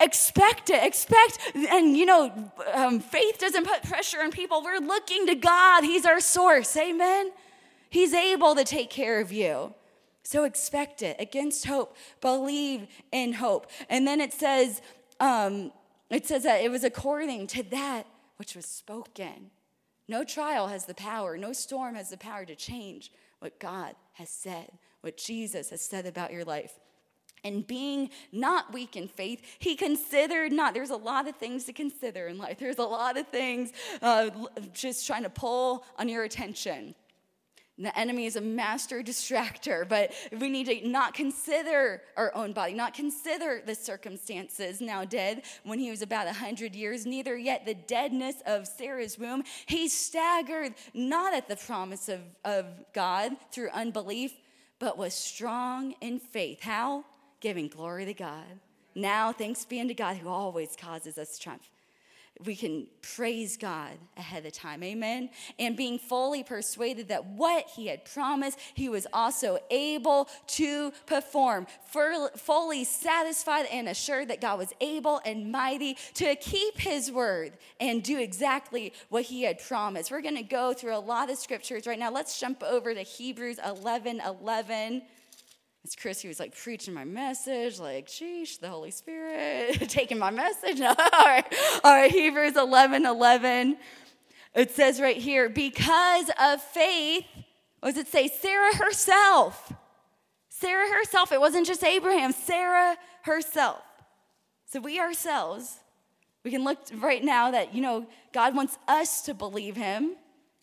Expect 0.00 0.70
it. 0.70 0.84
Expect, 0.84 1.38
and 1.54 1.96
you 1.96 2.06
know, 2.06 2.52
um, 2.72 3.00
faith 3.00 3.38
doesn't 3.38 3.66
put 3.66 3.82
pressure 3.82 4.20
on 4.20 4.30
people. 4.30 4.62
We're 4.62 4.78
looking 4.78 5.26
to 5.26 5.34
God. 5.34 5.82
He's 5.82 6.06
our 6.06 6.20
source. 6.20 6.76
Amen. 6.76 7.32
He's 7.90 8.14
able 8.14 8.54
to 8.54 8.64
take 8.64 8.90
care 8.90 9.20
of 9.20 9.32
you. 9.32 9.74
So 10.22 10.44
expect 10.44 11.02
it. 11.02 11.16
Against 11.18 11.66
hope, 11.66 11.96
believe 12.20 12.86
in 13.10 13.32
hope. 13.32 13.70
And 13.88 14.06
then 14.06 14.20
it 14.20 14.32
says, 14.32 14.82
um, 15.20 15.72
it 16.10 16.26
says 16.26 16.42
that 16.44 16.62
it 16.62 16.70
was 16.70 16.84
according 16.84 17.46
to 17.48 17.62
that 17.70 18.04
which 18.36 18.54
was 18.54 18.66
spoken. 18.66 19.50
No 20.06 20.24
trial 20.24 20.68
has 20.68 20.86
the 20.86 20.94
power, 20.94 21.36
no 21.36 21.52
storm 21.52 21.94
has 21.94 22.10
the 22.10 22.16
power 22.16 22.44
to 22.44 22.54
change 22.54 23.12
what 23.40 23.58
God 23.58 23.94
has 24.14 24.30
said, 24.30 24.70
what 25.00 25.16
Jesus 25.16 25.70
has 25.70 25.80
said 25.80 26.06
about 26.06 26.32
your 26.32 26.44
life. 26.44 26.78
And 27.44 27.66
being 27.66 28.10
not 28.32 28.72
weak 28.72 28.96
in 28.96 29.08
faith, 29.08 29.42
he 29.58 29.76
considered 29.76 30.52
not, 30.52 30.74
there's 30.74 30.90
a 30.90 30.96
lot 30.96 31.28
of 31.28 31.36
things 31.36 31.64
to 31.64 31.72
consider 31.72 32.28
in 32.28 32.38
life. 32.38 32.58
There's 32.58 32.78
a 32.78 32.84
lot 32.84 33.16
of 33.16 33.28
things 33.28 33.72
uh, 34.02 34.30
just 34.72 35.06
trying 35.06 35.22
to 35.22 35.30
pull 35.30 35.84
on 35.98 36.08
your 36.08 36.24
attention. 36.24 36.94
The 37.80 37.96
enemy 37.96 38.26
is 38.26 38.34
a 38.34 38.40
master 38.40 39.02
distractor, 39.02 39.88
but 39.88 40.12
we 40.38 40.48
need 40.48 40.66
to 40.66 40.88
not 40.88 41.14
consider 41.14 42.02
our 42.16 42.34
own 42.34 42.52
body, 42.52 42.74
not 42.74 42.92
consider 42.92 43.62
the 43.64 43.74
circumstances 43.74 44.80
now 44.80 45.04
dead 45.04 45.42
when 45.62 45.78
he 45.78 45.90
was 45.90 46.02
about 46.02 46.24
a 46.24 46.30
100 46.30 46.74
years, 46.74 47.06
neither 47.06 47.36
yet 47.36 47.64
the 47.64 47.74
deadness 47.74 48.36
of 48.46 48.66
Sarah's 48.66 49.18
womb. 49.18 49.44
He 49.66 49.88
staggered 49.88 50.74
not 50.92 51.34
at 51.34 51.48
the 51.48 51.56
promise 51.56 52.08
of, 52.08 52.20
of 52.44 52.66
God 52.92 53.32
through 53.52 53.70
unbelief, 53.70 54.32
but 54.80 54.98
was 54.98 55.14
strong 55.14 55.94
in 56.00 56.18
faith. 56.18 56.60
How? 56.60 57.04
Giving 57.40 57.68
glory 57.68 58.04
to 58.06 58.14
God. 58.14 58.60
Now, 58.94 59.32
thanks 59.32 59.64
be 59.64 59.80
unto 59.80 59.94
God 59.94 60.16
who 60.16 60.28
always 60.28 60.74
causes 60.76 61.18
us 61.18 61.38
triumph 61.38 61.70
we 62.44 62.54
can 62.54 62.86
praise 63.02 63.56
God 63.56 63.98
ahead 64.16 64.46
of 64.46 64.52
time. 64.52 64.82
Amen. 64.82 65.30
And 65.58 65.76
being 65.76 65.98
fully 65.98 66.44
persuaded 66.44 67.08
that 67.08 67.24
what 67.26 67.68
he 67.68 67.88
had 67.88 68.04
promised, 68.04 68.58
he 68.74 68.88
was 68.88 69.06
also 69.12 69.58
able 69.70 70.28
to 70.48 70.92
perform. 71.06 71.66
Fully 71.86 72.84
satisfied 72.84 73.66
and 73.72 73.88
assured 73.88 74.28
that 74.28 74.40
God 74.40 74.58
was 74.58 74.72
able 74.80 75.20
and 75.24 75.50
mighty 75.50 75.96
to 76.14 76.36
keep 76.36 76.78
his 76.78 77.10
word 77.10 77.54
and 77.80 78.02
do 78.02 78.18
exactly 78.18 78.92
what 79.08 79.24
he 79.24 79.42
had 79.42 79.58
promised. 79.58 80.10
We're 80.10 80.20
going 80.20 80.36
to 80.36 80.42
go 80.42 80.72
through 80.72 80.96
a 80.96 80.98
lot 80.98 81.30
of 81.30 81.38
scriptures 81.38 81.86
right 81.86 81.98
now. 81.98 82.10
Let's 82.10 82.38
jump 82.38 82.62
over 82.62 82.94
to 82.94 83.02
Hebrews 83.02 83.58
11 83.64 84.20
11. 84.20 85.02
It's 85.88 85.96
Chris 85.96 86.20
who 86.20 86.28
was 86.28 86.38
like 86.38 86.54
preaching 86.54 86.92
my 86.92 87.06
message, 87.06 87.78
like, 87.78 88.08
sheesh, 88.08 88.60
the 88.60 88.68
Holy 88.68 88.90
Spirit 88.90 89.74
taking 89.88 90.18
my 90.18 90.28
message. 90.28 90.78
all 90.82 90.94
right, 90.94 91.46
all 91.82 91.94
right, 91.94 92.10
Hebrews 92.10 92.58
11 92.58 93.06
11. 93.06 93.78
It 94.54 94.70
says 94.72 95.00
right 95.00 95.16
here, 95.16 95.48
because 95.48 96.30
of 96.38 96.60
faith, 96.60 97.24
what 97.80 97.94
does 97.94 98.02
it 98.02 98.08
say? 98.08 98.28
Sarah 98.28 98.76
herself. 98.76 99.72
Sarah 100.50 100.94
herself. 100.94 101.32
It 101.32 101.40
wasn't 101.40 101.66
just 101.66 101.82
Abraham, 101.82 102.32
Sarah 102.32 102.98
herself. 103.22 103.80
So 104.66 104.80
we 104.80 105.00
ourselves, 105.00 105.78
we 106.44 106.50
can 106.50 106.64
look 106.64 106.80
right 106.98 107.24
now 107.24 107.52
that, 107.52 107.74
you 107.74 107.80
know, 107.80 108.06
God 108.34 108.54
wants 108.54 108.76
us 108.86 109.22
to 109.22 109.32
believe 109.32 109.74
him, 109.74 110.16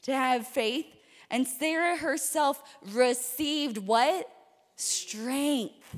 to 0.04 0.14
have 0.14 0.46
faith. 0.46 0.86
And 1.32 1.48
Sarah 1.48 1.98
herself 1.98 2.62
received 2.94 3.80
what? 3.80 4.30
Strength. 4.76 5.96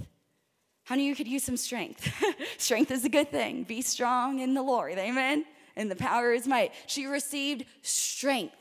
How 0.83 0.95
many 0.95 1.05
of 1.05 1.09
you 1.09 1.15
could 1.15 1.27
use 1.27 1.43
some 1.43 1.57
strength? 1.57 2.09
strength 2.57 2.91
is 2.91 3.03
a 3.03 3.09
good 3.09 3.29
thing. 3.29 3.63
Be 3.63 3.81
strong 3.81 4.39
in 4.39 4.53
the 4.53 4.61
Lord. 4.61 4.97
Amen. 4.97 5.45
And 5.75 5.91
the 5.91 5.95
power 5.95 6.33
is 6.33 6.47
might. 6.47 6.73
She 6.87 7.05
received 7.05 7.65
strength 7.81 8.55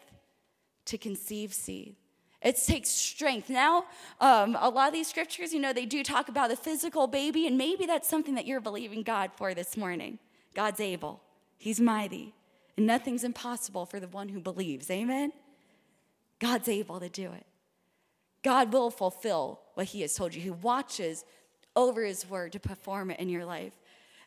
to 0.87 0.99
conceive 0.99 1.55
seed. 1.55 1.97
It 2.43 2.57
takes 2.65 2.91
strength. 2.91 3.49
Now, 3.49 3.87
um, 4.21 4.57
a 4.61 4.69
lot 4.69 4.89
of 4.89 4.95
these 4.95 5.09
scriptures, 5.09 5.53
you 5.53 5.61
know, 5.61 5.73
they 5.73 5.87
do 5.87 6.03
talk 6.03 6.29
about 6.29 6.51
a 6.51 6.57
physical 6.57 7.07
baby, 7.07 7.47
and 7.47 7.57
maybe 7.57 7.87
that's 7.87 8.09
something 8.09 8.35
that 8.35 8.47
you're 8.47 8.61
believing 8.61 9.03
God 9.03 9.31
for 9.37 9.55
this 9.55 9.77
morning. 9.77 10.19
God's 10.55 10.81
able, 10.81 11.21
He's 11.59 11.81
mighty, 11.81 12.35
and 12.77 12.87
nothing's 12.87 13.25
impossible 13.25 13.87
for 13.87 13.99
the 13.99 14.09
one 14.09 14.29
who 14.29 14.41
believes. 14.41 14.91
Amen? 14.91 15.33
God's 16.39 16.69
able 16.69 17.01
to 17.01 17.09
do 17.09 17.33
it. 17.33 17.47
God 18.43 18.73
will 18.73 18.91
fulfill 18.91 19.61
what 19.77 19.87
He 19.87 20.01
has 20.01 20.15
told 20.15 20.35
you. 20.35 20.41
He 20.41 20.51
watches 20.51 21.25
over 21.77 22.05
His 22.05 22.29
word 22.29 22.53
to 22.53 22.61
perform 22.61 23.11
it 23.11 23.21
in 23.21 23.29
your 23.29 23.45
life. 23.45 23.75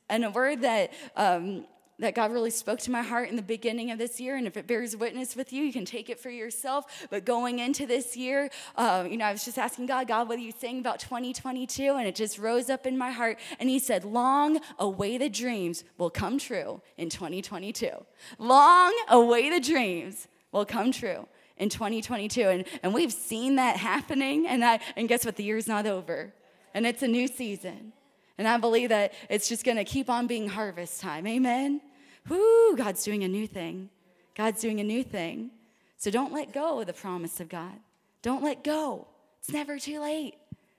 And 0.09 0.23
a 0.23 0.29
word 0.29 0.61
that 0.61 0.93
um, 1.15 1.65
that 1.99 2.15
God 2.15 2.31
really 2.31 2.49
spoke 2.49 2.79
to 2.79 2.91
my 2.91 3.01
heart 3.01 3.29
in 3.29 3.35
the 3.35 3.41
beginning 3.41 3.91
of 3.91 3.97
this 3.97 4.19
year. 4.19 4.37
And 4.37 4.47
if 4.47 4.55
it 4.55 4.67
bears 4.67 4.95
witness 4.95 5.35
with 5.35 5.51
you, 5.51 5.63
you 5.63 5.73
can 5.73 5.83
take 5.83 6.09
it 6.09 6.17
for 6.17 6.29
yourself. 6.29 7.07
But 7.09 7.25
going 7.25 7.59
into 7.59 7.85
this 7.85 8.15
year, 8.15 8.49
uh, 8.77 9.05
you 9.09 9.17
know, 9.17 9.25
I 9.25 9.33
was 9.33 9.43
just 9.43 9.57
asking 9.57 9.87
God, 9.87 10.07
God, 10.07 10.29
what 10.29 10.37
are 10.37 10.41
you 10.41 10.53
saying 10.57 10.79
about 10.79 10.99
2022? 10.99 11.95
And 11.95 12.07
it 12.07 12.15
just 12.15 12.39
rose 12.39 12.69
up 12.69 12.85
in 12.87 12.97
my 12.97 13.11
heart. 13.11 13.37
And 13.59 13.69
He 13.69 13.79
said, 13.79 14.05
Long 14.05 14.59
awaited 14.77 15.33
dreams 15.33 15.83
will 15.97 16.09
come 16.09 16.39
true 16.39 16.81
in 16.97 17.09
2022. 17.09 17.89
Long 18.37 18.93
awaited 19.09 19.63
dreams 19.63 20.27
will 20.51 20.65
come 20.65 20.91
true 20.91 21.27
in 21.59 21.69
2022. 21.69 22.41
And, 22.41 22.65
and 22.81 22.93
we've 22.93 23.13
seen 23.13 23.57
that 23.57 23.77
happening. 23.77 24.47
And, 24.47 24.65
I, 24.65 24.79
and 24.95 25.07
guess 25.07 25.25
what? 25.25 25.35
The 25.35 25.43
year's 25.43 25.67
not 25.67 25.85
over. 25.85 26.33
And 26.73 26.87
it's 26.87 27.03
a 27.03 27.07
new 27.07 27.27
season. 27.27 27.93
And 28.37 28.47
I 28.47 28.57
believe 28.57 28.89
that 28.89 29.13
it's 29.29 29.49
just 29.49 29.65
going 29.65 29.77
to 29.77 29.83
keep 29.83 30.09
on 30.09 30.25
being 30.25 30.47
harvest 30.47 31.01
time. 31.01 31.27
Amen? 31.27 31.81
Whoo, 32.27 32.75
God's 32.75 33.03
doing 33.03 33.23
a 33.23 33.27
new 33.27 33.45
thing. 33.45 33.89
God's 34.35 34.61
doing 34.61 34.79
a 34.79 34.83
new 34.83 35.03
thing. 35.03 35.51
So 35.97 36.09
don't 36.09 36.31
let 36.31 36.53
go 36.53 36.79
of 36.79 36.87
the 36.87 36.93
promise 36.93 37.41
of 37.41 37.49
God. 37.49 37.73
Don't 38.21 38.43
let 38.43 38.63
go. 38.63 39.07
It's 39.39 39.51
never 39.51 39.77
too 39.77 39.99
late. 39.99 40.35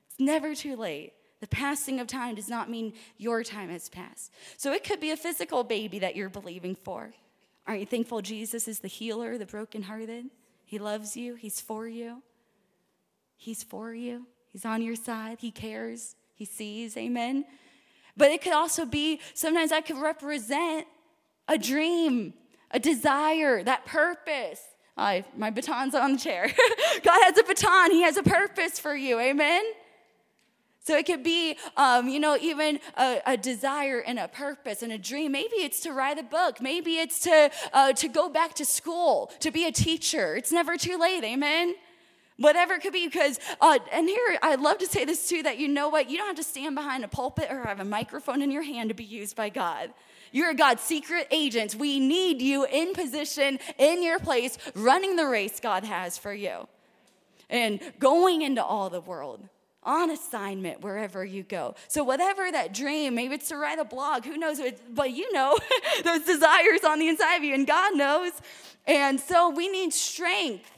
It's 0.08 0.20
never 0.20 0.54
too 0.54 0.76
late. 0.76 1.12
The 1.40 1.46
passing 1.46 2.00
of 2.00 2.06
time 2.06 2.34
does 2.34 2.48
not 2.48 2.70
mean 2.70 2.92
your 3.16 3.42
time 3.42 3.70
has 3.70 3.88
passed. 3.88 4.32
So 4.56 4.72
it 4.72 4.84
could 4.84 5.00
be 5.00 5.10
a 5.10 5.16
physical 5.16 5.64
baby 5.64 5.98
that 5.98 6.16
you're 6.16 6.28
believing 6.28 6.74
for. 6.74 7.12
Aren't 7.66 7.80
you 7.80 7.86
thankful 7.86 8.20
Jesus 8.22 8.68
is 8.68 8.80
the 8.80 8.88
healer, 8.88 9.38
the 9.38 9.46
brokenhearted? 9.46 10.26
He 10.70 10.78
loves 10.78 11.16
you, 11.16 11.34
He's 11.34 11.60
for 11.60 11.88
you. 11.88 12.22
He's 13.36 13.64
for 13.64 13.92
you, 13.92 14.28
He's 14.52 14.64
on 14.64 14.82
your 14.82 14.94
side, 14.94 15.38
He 15.40 15.50
cares, 15.50 16.14
He 16.36 16.44
sees. 16.44 16.96
Amen. 16.96 17.44
But 18.16 18.30
it 18.30 18.40
could 18.40 18.52
also 18.52 18.86
be 18.86 19.18
sometimes 19.34 19.72
I 19.72 19.80
could 19.80 19.98
represent 19.98 20.86
a 21.48 21.58
dream, 21.58 22.34
a 22.70 22.78
desire, 22.78 23.64
that 23.64 23.84
purpose. 23.84 24.60
I, 24.96 25.24
my 25.36 25.50
baton's 25.50 25.96
on 25.96 26.12
the 26.12 26.18
chair. 26.18 26.46
God 27.02 27.20
has 27.24 27.36
a 27.36 27.42
baton, 27.42 27.90
He 27.90 28.02
has 28.02 28.16
a 28.16 28.22
purpose 28.22 28.78
for 28.78 28.94
you. 28.94 29.18
Amen. 29.18 29.64
So 30.90 30.96
it 30.96 31.06
could 31.06 31.22
be, 31.22 31.56
um, 31.76 32.08
you 32.08 32.18
know, 32.18 32.36
even 32.40 32.80
a, 32.98 33.20
a, 33.24 33.36
desire 33.36 34.00
and 34.00 34.18
a 34.18 34.26
purpose 34.26 34.82
and 34.82 34.90
a 34.90 34.98
dream. 34.98 35.30
Maybe 35.30 35.54
it's 35.58 35.78
to 35.82 35.92
write 35.92 36.18
a 36.18 36.24
book. 36.24 36.60
Maybe 36.60 36.98
it's 36.98 37.20
to 37.20 37.48
uh, 37.72 37.92
to 37.92 38.08
go 38.08 38.28
back 38.28 38.54
to 38.54 38.64
school 38.64 39.30
to 39.38 39.52
be 39.52 39.66
a 39.66 39.70
teacher. 39.70 40.34
It's 40.34 40.50
never 40.50 40.76
too 40.76 40.98
late. 40.98 41.22
Amen. 41.22 41.76
Whatever 42.38 42.74
it 42.74 42.82
could 42.82 42.92
be, 42.92 43.06
because, 43.06 43.38
uh, 43.60 43.78
and 43.92 44.08
here, 44.08 44.36
I 44.42 44.56
love 44.56 44.78
to 44.78 44.86
say 44.86 45.04
this 45.04 45.28
too 45.28 45.44
that 45.44 45.58
you 45.58 45.68
know 45.68 45.90
what? 45.90 46.10
You 46.10 46.18
don't 46.18 46.26
have 46.26 46.34
to 46.34 46.42
stand 46.42 46.74
behind 46.74 47.04
a 47.04 47.08
pulpit 47.08 47.52
or 47.52 47.62
have 47.62 47.78
a 47.78 47.84
microphone 47.84 48.42
in 48.42 48.50
your 48.50 48.64
hand 48.64 48.88
to 48.88 48.94
be 48.96 49.04
used 49.04 49.36
by 49.36 49.48
God. 49.48 49.90
You're 50.32 50.54
God's 50.54 50.82
secret 50.82 51.28
agent. 51.30 51.76
We 51.76 52.00
need 52.00 52.42
you 52.42 52.64
in 52.64 52.94
position, 52.94 53.60
in 53.78 54.02
your 54.02 54.18
place, 54.18 54.58
running 54.74 55.14
the 55.14 55.28
race 55.28 55.60
God 55.60 55.84
has 55.84 56.18
for 56.18 56.34
you 56.34 56.66
and 57.48 57.78
going 58.00 58.42
into 58.42 58.64
all 58.64 58.90
the 58.90 59.00
world 59.00 59.48
on 59.82 60.10
assignment 60.10 60.82
wherever 60.82 61.24
you 61.24 61.42
go. 61.42 61.74
So, 61.88 62.04
whatever 62.04 62.50
that 62.50 62.74
dream, 62.74 63.14
maybe 63.14 63.34
it's 63.34 63.48
to 63.48 63.56
write 63.56 63.78
a 63.78 63.84
blog, 63.84 64.24
who 64.24 64.36
knows, 64.36 64.60
but 64.90 65.12
you 65.12 65.32
know 65.32 65.56
those 66.04 66.24
desires 66.24 66.84
on 66.84 66.98
the 66.98 67.08
inside 67.08 67.36
of 67.36 67.44
you, 67.44 67.54
and 67.54 67.66
God 67.66 67.96
knows. 67.96 68.32
And 68.86 69.18
so, 69.18 69.50
we 69.50 69.68
need 69.68 69.92
strength. 69.92 70.70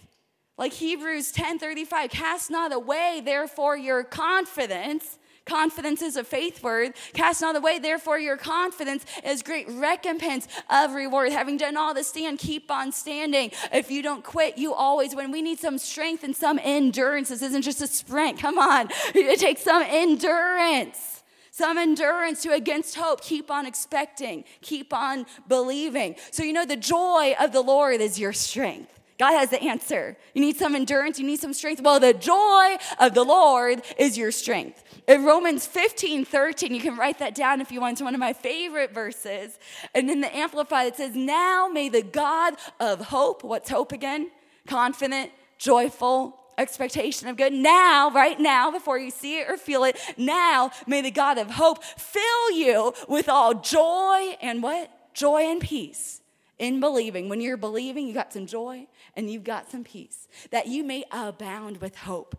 Like 0.58 0.74
Hebrews 0.74 1.32
10 1.32 1.58
35, 1.58 2.10
cast 2.10 2.50
not 2.50 2.72
away, 2.72 3.22
therefore, 3.24 3.76
your 3.76 4.04
confidence 4.04 5.18
Confidence 5.44 6.02
is 6.02 6.16
a 6.16 6.24
faith 6.24 6.62
word. 6.62 6.94
Cast 7.14 7.40
not 7.40 7.56
away, 7.56 7.78
therefore, 7.78 8.18
your 8.18 8.36
confidence 8.36 9.04
is 9.24 9.42
great 9.42 9.68
recompense 9.68 10.46
of 10.70 10.94
reward. 10.94 11.32
Having 11.32 11.58
done 11.58 11.76
all 11.76 11.94
to 11.94 12.04
stand, 12.04 12.38
keep 12.38 12.70
on 12.70 12.92
standing. 12.92 13.50
If 13.72 13.90
you 13.90 14.02
don't 14.02 14.22
quit, 14.22 14.56
you 14.56 14.72
always 14.72 15.14
win. 15.14 15.32
We 15.32 15.42
need 15.42 15.58
some 15.58 15.78
strength 15.78 16.22
and 16.22 16.34
some 16.36 16.60
endurance. 16.62 17.28
This 17.28 17.42
isn't 17.42 17.62
just 17.62 17.80
a 17.80 17.86
sprint. 17.86 18.38
Come 18.38 18.58
on. 18.58 18.88
It 19.14 19.40
takes 19.40 19.62
some 19.62 19.82
endurance 19.82 21.22
some 21.52 21.76
endurance 21.76 22.42
to 22.42 22.52
against 22.52 22.96
hope. 22.96 23.20
Keep 23.20 23.50
on 23.50 23.66
expecting, 23.66 24.44
keep 24.62 24.92
on 24.92 25.26
believing. 25.48 26.16
So, 26.30 26.42
you 26.42 26.52
know, 26.52 26.64
the 26.64 26.76
joy 26.76 27.34
of 27.38 27.52
the 27.52 27.60
Lord 27.60 28.00
is 28.00 28.18
your 28.18 28.32
strength. 28.32 28.98
God 29.18 29.38
has 29.38 29.50
the 29.50 29.62
answer. 29.62 30.16
You 30.34 30.40
need 30.40 30.56
some 30.56 30.74
endurance, 30.74 31.18
you 31.18 31.26
need 31.26 31.38
some 31.38 31.52
strength. 31.52 31.80
Well, 31.80 32.00
the 32.00 32.14
joy 32.14 32.76
of 32.98 33.14
the 33.14 33.22
Lord 33.22 33.82
is 33.98 34.18
your 34.18 34.32
strength. 34.32 34.82
In 35.08 35.24
Romans 35.24 35.66
15, 35.66 36.24
13, 36.24 36.74
you 36.74 36.80
can 36.80 36.96
write 36.96 37.18
that 37.18 37.34
down 37.34 37.60
if 37.60 37.72
you 37.72 37.80
want. 37.80 37.94
It's 37.94 38.02
one 38.02 38.14
of 38.14 38.20
my 38.20 38.32
favorite 38.32 38.94
verses. 38.94 39.58
And 39.94 40.08
in 40.08 40.20
the 40.20 40.34
Amplified, 40.34 40.86
it 40.88 40.96
says, 40.96 41.16
Now 41.16 41.68
may 41.68 41.88
the 41.88 42.02
God 42.02 42.54
of 42.78 43.06
hope, 43.06 43.42
what's 43.42 43.68
hope 43.68 43.90
again? 43.90 44.30
Confident, 44.66 45.32
joyful, 45.58 46.38
expectation 46.56 47.28
of 47.28 47.36
good. 47.36 47.52
Now, 47.52 48.10
right 48.10 48.38
now, 48.38 48.70
before 48.70 48.98
you 48.98 49.10
see 49.10 49.40
it 49.40 49.50
or 49.50 49.56
feel 49.56 49.84
it, 49.84 49.98
now 50.16 50.70
may 50.86 51.02
the 51.02 51.10
God 51.10 51.36
of 51.36 51.50
hope 51.50 51.82
fill 51.82 52.50
you 52.52 52.94
with 53.08 53.28
all 53.28 53.54
joy 53.54 54.36
and 54.40 54.62
what? 54.62 55.14
Joy 55.14 55.42
and 55.42 55.60
peace 55.60 56.20
in 56.58 56.78
believing. 56.78 57.28
When 57.28 57.40
you're 57.40 57.56
believing, 57.56 58.06
you 58.06 58.14
got 58.14 58.32
some 58.32 58.46
joy 58.46 58.86
and 59.16 59.30
you've 59.30 59.44
got 59.44 59.70
some 59.70 59.82
peace, 59.82 60.28
that 60.50 60.68
you 60.68 60.84
may 60.84 61.04
abound 61.10 61.78
with 61.78 61.96
hope. 61.96 62.36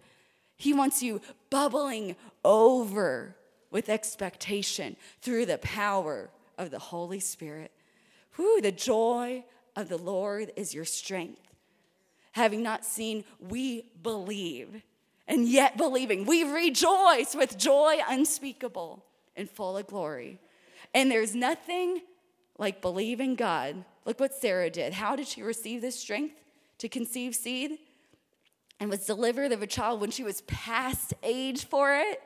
He 0.63 0.71
wants 0.71 1.03
you 1.03 1.19
bubbling 1.49 2.15
over 2.45 3.35
with 3.69 3.89
expectation 3.89 4.95
through 5.21 5.45
the 5.45 5.57
power 5.57 6.29
of 6.57 6.71
the 6.71 6.79
Holy 6.79 7.19
Spirit. 7.19 7.69
Whew, 8.37 8.61
the 8.61 8.71
joy 8.71 9.43
of 9.75 9.89
the 9.89 9.97
Lord 9.97 10.53
is 10.55 10.73
your 10.73 10.85
strength. 10.85 11.41
Having 12.31 12.63
not 12.63 12.85
seen, 12.85 13.25
we 13.41 13.91
believe. 14.01 14.81
And 15.27 15.49
yet 15.49 15.75
believing, 15.75 16.25
we 16.25 16.45
rejoice 16.45 17.35
with 17.35 17.57
joy 17.57 17.97
unspeakable 18.07 19.03
and 19.35 19.49
full 19.49 19.75
of 19.75 19.87
glory. 19.87 20.39
And 20.93 21.11
there's 21.11 21.35
nothing 21.35 22.03
like 22.57 22.81
believing 22.81 23.35
God. 23.35 23.83
Look 24.05 24.17
what 24.17 24.33
Sarah 24.33 24.69
did. 24.69 24.93
How 24.93 25.17
did 25.17 25.27
she 25.27 25.43
receive 25.43 25.81
this 25.81 25.99
strength 25.99 26.39
to 26.77 26.87
conceive 26.87 27.35
seed? 27.35 27.79
And 28.83 28.89
was 28.89 29.05
delivered 29.05 29.53
of 29.53 29.61
a 29.61 29.67
child 29.67 30.01
when 30.01 30.11
she 30.11 30.25
was 30.25 30.41
past 30.41 31.13
age 31.23 31.63
for 31.63 31.95
it? 31.95 32.21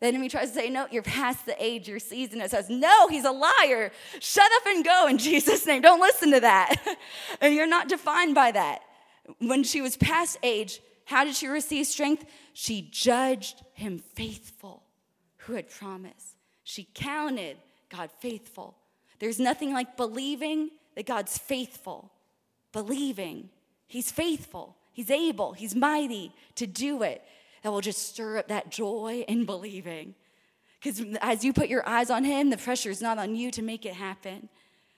The 0.00 0.08
enemy 0.08 0.28
tries 0.28 0.48
to 0.48 0.54
say, 0.56 0.68
No, 0.68 0.88
you're 0.90 1.04
past 1.04 1.46
the 1.46 1.54
age, 1.64 1.88
your 1.88 2.00
season. 2.00 2.40
It 2.40 2.50
says, 2.50 2.68
No, 2.68 3.06
he's 3.06 3.24
a 3.24 3.30
liar. 3.30 3.92
Shut 4.18 4.50
up 4.56 4.66
and 4.66 4.84
go 4.84 5.06
in 5.06 5.18
Jesus' 5.30 5.64
name. 5.64 5.82
Don't 5.82 6.00
listen 6.00 6.32
to 6.32 6.40
that. 6.40 6.74
and 7.40 7.54
you're 7.54 7.68
not 7.68 7.88
defined 7.88 8.34
by 8.34 8.50
that. 8.50 8.80
When 9.38 9.62
she 9.62 9.80
was 9.80 9.96
past 9.96 10.36
age, 10.42 10.80
how 11.04 11.22
did 11.22 11.36
she 11.36 11.46
receive 11.46 11.86
strength? 11.86 12.24
She 12.54 12.88
judged 12.90 13.62
him 13.74 14.00
faithful 14.00 14.82
who 15.36 15.52
had 15.52 15.70
promised. 15.70 16.34
She 16.64 16.88
counted 16.92 17.56
God 17.88 18.10
faithful. 18.18 18.76
There's 19.20 19.38
nothing 19.38 19.72
like 19.72 19.96
believing 19.96 20.70
that 20.96 21.06
God's 21.06 21.38
faithful, 21.38 22.10
believing 22.72 23.50
He's 23.90 24.12
faithful, 24.12 24.76
He's 25.00 25.10
able, 25.10 25.54
He's 25.54 25.74
mighty 25.74 26.30
to 26.56 26.66
do 26.66 27.02
it. 27.02 27.24
That 27.62 27.72
will 27.72 27.80
just 27.80 28.10
stir 28.10 28.36
up 28.36 28.48
that 28.48 28.68
joy 28.68 29.24
in 29.26 29.46
believing. 29.46 30.14
Because 30.78 31.00
as 31.22 31.42
you 31.42 31.54
put 31.54 31.70
your 31.70 31.88
eyes 31.88 32.10
on 32.10 32.22
Him, 32.22 32.50
the 32.50 32.58
pressure 32.58 32.90
is 32.90 33.00
not 33.00 33.16
on 33.16 33.34
you 33.34 33.50
to 33.52 33.62
make 33.62 33.86
it 33.86 33.94
happen. 33.94 34.50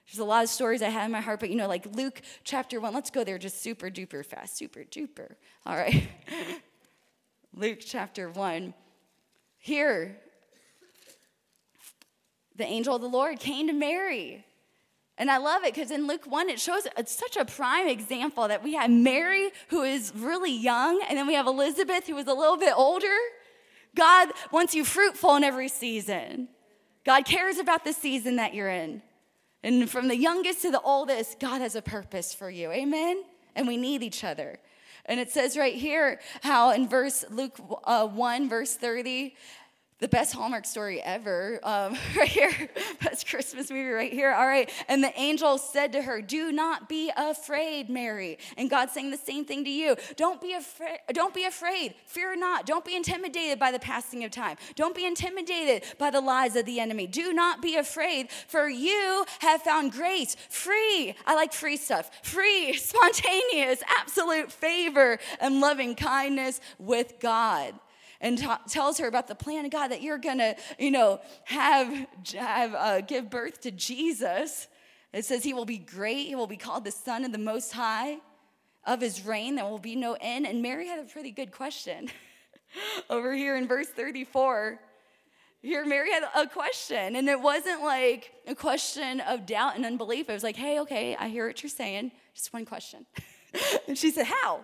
There's 0.09 0.19
a 0.19 0.25
lot 0.25 0.43
of 0.43 0.51
stories 0.51 0.83
I 0.83 0.89
have 0.89 1.05
in 1.05 1.13
my 1.13 1.21
heart, 1.21 1.39
but 1.39 1.51
you 1.51 1.55
know, 1.55 1.69
like 1.69 1.87
Luke 1.95 2.21
chapter 2.43 2.81
one, 2.81 2.93
let's 2.93 3.11
go 3.11 3.23
there 3.23 3.39
just 3.39 3.63
super 3.63 3.91
duper 3.91 4.27
fast, 4.27 4.57
super 4.57 4.81
duper. 4.81 5.37
All 5.65 5.77
right. 5.77 6.09
Luke 7.55 7.79
chapter 7.81 8.29
one. 8.29 8.75
Here, 9.59 10.17
the 12.57 12.65
angel 12.65 12.97
of 12.97 13.03
the 13.03 13.09
Lord 13.09 13.39
came 13.39 13.69
to 13.69 13.73
Mary. 13.73 14.45
And 15.19 15.31
I 15.31 15.37
love 15.37 15.63
it 15.65 15.75
because 15.75 15.91
in 15.91 16.07
Luke 16.07 16.25
1, 16.27 16.49
it 16.49 16.59
shows 16.59 16.87
it's 16.97 17.17
such 17.17 17.37
a 17.37 17.45
prime 17.45 17.87
example 17.87 18.49
that 18.49 18.63
we 18.65 18.75
have 18.75 18.91
Mary, 18.91 19.51
who 19.69 19.83
is 19.83 20.13
really 20.17 20.53
young, 20.53 21.03
and 21.09 21.19
then 21.19 21.27
we 21.27 21.35
have 21.35 21.47
Elizabeth, 21.47 22.07
who 22.07 22.17
is 22.17 22.27
a 22.27 22.35
little 22.35 22.57
bit 22.57 22.73
older. 22.77 23.17
God 23.95 24.31
wants 24.51 24.75
you 24.75 24.85
fruitful 24.85 25.37
in 25.37 25.45
every 25.45 25.69
season. 25.69 26.49
God 27.05 27.25
cares 27.25 27.59
about 27.59 27.85
the 27.85 27.93
season 27.93 28.37
that 28.37 28.55
you're 28.55 28.71
in. 28.71 29.03
And 29.63 29.89
from 29.89 30.09
the 30.09 30.17
youngest 30.17 30.63
to 30.63 30.71
the 30.71 30.81
oldest, 30.81 31.39
God 31.39 31.61
has 31.61 31.77
a 31.77 31.83
purpose 31.83 32.35
for 32.35 32.51
you. 32.51 32.71
Amen? 32.73 33.23
And 33.55 33.69
we 33.69 33.77
need 33.77 34.03
each 34.03 34.25
other. 34.25 34.59
And 35.05 35.19
it 35.19 35.31
says 35.31 35.57
right 35.57 35.75
here 35.75 36.21
how 36.43 36.71
in 36.71 36.89
verse 36.89 37.25
Luke 37.29 37.59
uh, 37.85 38.07
1, 38.07 38.49
verse 38.49 38.75
30, 38.75 39.35
the 40.03 40.09
best 40.09 40.35
Hallmark 40.35 40.67
story 40.67 41.01
ever, 41.01 41.61
um, 41.63 41.97
right 42.17 42.29
here, 42.29 42.53
best 43.01 43.27
Christmas 43.29 43.71
movie 43.71 43.89
right 43.89 44.13
here. 44.13 44.33
All 44.33 44.47
right. 44.47 44.69
And 44.89 45.03
the 45.03 45.19
angel 45.19 45.59
said 45.59 45.93
to 45.93 46.03
her, 46.03 46.21
Do 46.21 46.51
not 46.51 46.89
be 46.89 47.13
afraid, 47.17 47.89
Mary. 47.89 48.39
And 48.59 48.69
God's 48.69 48.93
saying 48.93 49.13
the 49.13 49.17
same 49.17 49.45
thing 49.45 49.63
to 49.63 49.71
you. 49.71 49.95
Don't 50.17 50.41
be 50.41 50.55
afraid. 50.55 50.99
Don't 51.13 51.33
be 51.33 51.45
afraid. 51.45 51.95
Fear 52.07 52.35
not. 52.37 52.67
Don't 52.67 52.85
be 52.85 52.97
intimidated 52.97 53.61
by 53.61 53.71
the 53.71 53.79
passing 53.79 54.25
of 54.25 54.33
time. 54.33 54.57
Don't 54.75 54.95
be 54.95 55.07
intimidated 55.07 55.85
by 55.99 56.11
the 56.11 56.21
lies 56.21 56.57
of 56.57 56.67
the 56.67 56.81
enemy. 56.81 57.07
Do 57.07 57.33
not 57.33 57.63
be 57.63 57.77
afraid, 57.77 58.29
for 58.49 58.69
you 58.69 59.25
have 59.39 59.63
found 59.63 59.93
grace, 59.93 60.37
free. 60.49 61.15
I 61.27 61.37
like 61.37 61.53
free 61.53 61.77
stuff. 61.77 62.11
Free, 62.25 62.73
spontaneous, 62.77 63.85
absolute 64.01 64.51
favor 64.51 65.21
and 65.41 65.61
loving 65.61 65.95
kindness 65.95 66.61
with 66.81 67.21
God 67.21 67.75
and 68.23 68.39
t- 68.39 68.47
tells 68.69 68.97
her 68.99 69.07
about 69.07 69.27
the 69.29 69.35
plan 69.35 69.67
of 69.67 69.71
God 69.71 69.89
that 69.89 70.01
you're 70.01 70.17
gonna, 70.17 70.55
you 70.79 70.91
know, 70.91 71.21
have, 71.45 72.07
have 72.35 72.75
uh, 72.75 73.01
give 73.03 73.29
birth 73.29 73.61
to 73.63 73.71
Jesus. 73.71 74.69
It 75.13 75.27
says 75.27 75.45
he 75.45 75.53
will 75.53 75.67
be 75.67 75.79
great. 75.79 76.27
He 76.29 76.35
will 76.35 76.47
be 76.47 76.57
called 76.57 76.85
the 76.85 76.91
Son 76.91 77.25
of 77.25 77.33
the 77.33 77.39
Most 77.39 77.73
High. 77.73 78.19
Of 78.85 79.01
his 79.01 79.25
reign, 79.25 79.55
there 79.55 79.65
will 79.65 79.79
be 79.79 79.95
no 79.95 80.17
end. 80.21 80.45
And 80.45 80.61
Mary 80.61 80.89
had 80.89 80.99
a 80.99 81.05
pretty 81.05 81.31
good 81.31 81.53
question 81.53 82.11
over 83.11 83.33
here 83.33 83.55
in 83.57 83.69
verse 83.69 83.87
34. 83.87 84.81
Here, 85.61 85.87
Mary 85.87 86.11
had 86.11 86.25
a 86.35 86.49
question, 86.49 87.15
and 87.15 87.29
it 87.29 87.41
wasn't 87.41 87.85
like 87.85 88.33
a 88.49 88.57
question 88.57 89.21
of 89.21 89.47
doubt 89.47 89.77
and 89.77 89.87
unbelief. 89.87 90.29
It 90.29 90.33
was 90.33 90.43
like, 90.43 90.57
hey, 90.57 90.81
okay, 90.81 91.15
I 91.15 91.29
hear 91.29 91.47
what 91.47 91.63
you're 91.63 91.71
saying. 91.71 92.11
Just 92.35 92.53
one 92.53 92.65
question. 92.65 93.07
and 93.89 93.97
she 93.97 94.11
said, 94.11 94.27
How? 94.27 94.63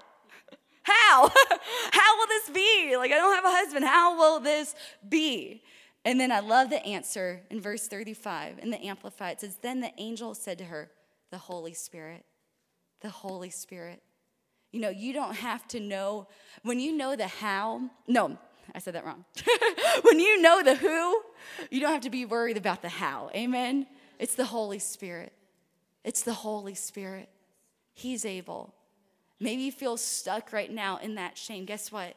How? 0.88 1.28
How 1.92 2.18
will 2.18 2.26
this 2.26 2.50
be? 2.50 2.96
Like, 2.96 3.12
I 3.12 3.16
don't 3.16 3.34
have 3.34 3.44
a 3.44 3.56
husband. 3.56 3.84
How 3.84 4.16
will 4.16 4.40
this 4.40 4.74
be? 5.08 5.62
And 6.04 6.18
then 6.18 6.32
I 6.32 6.40
love 6.40 6.70
the 6.70 6.84
answer 6.84 7.42
in 7.50 7.60
verse 7.60 7.86
35 7.88 8.60
in 8.60 8.70
the 8.70 8.82
Amplified. 8.84 9.34
It 9.34 9.40
says, 9.40 9.58
Then 9.60 9.80
the 9.80 9.92
angel 9.98 10.34
said 10.34 10.58
to 10.58 10.64
her, 10.64 10.90
The 11.30 11.38
Holy 11.38 11.74
Spirit, 11.74 12.24
the 13.00 13.10
Holy 13.10 13.50
Spirit. 13.50 14.02
You 14.72 14.80
know, 14.80 14.90
you 14.90 15.12
don't 15.12 15.34
have 15.36 15.66
to 15.68 15.80
know, 15.80 16.28
when 16.62 16.78
you 16.78 16.96
know 16.96 17.16
the 17.16 17.26
how, 17.26 17.90
no, 18.06 18.38
I 18.74 18.78
said 18.80 18.94
that 18.94 19.04
wrong. 19.04 19.24
when 20.02 20.20
you 20.20 20.40
know 20.42 20.62
the 20.62 20.74
who, 20.74 21.22
you 21.70 21.80
don't 21.80 21.92
have 21.92 22.02
to 22.02 22.10
be 22.10 22.24
worried 22.24 22.56
about 22.56 22.82
the 22.82 22.88
how. 22.88 23.30
Amen? 23.34 23.86
It's 24.18 24.34
the 24.34 24.44
Holy 24.44 24.78
Spirit. 24.78 25.32
It's 26.04 26.22
the 26.22 26.34
Holy 26.34 26.74
Spirit. 26.74 27.28
He's 27.94 28.24
able. 28.24 28.74
Maybe 29.40 29.62
you 29.62 29.72
feel 29.72 29.96
stuck 29.96 30.52
right 30.52 30.72
now 30.72 30.98
in 30.98 31.14
that 31.14 31.38
shame. 31.38 31.64
Guess 31.64 31.92
what? 31.92 32.14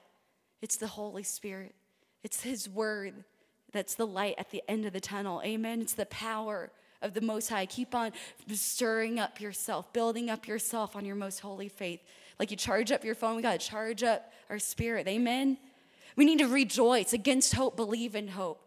It's 0.62 0.78
the 0.78 0.88
Holy 0.88 1.24
Spirit, 1.24 1.76
it's 2.24 2.42
His 2.42 2.70
Word 2.70 3.24
that's 3.72 3.96
the 3.96 4.08
light 4.08 4.36
at 4.38 4.52
the 4.52 4.62
end 4.68 4.86
of 4.86 4.94
the 4.94 5.00
tunnel. 5.00 5.42
Amen. 5.44 5.82
It's 5.82 5.94
the 5.94 6.06
power 6.08 6.72
of 7.02 7.14
the 7.14 7.22
Most 7.22 7.50
High. 7.50 7.66
Keep 7.66 7.96
on 7.96 8.12
stirring 8.50 9.20
up 9.20 9.40
yourself, 9.40 9.92
building 9.94 10.30
up 10.30 10.48
yourself 10.48 10.96
on 10.96 11.06
your 11.06 11.16
most 11.16 11.40
holy 11.40 11.70
faith. 11.70 12.02
Like 12.40 12.52
you 12.52 12.58
charge 12.58 12.92
up 12.92 13.04
your 13.04 13.16
phone, 13.16 13.36
we 13.36 13.42
got 13.42 13.60
to 13.60 13.66
charge 13.66 14.04
up 14.04 14.32
our 14.50 14.60
spirit. 14.60 15.08
Amen. 15.08 15.58
We 16.16 16.26
need 16.26 16.40
to 16.40 16.48
rejoice 16.48 17.14
against 17.14 17.54
hope, 17.54 17.76
believe 17.76 18.16
in 18.16 18.30
hope. 18.30 18.62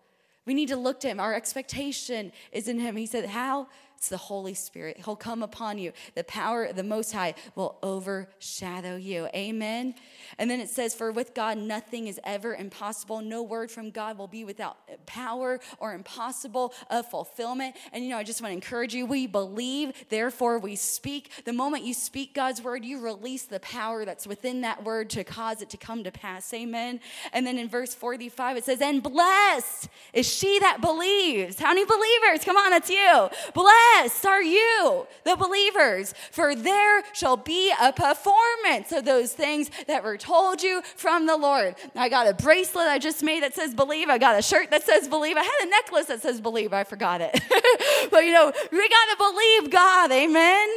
We 0.46 0.54
need 0.54 0.68
to 0.68 0.76
look 0.76 1.00
to 1.00 1.08
Him. 1.08 1.20
Our 1.20 1.34
expectation 1.34 2.32
is 2.52 2.68
in 2.68 2.78
Him. 2.78 2.96
He 2.96 3.06
said, 3.06 3.26
How? 3.26 3.68
It's 4.04 4.10
the 4.10 4.18
Holy 4.18 4.52
Spirit. 4.52 4.98
He'll 5.02 5.16
come 5.16 5.42
upon 5.42 5.78
you. 5.78 5.92
The 6.14 6.24
power 6.24 6.64
of 6.64 6.76
the 6.76 6.82
Most 6.82 7.12
High 7.12 7.32
will 7.54 7.78
overshadow 7.82 8.96
you. 8.96 9.28
Amen. 9.34 9.94
And 10.38 10.50
then 10.50 10.60
it 10.60 10.68
says, 10.68 10.94
For 10.94 11.10
with 11.10 11.32
God 11.32 11.56
nothing 11.56 12.06
is 12.06 12.20
ever 12.22 12.54
impossible. 12.54 13.22
No 13.22 13.42
word 13.42 13.70
from 13.70 13.88
God 13.88 14.18
will 14.18 14.28
be 14.28 14.44
without 14.44 14.76
power 15.06 15.58
or 15.78 15.94
impossible 15.94 16.74
of 16.90 17.08
fulfillment. 17.08 17.76
And 17.94 18.04
you 18.04 18.10
know, 18.10 18.18
I 18.18 18.24
just 18.24 18.42
want 18.42 18.50
to 18.50 18.54
encourage 18.54 18.94
you 18.94 19.06
we 19.06 19.26
believe, 19.26 19.94
therefore 20.10 20.58
we 20.58 20.76
speak. 20.76 21.30
The 21.46 21.54
moment 21.54 21.84
you 21.84 21.94
speak 21.94 22.34
God's 22.34 22.60
word, 22.60 22.84
you 22.84 23.00
release 23.00 23.44
the 23.44 23.60
power 23.60 24.04
that's 24.04 24.26
within 24.26 24.60
that 24.60 24.84
word 24.84 25.08
to 25.10 25.24
cause 25.24 25.62
it 25.62 25.70
to 25.70 25.78
come 25.78 26.04
to 26.04 26.12
pass. 26.12 26.52
Amen. 26.52 27.00
And 27.32 27.46
then 27.46 27.56
in 27.56 27.70
verse 27.70 27.94
45, 27.94 28.58
it 28.58 28.64
says, 28.64 28.82
And 28.82 29.02
blessed 29.02 29.88
is 30.12 30.30
she 30.30 30.58
that 30.58 30.82
believes. 30.82 31.58
How 31.58 31.70
many 31.72 31.86
believers? 31.86 32.44
Come 32.44 32.58
on, 32.58 32.68
that's 32.68 32.90
you. 32.90 33.30
Blessed 33.54 33.93
Blessed 33.94 34.26
are 34.26 34.42
you, 34.42 35.06
the 35.22 35.36
believers, 35.36 36.14
for 36.32 36.56
there 36.56 37.04
shall 37.12 37.36
be 37.36 37.72
a 37.80 37.92
performance 37.92 38.90
of 38.90 39.04
those 39.04 39.32
things 39.32 39.70
that 39.86 40.02
were 40.02 40.16
told 40.16 40.62
you 40.62 40.82
from 40.96 41.26
the 41.26 41.36
Lord. 41.36 41.76
I 41.94 42.08
got 42.08 42.26
a 42.26 42.34
bracelet 42.34 42.88
I 42.88 42.98
just 42.98 43.22
made 43.22 43.44
that 43.44 43.54
says 43.54 43.72
believe. 43.72 44.08
I 44.08 44.18
got 44.18 44.36
a 44.36 44.42
shirt 44.42 44.72
that 44.72 44.82
says 44.82 45.06
believe. 45.06 45.36
I 45.36 45.44
had 45.44 45.66
a 45.66 45.70
necklace 45.70 46.06
that 46.06 46.22
says 46.22 46.40
believe. 46.40 46.72
I 46.72 46.82
forgot 46.82 47.20
it. 47.20 47.32
but 48.10 48.24
you 48.24 48.32
know, 48.32 48.52
we 48.72 48.88
got 48.88 49.10
to 49.10 49.16
believe 49.16 49.70
God. 49.70 50.10
Amen. 50.10 50.68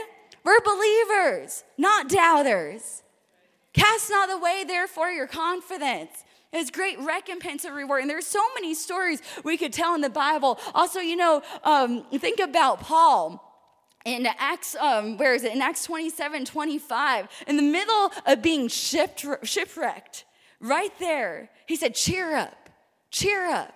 We're 0.44 0.62
believers, 0.62 1.64
not 1.76 2.10
doubters. 2.10 3.02
Cast 3.74 4.12
not 4.12 4.32
away, 4.32 4.64
therefore, 4.66 5.10
your 5.10 5.28
confidence. 5.28 6.24
It's 6.58 6.72
great 6.72 7.00
recompense 7.00 7.66
and 7.66 7.76
reward. 7.76 8.02
And 8.02 8.10
there's 8.10 8.28
so 8.28 8.44
many 8.56 8.74
stories 8.74 9.22
we 9.44 9.58
could 9.58 9.74
tell 9.74 9.96
in 9.96 10.02
the 10.02 10.10
Bible. 10.10 10.60
Also, 10.74 11.00
you 11.00 11.16
know, 11.16 11.42
um, 11.64 12.04
think 12.12 12.40
about 12.40 12.82
Paul 12.82 13.44
in 14.08 14.26
Acts, 14.26 14.74
um, 14.76 15.18
where 15.18 15.34
is 15.34 15.44
it? 15.44 15.54
In 15.54 15.62
Acts 15.62 15.84
27 15.84 16.46
25, 16.46 17.28
in 17.46 17.58
the 17.58 17.62
middle 17.62 18.12
of 18.26 18.42
being 18.42 18.70
shipwrecked, 18.70 20.26
right 20.62 20.98
there, 20.98 21.50
he 21.66 21.76
said, 21.76 21.94
Cheer 21.94 22.36
up, 22.36 22.70
cheer 23.12 23.46
up. 23.46 23.74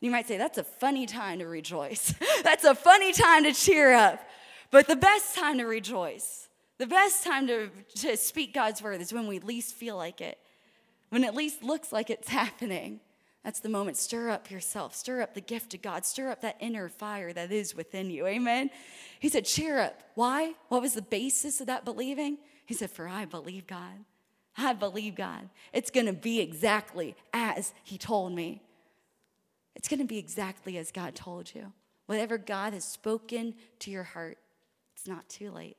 You 0.00 0.12
might 0.12 0.28
say, 0.28 0.38
That's 0.38 0.58
a 0.58 0.64
funny 0.64 1.04
time 1.04 1.40
to 1.40 1.46
rejoice. 1.46 2.14
That's 2.44 2.64
a 2.64 2.76
funny 2.76 3.12
time 3.12 3.42
to 3.42 3.52
cheer 3.52 3.92
up. 3.92 4.20
But 4.70 4.86
the 4.86 4.96
best 4.96 5.34
time 5.34 5.58
to 5.58 5.64
rejoice, 5.64 6.48
the 6.78 6.86
best 6.86 7.24
time 7.24 7.48
to, 7.48 7.68
to 7.96 8.16
speak 8.16 8.54
God's 8.54 8.82
word 8.82 9.00
is 9.00 9.12
when 9.12 9.26
we 9.26 9.40
least 9.40 9.74
feel 9.74 9.96
like 9.96 10.20
it, 10.20 10.38
when 11.12 11.24
it 11.24 11.26
at 11.26 11.34
least 11.34 11.62
looks 11.62 11.92
like 11.92 12.08
it's 12.08 12.28
happening. 12.42 12.98
That's 13.44 13.60
the 13.60 13.68
moment. 13.68 13.98
Stir 13.98 14.30
up 14.30 14.50
yourself. 14.50 14.94
Stir 14.94 15.20
up 15.20 15.34
the 15.34 15.42
gift 15.42 15.74
of 15.74 15.82
God. 15.82 16.06
Stir 16.06 16.30
up 16.30 16.40
that 16.40 16.56
inner 16.58 16.88
fire 16.88 17.34
that 17.34 17.52
is 17.52 17.74
within 17.74 18.10
you. 18.10 18.26
Amen. 18.26 18.70
He 19.20 19.28
said, 19.28 19.44
Cheer 19.44 19.78
up. 19.78 20.00
Why? 20.14 20.54
What 20.68 20.80
was 20.80 20.94
the 20.94 21.02
basis 21.02 21.60
of 21.60 21.66
that 21.66 21.84
believing? 21.84 22.38
He 22.64 22.72
said, 22.72 22.90
For 22.90 23.06
I 23.06 23.26
believe 23.26 23.66
God. 23.66 24.06
I 24.56 24.72
believe 24.72 25.14
God. 25.14 25.50
It's 25.74 25.90
going 25.90 26.06
to 26.06 26.14
be 26.14 26.40
exactly 26.40 27.14
as 27.34 27.74
He 27.84 27.98
told 27.98 28.32
me. 28.32 28.62
It's 29.76 29.88
going 29.88 30.00
to 30.00 30.06
be 30.06 30.18
exactly 30.18 30.78
as 30.78 30.90
God 30.90 31.14
told 31.14 31.54
you. 31.54 31.74
Whatever 32.06 32.38
God 32.38 32.72
has 32.72 32.86
spoken 32.86 33.54
to 33.80 33.90
your 33.90 34.04
heart, 34.04 34.38
it's 34.94 35.06
not 35.06 35.28
too 35.28 35.50
late. 35.50 35.76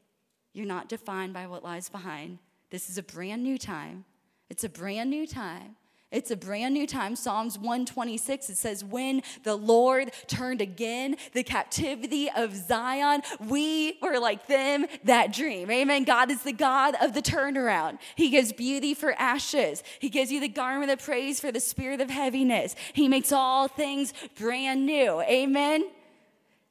You're 0.53 0.67
not 0.67 0.89
defined 0.89 1.33
by 1.33 1.47
what 1.47 1.63
lies 1.63 1.89
behind. 1.89 2.37
This 2.69 2.87
is 2.91 2.99
a 2.99 3.03
brand 3.03 3.41
new 3.41 3.57
time. 3.57 4.05
It's 4.49 4.63
a 4.63 4.69
brand 4.69 5.09
new 5.09 5.25
time. 5.25 5.75
It's 6.13 6.29
a 6.29 6.37
brand 6.37 6.75
new 6.75 6.85
time. 6.85 7.15
Psalms 7.15 7.57
126, 7.57 8.51
it 8.51 8.57
says, 8.57 8.83
When 8.83 9.23
the 9.41 9.55
Lord 9.55 10.11
turned 10.27 10.61
again 10.61 11.15
the 11.33 11.41
captivity 11.41 12.29
of 12.29 12.55
Zion, 12.55 13.23
we 13.39 13.97
were 13.99 14.19
like 14.19 14.45
them 14.45 14.85
that 15.05 15.33
dream. 15.33 15.71
Amen. 15.71 16.03
God 16.03 16.29
is 16.29 16.43
the 16.43 16.53
God 16.53 16.93
of 17.01 17.15
the 17.15 17.21
turnaround. 17.23 17.97
He 18.15 18.29
gives 18.29 18.53
beauty 18.53 18.93
for 18.93 19.13
ashes, 19.13 19.81
He 19.99 20.09
gives 20.09 20.31
you 20.31 20.39
the 20.39 20.47
garment 20.47 20.91
of 20.91 21.01
praise 21.01 21.39
for 21.39 21.51
the 21.51 21.59
spirit 21.59 21.99
of 21.99 22.11
heaviness. 22.11 22.75
He 22.93 23.07
makes 23.07 23.31
all 23.31 23.67
things 23.67 24.13
brand 24.37 24.85
new. 24.85 25.19
Amen. 25.21 25.89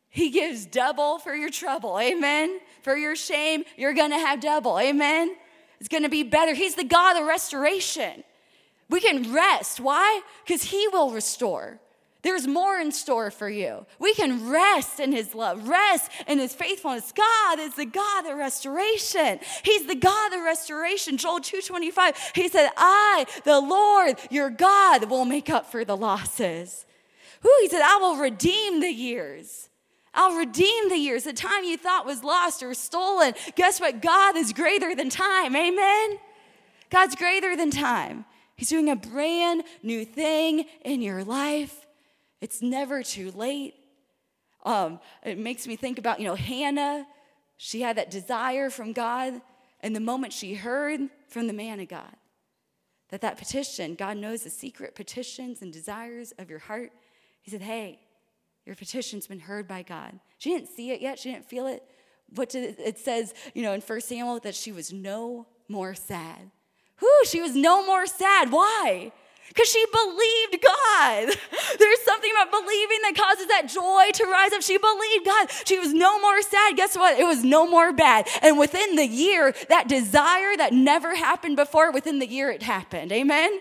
He 0.08 0.30
gives 0.30 0.66
double 0.66 1.18
for 1.18 1.34
your 1.34 1.50
trouble. 1.50 1.98
Amen. 1.98 2.60
For 2.82 2.96
your 2.96 3.16
shame, 3.16 3.64
you're 3.76 3.94
going 3.94 4.10
to 4.10 4.18
have 4.18 4.40
double. 4.40 4.78
Amen. 4.78 5.34
It's 5.82 5.88
going 5.88 6.04
to 6.04 6.08
be 6.08 6.22
better. 6.22 6.54
He's 6.54 6.76
the 6.76 6.84
God 6.84 7.16
of 7.16 7.26
restoration. 7.26 8.22
We 8.88 9.00
can 9.00 9.32
rest. 9.32 9.80
Why? 9.80 10.20
Because 10.46 10.62
He 10.62 10.86
will 10.92 11.10
restore. 11.10 11.80
There's 12.22 12.46
more 12.46 12.78
in 12.78 12.92
store 12.92 13.32
for 13.32 13.50
you. 13.50 13.84
We 13.98 14.14
can 14.14 14.48
rest 14.48 15.00
in 15.00 15.10
His 15.10 15.34
love, 15.34 15.68
rest 15.68 16.12
in 16.28 16.38
His 16.38 16.54
faithfulness. 16.54 17.10
God 17.10 17.58
is 17.58 17.74
the 17.74 17.84
God 17.84 18.26
of 18.26 18.38
restoration. 18.38 19.40
He's 19.64 19.88
the 19.88 19.96
God 19.96 20.32
of 20.32 20.42
restoration. 20.42 21.16
Joel 21.16 21.40
2:25. 21.40 22.30
He 22.36 22.46
said, 22.46 22.70
"I, 22.76 23.26
the 23.42 23.58
Lord, 23.58 24.20
your 24.30 24.50
God, 24.50 25.10
will 25.10 25.24
make 25.24 25.50
up 25.50 25.68
for 25.68 25.84
the 25.84 25.96
losses." 25.96 26.86
Who? 27.40 27.50
he 27.60 27.68
said, 27.68 27.82
"I 27.82 27.96
will 27.96 28.18
redeem 28.18 28.78
the 28.78 28.92
years." 28.92 29.68
I'll 30.14 30.36
redeem 30.36 30.88
the 30.88 30.96
years. 30.96 31.24
The 31.24 31.32
time 31.32 31.64
you 31.64 31.76
thought 31.76 32.04
was 32.04 32.22
lost 32.22 32.62
or 32.62 32.74
stolen. 32.74 33.34
Guess 33.56 33.80
what? 33.80 34.02
God 34.02 34.36
is 34.36 34.52
greater 34.52 34.94
than 34.94 35.08
time. 35.08 35.56
Amen? 35.56 36.18
God's 36.90 37.16
greater 37.16 37.56
than 37.56 37.70
time. 37.70 38.24
He's 38.56 38.68
doing 38.68 38.90
a 38.90 38.96
brand 38.96 39.64
new 39.82 40.04
thing 40.04 40.66
in 40.84 41.00
your 41.00 41.24
life. 41.24 41.86
It's 42.40 42.60
never 42.60 43.02
too 43.02 43.30
late. 43.32 43.74
Um, 44.64 45.00
it 45.24 45.38
makes 45.38 45.66
me 45.66 45.76
think 45.76 45.98
about, 45.98 46.20
you 46.20 46.26
know, 46.26 46.34
Hannah. 46.34 47.06
She 47.56 47.80
had 47.80 47.96
that 47.96 48.10
desire 48.10 48.70
from 48.70 48.92
God, 48.92 49.40
and 49.80 49.96
the 49.96 50.00
moment 50.00 50.32
she 50.32 50.54
heard 50.54 51.00
from 51.28 51.46
the 51.46 51.52
man 51.52 51.80
of 51.80 51.88
God 51.88 52.16
that 53.12 53.20
that 53.20 53.36
petition, 53.36 53.94
God 53.94 54.16
knows 54.16 54.42
the 54.42 54.50
secret 54.50 54.94
petitions 54.94 55.60
and 55.60 55.70
desires 55.70 56.32
of 56.38 56.48
your 56.48 56.58
heart, 56.58 56.92
He 57.42 57.50
said, 57.50 57.60
Hey, 57.60 58.00
your 58.66 58.76
petition's 58.76 59.26
been 59.26 59.40
heard 59.40 59.66
by 59.66 59.82
God. 59.82 60.18
She 60.38 60.50
didn't 60.50 60.68
see 60.68 60.90
it 60.90 61.00
yet, 61.00 61.18
she 61.18 61.32
didn't 61.32 61.46
feel 61.46 61.66
it. 61.66 61.82
Did 62.34 62.78
it, 62.78 62.98
says, 62.98 63.34
you 63.54 63.62
know, 63.62 63.72
in 63.72 63.82
1 63.82 64.00
Samuel 64.00 64.40
that 64.40 64.54
she 64.54 64.72
was 64.72 64.92
no 64.92 65.46
more 65.68 65.94
sad. 65.94 66.50
Whew, 66.98 67.24
she 67.26 67.42
was 67.42 67.54
no 67.54 67.84
more 67.84 68.06
sad. 68.06 68.50
Why? 68.50 69.12
Because 69.48 69.68
she 69.68 69.84
believed 69.92 70.64
God. 70.64 71.36
There's 71.78 72.00
something 72.00 72.30
about 72.32 72.50
believing 72.50 72.98
that 73.02 73.14
causes 73.16 73.46
that 73.48 73.68
joy 73.68 74.10
to 74.14 74.30
rise 74.30 74.52
up. 74.52 74.62
She 74.62 74.78
believed 74.78 75.26
God. 75.26 75.48
She 75.66 75.78
was 75.78 75.92
no 75.92 76.20
more 76.20 76.40
sad. 76.40 76.76
Guess 76.76 76.96
what? 76.96 77.18
It 77.18 77.26
was 77.26 77.44
no 77.44 77.68
more 77.68 77.92
bad. 77.92 78.28
And 78.40 78.58
within 78.58 78.96
the 78.96 79.06
year, 79.06 79.54
that 79.68 79.88
desire 79.88 80.56
that 80.56 80.72
never 80.72 81.14
happened 81.14 81.56
before, 81.56 81.92
within 81.92 82.18
the 82.18 82.26
year 82.26 82.50
it 82.50 82.62
happened. 82.62 83.12
Amen? 83.12 83.60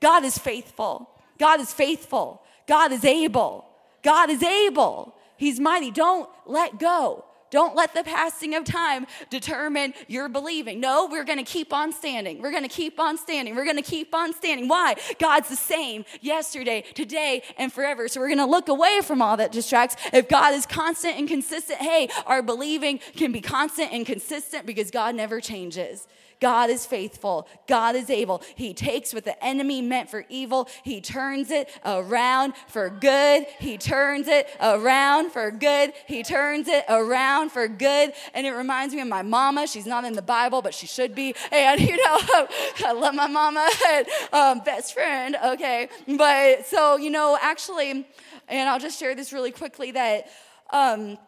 God 0.00 0.24
is 0.24 0.36
faithful. 0.36 1.08
God 1.38 1.60
is 1.60 1.72
faithful. 1.72 2.42
God 2.66 2.92
is 2.92 3.04
able. 3.04 3.69
God 4.02 4.30
is 4.30 4.42
able. 4.42 5.14
He's 5.36 5.58
mighty. 5.58 5.90
Don't 5.90 6.28
let 6.46 6.78
go. 6.78 7.24
Don't 7.50 7.74
let 7.74 7.94
the 7.94 8.04
passing 8.04 8.54
of 8.54 8.64
time 8.64 9.06
determine 9.28 9.92
your 10.06 10.28
believing. 10.28 10.78
No, 10.80 11.08
we're 11.10 11.24
going 11.24 11.38
to 11.38 11.44
keep 11.44 11.72
on 11.72 11.92
standing. 11.92 12.40
We're 12.40 12.52
going 12.52 12.62
to 12.62 12.68
keep 12.68 13.00
on 13.00 13.18
standing. 13.18 13.56
We're 13.56 13.64
going 13.64 13.76
to 13.76 13.82
keep 13.82 14.14
on 14.14 14.32
standing. 14.32 14.68
Why? 14.68 14.94
God's 15.18 15.48
the 15.48 15.56
same 15.56 16.04
yesterday, 16.20 16.84
today, 16.94 17.42
and 17.58 17.72
forever. 17.72 18.06
So 18.06 18.20
we're 18.20 18.28
going 18.28 18.38
to 18.38 18.46
look 18.46 18.68
away 18.68 19.00
from 19.02 19.20
all 19.20 19.36
that 19.36 19.50
distracts. 19.50 19.96
If 20.12 20.28
God 20.28 20.54
is 20.54 20.64
constant 20.64 21.18
and 21.18 21.26
consistent, 21.26 21.80
hey, 21.80 22.08
our 22.26 22.40
believing 22.40 22.98
can 23.16 23.32
be 23.32 23.40
constant 23.40 23.92
and 23.92 24.06
consistent 24.06 24.64
because 24.64 24.92
God 24.92 25.16
never 25.16 25.40
changes. 25.40 26.06
God 26.40 26.70
is 26.70 26.86
faithful. 26.86 27.46
God 27.68 27.94
is 27.94 28.08
able. 28.08 28.42
He 28.54 28.72
takes 28.72 29.12
what 29.12 29.24
the 29.24 29.42
enemy 29.44 29.82
meant 29.82 30.10
for 30.10 30.24
evil, 30.28 30.68
He 30.82 31.00
turns 31.00 31.50
it 31.50 31.68
around 31.84 32.54
for 32.68 32.88
good. 32.90 33.46
He 33.58 33.76
turns 33.78 34.26
it 34.26 34.48
around 34.60 35.30
for 35.32 35.50
good. 35.50 35.92
He 36.06 36.22
turns 36.22 36.68
it 36.68 36.84
around 36.88 37.50
for 37.50 37.68
good. 37.68 38.12
And 38.34 38.46
it 38.46 38.52
reminds 38.52 38.94
me 38.94 39.00
of 39.00 39.08
my 39.08 39.22
mama. 39.22 39.66
She's 39.66 39.86
not 39.86 40.04
in 40.04 40.14
the 40.14 40.22
Bible, 40.22 40.62
but 40.62 40.74
she 40.74 40.86
should 40.86 41.14
be. 41.14 41.34
And, 41.52 41.80
you 41.90 41.96
know, 41.96 42.18
I 42.84 42.92
love 42.92 43.14
my 43.14 43.26
mama 43.26 43.68
um, 44.32 44.60
best 44.60 44.94
friend, 44.94 45.36
okay? 45.44 45.88
But 46.08 46.66
so, 46.66 46.96
you 46.96 47.10
know, 47.10 47.38
actually, 47.40 48.06
and 48.48 48.68
I'll 48.68 48.80
just 48.80 48.98
share 48.98 49.14
this 49.14 49.32
really 49.32 49.52
quickly 49.52 49.92
that. 49.92 50.30
Um, 50.72 51.18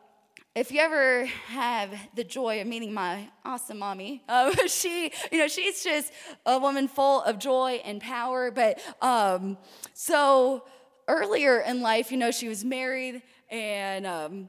if 0.54 0.70
you 0.70 0.80
ever 0.80 1.24
have 1.48 1.94
the 2.14 2.24
joy 2.24 2.60
of 2.60 2.66
meeting 2.66 2.92
my 2.92 3.28
awesome 3.44 3.78
mommy, 3.78 4.22
uh, 4.28 4.54
she, 4.66 5.10
you 5.30 5.38
know, 5.38 5.48
she's 5.48 5.82
just 5.82 6.12
a 6.44 6.58
woman 6.58 6.88
full 6.88 7.22
of 7.22 7.38
joy 7.38 7.80
and 7.84 8.00
power. 8.00 8.50
But 8.50 8.78
um, 9.00 9.56
so 9.94 10.64
earlier 11.08 11.60
in 11.60 11.80
life, 11.80 12.12
you 12.12 12.18
know, 12.18 12.30
she 12.30 12.48
was 12.48 12.64
married 12.64 13.22
and 13.50 14.06
um, 14.06 14.48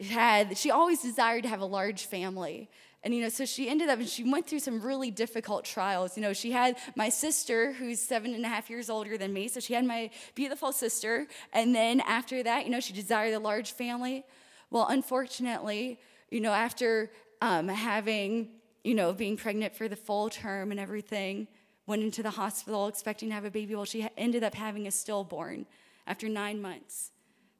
had, 0.00 0.56
she 0.56 0.70
always 0.70 1.02
desired 1.02 1.42
to 1.42 1.50
have 1.50 1.60
a 1.60 1.66
large 1.66 2.06
family. 2.06 2.70
And, 3.04 3.12
you 3.12 3.20
know, 3.20 3.28
so 3.28 3.44
she 3.44 3.68
ended 3.68 3.88
up, 3.88 3.98
and 3.98 4.08
she 4.08 4.22
went 4.22 4.46
through 4.46 4.60
some 4.60 4.80
really 4.80 5.10
difficult 5.10 5.64
trials. 5.64 6.16
You 6.16 6.22
know, 6.22 6.32
she 6.32 6.52
had 6.52 6.76
my 6.94 7.08
sister, 7.08 7.72
who's 7.72 8.00
seven 8.00 8.32
and 8.32 8.44
a 8.44 8.48
half 8.48 8.70
years 8.70 8.88
older 8.88 9.18
than 9.18 9.32
me. 9.32 9.48
So 9.48 9.58
she 9.58 9.74
had 9.74 9.84
my 9.84 10.10
beautiful 10.36 10.70
sister. 10.70 11.26
And 11.52 11.74
then 11.74 12.00
after 12.00 12.42
that, 12.44 12.64
you 12.64 12.70
know, 12.70 12.78
she 12.78 12.92
desired 12.92 13.34
a 13.34 13.40
large 13.40 13.72
family. 13.72 14.24
Well, 14.72 14.86
unfortunately, 14.88 16.00
you 16.30 16.40
know, 16.40 16.52
after 16.52 17.10
um, 17.42 17.68
having, 17.68 18.48
you 18.82 18.94
know, 18.94 19.12
being 19.12 19.36
pregnant 19.36 19.76
for 19.76 19.86
the 19.86 19.96
full 19.96 20.30
term 20.30 20.70
and 20.70 20.80
everything, 20.80 21.46
went 21.86 22.02
into 22.02 22.22
the 22.22 22.30
hospital 22.30 22.86
expecting 22.86 23.28
to 23.28 23.34
have 23.34 23.44
a 23.44 23.50
baby. 23.50 23.74
Well, 23.74 23.84
she 23.84 24.08
ended 24.16 24.42
up 24.42 24.54
having 24.54 24.86
a 24.86 24.90
stillborn 24.90 25.66
after 26.06 26.26
nine 26.26 26.62
months. 26.62 27.12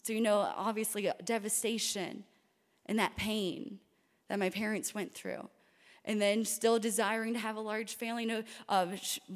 So, 0.05 0.15
you 0.15 0.23
know, 0.23 0.39
obviously, 0.57 1.11
devastation 1.23 2.25
and 2.87 2.99
that 2.99 3.15
pain 3.15 3.79
that 4.31 4.39
my 4.39 4.49
parents 4.49 4.95
went 4.95 5.13
through 5.13 5.51
and 6.05 6.21
then 6.21 6.45
still 6.45 6.79
desiring 6.79 7.33
to 7.35 7.39
have 7.39 7.57
a 7.57 7.61
large 7.61 7.95
family. 7.95 8.27
No, 8.27 8.43
uh, 8.69 8.87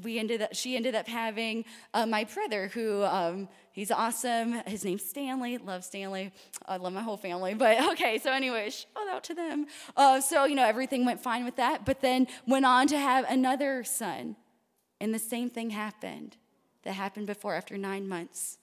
we 0.02 0.18
ended 0.18 0.42
up, 0.42 0.54
she 0.54 0.76
ended 0.76 0.94
up 0.94 1.06
having 1.06 1.64
uh, 1.94 2.06
my 2.06 2.24
brother, 2.24 2.68
who 2.68 3.04
um, 3.04 3.48
he's 3.72 3.90
awesome. 3.90 4.52
His 4.66 4.84
name's 4.84 5.04
Stanley. 5.04 5.58
Love 5.58 5.84
Stanley. 5.84 6.32
I 6.66 6.76
love 6.78 6.92
my 6.92 7.02
whole 7.02 7.16
family. 7.16 7.54
But 7.54 7.80
okay, 7.92 8.18
so 8.18 8.32
anyway, 8.32 8.70
shout 8.70 9.08
out 9.08 9.24
to 9.24 9.34
them. 9.34 9.66
Uh, 9.96 10.20
so 10.20 10.44
you 10.44 10.54
know 10.54 10.66
everything 10.66 11.04
went 11.04 11.20
fine 11.20 11.44
with 11.44 11.56
that. 11.56 11.84
But 11.86 12.00
then 12.00 12.26
went 12.46 12.66
on 12.66 12.88
to 12.88 12.98
have 12.98 13.24
another 13.28 13.84
son, 13.84 14.36
and 15.00 15.14
the 15.14 15.18
same 15.18 15.50
thing 15.50 15.70
happened 15.70 16.36
that 16.82 16.94
happened 16.94 17.26
before 17.26 17.54
after 17.54 17.76
nine 17.76 18.08
months. 18.08 18.58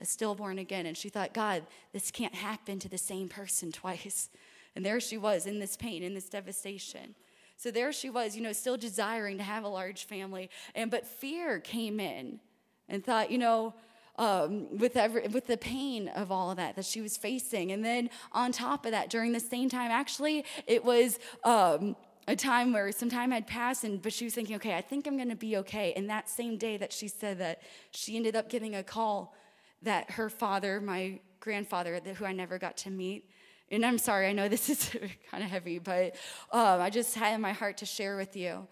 A 0.00 0.04
stillborn 0.04 0.58
again, 0.58 0.86
and 0.86 0.96
she 0.96 1.08
thought, 1.08 1.32
God, 1.32 1.62
this 1.92 2.10
can't 2.10 2.34
happen 2.34 2.80
to 2.80 2.88
the 2.88 2.98
same 2.98 3.28
person 3.28 3.70
twice. 3.70 4.28
And 4.76 4.84
there 4.84 5.00
she 5.00 5.18
was 5.18 5.46
in 5.46 5.58
this 5.58 5.76
pain, 5.76 6.02
in 6.02 6.14
this 6.14 6.28
devastation. 6.28 7.14
So 7.56 7.70
there 7.70 7.92
she 7.92 8.10
was, 8.10 8.36
you 8.36 8.42
know, 8.42 8.52
still 8.52 8.76
desiring 8.76 9.38
to 9.38 9.44
have 9.44 9.64
a 9.64 9.68
large 9.68 10.06
family. 10.06 10.50
And 10.74 10.90
but 10.90 11.06
fear 11.06 11.60
came 11.60 12.00
in 12.00 12.40
and 12.88 13.04
thought, 13.04 13.30
you 13.30 13.38
know, 13.38 13.74
um, 14.16 14.78
with 14.78 14.96
every, 14.96 15.26
with 15.28 15.46
the 15.46 15.56
pain 15.56 16.08
of 16.08 16.30
all 16.30 16.50
of 16.50 16.56
that 16.56 16.76
that 16.76 16.84
she 16.84 17.00
was 17.00 17.16
facing. 17.16 17.72
And 17.72 17.84
then 17.84 18.10
on 18.32 18.52
top 18.52 18.84
of 18.84 18.92
that, 18.92 19.10
during 19.10 19.32
the 19.32 19.40
same 19.40 19.68
time, 19.68 19.90
actually, 19.90 20.44
it 20.66 20.84
was. 20.84 21.18
Um, 21.44 21.96
a 22.26 22.34
time 22.34 22.72
where 22.72 22.90
some 22.90 23.10
time 23.10 23.30
had 23.30 23.46
passed 23.46 23.84
and 23.84 24.00
but 24.00 24.10
she 24.10 24.24
was 24.24 24.34
thinking 24.34 24.56
okay 24.56 24.74
i 24.74 24.80
think 24.80 25.06
i'm 25.06 25.18
going 25.18 25.28
to 25.28 25.36
be 25.36 25.58
okay 25.58 25.92
and 25.94 26.08
that 26.08 26.26
same 26.26 26.56
day 26.56 26.78
that 26.78 26.90
she 26.90 27.06
said 27.06 27.38
that 27.38 27.60
she 27.90 28.16
ended 28.16 28.34
up 28.34 28.48
getting 28.48 28.74
a 28.76 28.82
call 28.82 29.34
that 29.82 30.10
her 30.12 30.30
father 30.30 30.80
my 30.80 31.20
grandfather 31.38 32.00
who 32.16 32.24
i 32.24 32.32
never 32.32 32.58
got 32.58 32.78
to 32.78 32.88
meet 32.88 33.28
and 33.74 33.84
i'm 33.84 33.98
sorry 33.98 34.26
i 34.26 34.32
know 34.32 34.48
this 34.48 34.68
is 34.74 34.90
kind 35.30 35.42
of 35.42 35.50
heavy 35.50 35.78
but 35.78 36.16
um, 36.52 36.80
i 36.80 36.90
just 36.90 37.14
had 37.14 37.34
in 37.34 37.40
my 37.40 37.52
heart 37.52 37.76
to 37.78 37.86
share 37.86 38.16
with 38.16 38.36
you 38.36 38.66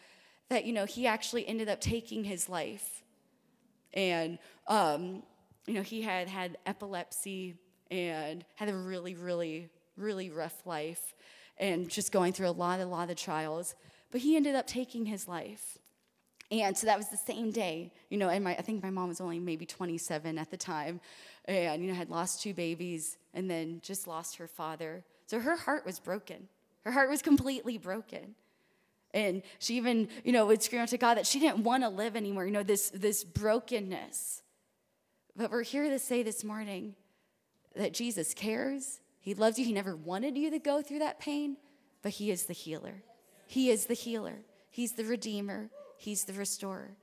that 0.53 0.66
you 0.66 0.72
know 0.72 0.84
he 0.84 1.07
actually 1.07 1.48
ended 1.48 1.68
up 1.68 1.80
taking 1.80 2.24
his 2.24 2.48
life. 2.48 3.03
And 3.94 4.38
um, 4.68 5.22
you 5.66 5.74
know 5.74 5.82
he 5.82 6.03
had 6.03 6.28
had 6.28 6.59
epilepsy 6.66 7.57
and 7.90 8.44
had 8.55 8.68
a 8.68 8.74
really 8.74 9.14
really 9.14 9.68
really 9.96 10.30
rough 10.30 10.66
life 10.66 11.14
and 11.59 11.88
just 11.88 12.12
going 12.12 12.32
through 12.32 12.48
a 12.48 12.57
lot 12.64 12.80
a 12.80 12.86
lot 12.86 13.11
of 13.11 13.16
trials 13.16 13.74
but 14.11 14.20
he 14.20 14.36
ended 14.36 14.55
up 14.55 14.66
taking 14.66 15.07
his 15.07 15.26
life. 15.26 15.78
And 16.50 16.76
so 16.76 16.86
that 16.86 16.98
was 16.98 17.09
the 17.09 17.16
same 17.16 17.50
day 17.50 17.92
you 18.11 18.18
know 18.18 18.28
and 18.28 18.44
my, 18.44 18.55
i 18.57 18.62
think 18.62 18.82
my 18.82 18.90
mom 18.90 19.09
was 19.09 19.20
only 19.20 19.38
maybe 19.38 19.64
27 19.64 20.38
at 20.38 20.50
the 20.50 20.57
time 20.57 21.00
and 21.46 21.82
you 21.82 21.88
know 21.88 21.94
had 21.94 22.11
lost 22.11 22.42
two 22.42 22.53
babies 22.53 23.16
and 23.35 23.51
then 23.51 23.80
just 23.83 24.07
lost 24.07 24.37
her 24.37 24.47
father 24.47 25.05
so 25.26 25.41
her 25.41 25.57
heart 25.57 25.85
was 25.87 25.99
broken 25.99 26.49
her 26.85 26.93
heart 26.93 27.11
was 27.11 27.22
completely 27.22 27.78
broken 27.78 28.35
and 29.14 29.43
she 29.59 29.76
even, 29.76 30.09
you 30.24 30.33
know, 30.33 30.47
would 30.47 30.62
scream 30.62 30.83
out 30.83 30.89
to 30.89 30.99
God 30.99 31.16
that 31.16 31.26
she 31.26 31.39
didn't 31.39 31.64
want 31.64 31.83
to 31.83 31.89
live 31.89 32.16
anymore, 32.16 32.47
you 32.47 32.53
know, 32.53 32.62
this, 32.62 32.91
this 32.91 33.24
brokenness. 33.24 34.43
But 35.37 35.51
we're 35.51 35.62
here 35.62 35.89
to 35.89 35.99
say 35.99 36.22
this 36.22 36.45
morning 36.45 36.95
that 37.76 37.93
Jesus 37.93 38.35
cares. 38.35 39.01
He 39.20 39.35
loves 39.35 39.59
you. 39.59 39.64
He 39.64 39.72
never 39.72 39.95
wanted 39.97 40.37
you 40.37 40.51
to 40.51 40.59
go 40.59 40.83
through 40.83 41.01
that 41.01 41.20
pain, 41.20 41.57
but 42.03 42.12
He 42.12 42.30
is 42.30 42.47
the 42.47 42.53
healer. 42.53 43.03
He 43.47 43.70
is 43.70 43.87
the 43.87 43.95
healer. 43.95 44.39
He's 44.70 44.93
the 44.93 45.05
redeemer. 45.05 45.70
He's 45.99 46.24
the 46.24 46.33
restorer. 46.33 46.97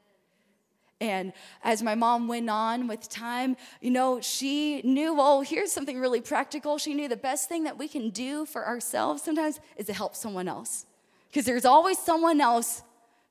And 1.01 1.31
as 1.63 1.81
my 1.81 1.95
mom 1.95 2.27
went 2.27 2.49
on 2.49 2.87
with 2.87 3.07
time, 3.07 3.55
you 3.79 3.89
know, 3.89 4.19
she 4.19 4.81
knew, 4.81 5.13
well, 5.13 5.41
here's 5.41 5.71
something 5.71 5.97
really 5.97 6.19
practical. 6.19 6.77
She 6.77 6.93
knew 6.93 7.07
the 7.07 7.15
best 7.15 7.47
thing 7.47 7.63
that 7.63 7.77
we 7.77 7.87
can 7.87 8.09
do 8.09 8.45
for 8.45 8.67
ourselves 8.67 9.23
sometimes 9.23 9.59
is 9.77 9.85
to 9.85 9.93
help 9.93 10.15
someone 10.15 10.47
else 10.47 10.85
because 11.29 11.45
there's 11.45 11.65
always 11.65 11.97
someone 11.97 12.41
else 12.41 12.83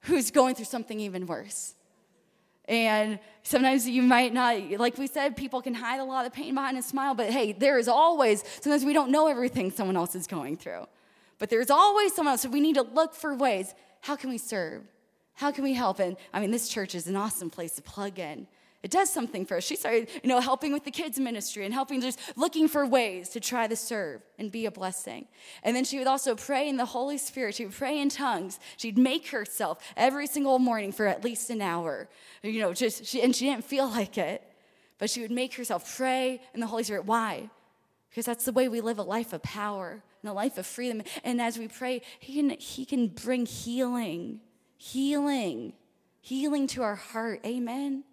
who's 0.03 0.31
going 0.31 0.55
through 0.55 0.64
something 0.64 0.99
even 1.01 1.27
worse. 1.27 1.75
And 2.66 3.19
sometimes 3.43 3.89
you 3.89 4.03
might 4.03 4.33
not, 4.33 4.79
like 4.79 4.99
we 4.99 5.07
said, 5.07 5.37
people 5.37 5.62
can 5.62 5.75
hide 5.75 6.01
a 6.01 6.05
lot 6.05 6.27
of 6.27 6.33
pain 6.33 6.55
behind 6.55 6.77
a 6.77 6.83
smile, 6.83 7.14
but 7.14 7.31
hey, 7.31 7.53
there 7.53 7.79
is 7.79 7.89
always, 7.89 8.45
sometimes 8.61 8.85
we 8.85 8.93
don't 8.93 9.11
know 9.11 9.27
everything 9.27 9.71
someone 9.71 9.97
else 9.97 10.14
is 10.14 10.27
going 10.27 10.57
through. 10.57 10.87
But 11.39 11.51
there's 11.51 11.71
always 11.71 12.14
someone 12.14 12.33
else, 12.33 12.43
so 12.43 12.51
we 12.51 12.61
need 12.61 12.75
to 12.75 12.83
look 12.83 13.14
for 13.14 13.35
ways. 13.35 13.75
How 14.01 14.16
can 14.16 14.29
we 14.31 14.39
serve? 14.39 14.83
How 15.39 15.51
can 15.51 15.64
we 15.64 15.72
help? 15.72 15.99
And 15.99 16.16
I 16.32 16.41
mean, 16.41 16.51
this 16.51 16.68
church 16.68 16.95
is 16.95 17.07
an 17.07 17.16
awesome 17.16 17.51
place 17.51 17.72
to 17.72 17.82
plug 17.82 18.18
in 18.18 18.47
it 18.82 18.93
does 18.93 19.12
something 19.12 19.45
for 19.45 19.57
us. 19.57 19.64
She 19.64 19.74
started, 19.74 20.09
you 20.22 20.28
know, 20.28 20.39
helping 20.39 20.72
with 20.72 20.84
the 20.84 20.93
kids 20.93 21.18
ministry 21.18 21.64
and 21.64 21.74
helping 21.74 22.01
just 22.01 22.20
looking 22.36 22.68
for 22.68 22.86
ways 22.86 23.28
to 23.30 23.41
try 23.41 23.66
to 23.66 23.74
serve 23.74 24.22
and 24.39 24.53
be 24.53 24.66
a 24.66 24.70
blessing. 24.70 25.26
And 25.64 25.74
then 25.74 25.84
she 25.84 25.99
would 25.99 26.07
also 26.07 26.36
pray 26.36 26.68
in 26.68 26.76
the 26.76 26.84
Holy 26.84 27.18
Spirit. 27.18 27.57
She 27.57 27.64
would 27.64 27.74
pray 27.74 27.99
in 27.99 28.09
tongues. 28.09 28.61
She'd 28.76 28.97
make 28.97 29.28
herself 29.28 29.80
every 29.97 30.28
single 30.28 30.61
morning 30.61 30.93
for 30.93 31.07
at 31.07 31.24
least 31.24 31.51
an 31.51 31.61
hour. 31.61 32.09
You 32.43 32.61
know, 32.61 32.72
just 32.72 33.05
she, 33.05 33.20
and 33.20 33.34
she 33.34 33.47
didn't 33.47 33.64
feel 33.64 33.89
like 33.91 34.16
it, 34.16 34.45
but 34.99 35.11
she 35.11 35.22
would 35.22 35.32
make 35.32 35.55
herself 35.55 35.97
pray 35.97 36.41
in 36.55 36.61
the 36.61 36.66
Holy 36.68 36.84
Spirit. 36.84 37.05
Why? 37.05 37.51
Because 38.11 38.26
that's 38.26 38.45
the 38.45 38.53
way 38.53 38.68
we 38.68 38.80
live 38.80 38.99
a 38.99 39.03
life 39.03 39.32
of 39.32 39.43
power 39.43 40.05
and 40.22 40.30
a 40.30 40.32
life 40.32 40.57
of 40.57 40.66
freedom. 40.66 41.03
And 41.24 41.41
as 41.41 41.59
we 41.59 41.66
pray, 41.66 42.03
he 42.20 42.34
can, 42.34 42.51
he 42.51 42.84
can 42.84 43.09
bring 43.09 43.45
healing, 43.45 44.41
healing, 44.79 45.74
healing 46.22 46.66
to 46.68 46.83
our 46.83 46.95
heart. 46.95 47.41
Amen. 47.45 48.05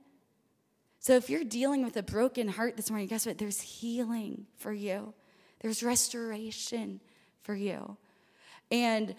So 0.99 1.16
if 1.16 1.30
you're 1.30 1.45
dealing 1.45 1.86
with 1.86 1.95
a 1.95 2.03
broken 2.03 2.49
heart 2.49 2.76
this 2.76 2.89
morning, 2.89 3.07
guess 3.07 3.26
what? 3.26 3.38
There's 3.38 3.61
healing 3.61 4.47
for 4.57 4.74
you, 4.74 5.13
there's 5.61 5.82
restoration 5.82 6.99
for 7.43 7.55
you. 7.55 7.95
And 8.70 9.16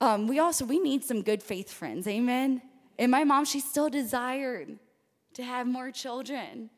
um, 0.00 0.26
we 0.26 0.38
also 0.38 0.64
we 0.64 0.78
need 0.78 1.04
some 1.04 1.22
good 1.22 1.42
faith 1.42 1.70
friends 1.70 2.06
amen 2.06 2.62
and 2.98 3.10
my 3.10 3.24
mom 3.24 3.44
she 3.44 3.60
still 3.60 3.88
desired 3.88 4.78
to 5.34 5.42
have 5.42 5.66
more 5.66 5.90
children 5.90 6.70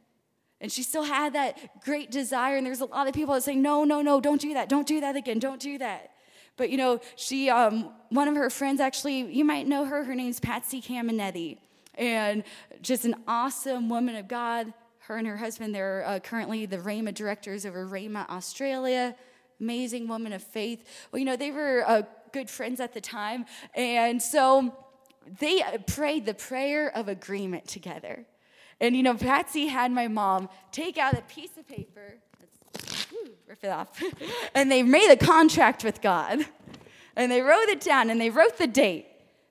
and 0.60 0.70
she 0.72 0.82
still 0.82 1.04
had 1.04 1.32
that 1.34 1.82
great 1.84 2.10
desire 2.10 2.56
and 2.56 2.66
there's 2.66 2.80
a 2.80 2.86
lot 2.86 3.08
of 3.08 3.14
people 3.14 3.34
that 3.34 3.42
say 3.42 3.54
no 3.54 3.84
no 3.84 4.02
no 4.02 4.20
don't 4.20 4.40
do 4.40 4.54
that 4.54 4.68
don't 4.68 4.86
do 4.86 5.00
that 5.00 5.16
again 5.16 5.38
don't 5.38 5.60
do 5.60 5.78
that 5.78 6.10
but 6.58 6.68
you 6.68 6.76
know 6.76 7.00
she 7.16 7.48
um, 7.48 7.90
one 8.10 8.28
of 8.28 8.36
her 8.36 8.50
friends 8.50 8.80
actually 8.80 9.20
you 9.32 9.44
might 9.44 9.66
know 9.66 9.86
her 9.86 10.04
her 10.04 10.14
name's 10.14 10.38
patsy 10.40 10.82
Cameneti 10.82 11.56
and 11.98 12.44
just 12.80 13.04
an 13.04 13.16
awesome 13.26 13.88
woman 13.88 14.16
of 14.16 14.28
God. 14.28 14.72
Her 15.00 15.16
and 15.16 15.26
her 15.26 15.36
husband, 15.36 15.74
they're 15.74 16.04
uh, 16.06 16.20
currently 16.20 16.64
the 16.64 16.78
Rhema 16.78 17.12
directors 17.12 17.66
over 17.66 17.86
Rhema 17.86 18.28
Australia. 18.30 19.16
Amazing 19.60 20.06
woman 20.06 20.32
of 20.32 20.42
faith. 20.42 20.84
Well, 21.10 21.18
you 21.18 21.24
know, 21.24 21.36
they 21.36 21.50
were 21.50 21.82
uh, 21.86 22.02
good 22.32 22.48
friends 22.48 22.78
at 22.78 22.94
the 22.94 23.00
time. 23.00 23.46
And 23.74 24.22
so 24.22 24.76
they 25.40 25.62
prayed 25.86 26.26
the 26.26 26.34
prayer 26.34 26.94
of 26.96 27.08
agreement 27.08 27.66
together. 27.66 28.26
And, 28.80 28.94
you 28.94 29.02
know, 29.02 29.14
Patsy 29.14 29.66
had 29.66 29.90
my 29.90 30.06
mom 30.06 30.48
take 30.70 30.98
out 30.98 31.14
a 31.14 31.22
piece 31.22 31.56
of 31.58 31.66
paper, 31.66 32.18
rip 33.46 33.62
it 33.62 33.68
off, 33.68 34.02
and 34.54 34.70
they 34.70 34.82
made 34.82 35.10
a 35.10 35.16
contract 35.16 35.84
with 35.84 36.00
God. 36.00 36.44
And 37.16 37.32
they 37.32 37.40
wrote 37.40 37.68
it 37.68 37.80
down 37.80 38.10
and 38.10 38.20
they 38.20 38.30
wrote 38.30 38.58
the 38.58 38.68
date. 38.68 39.06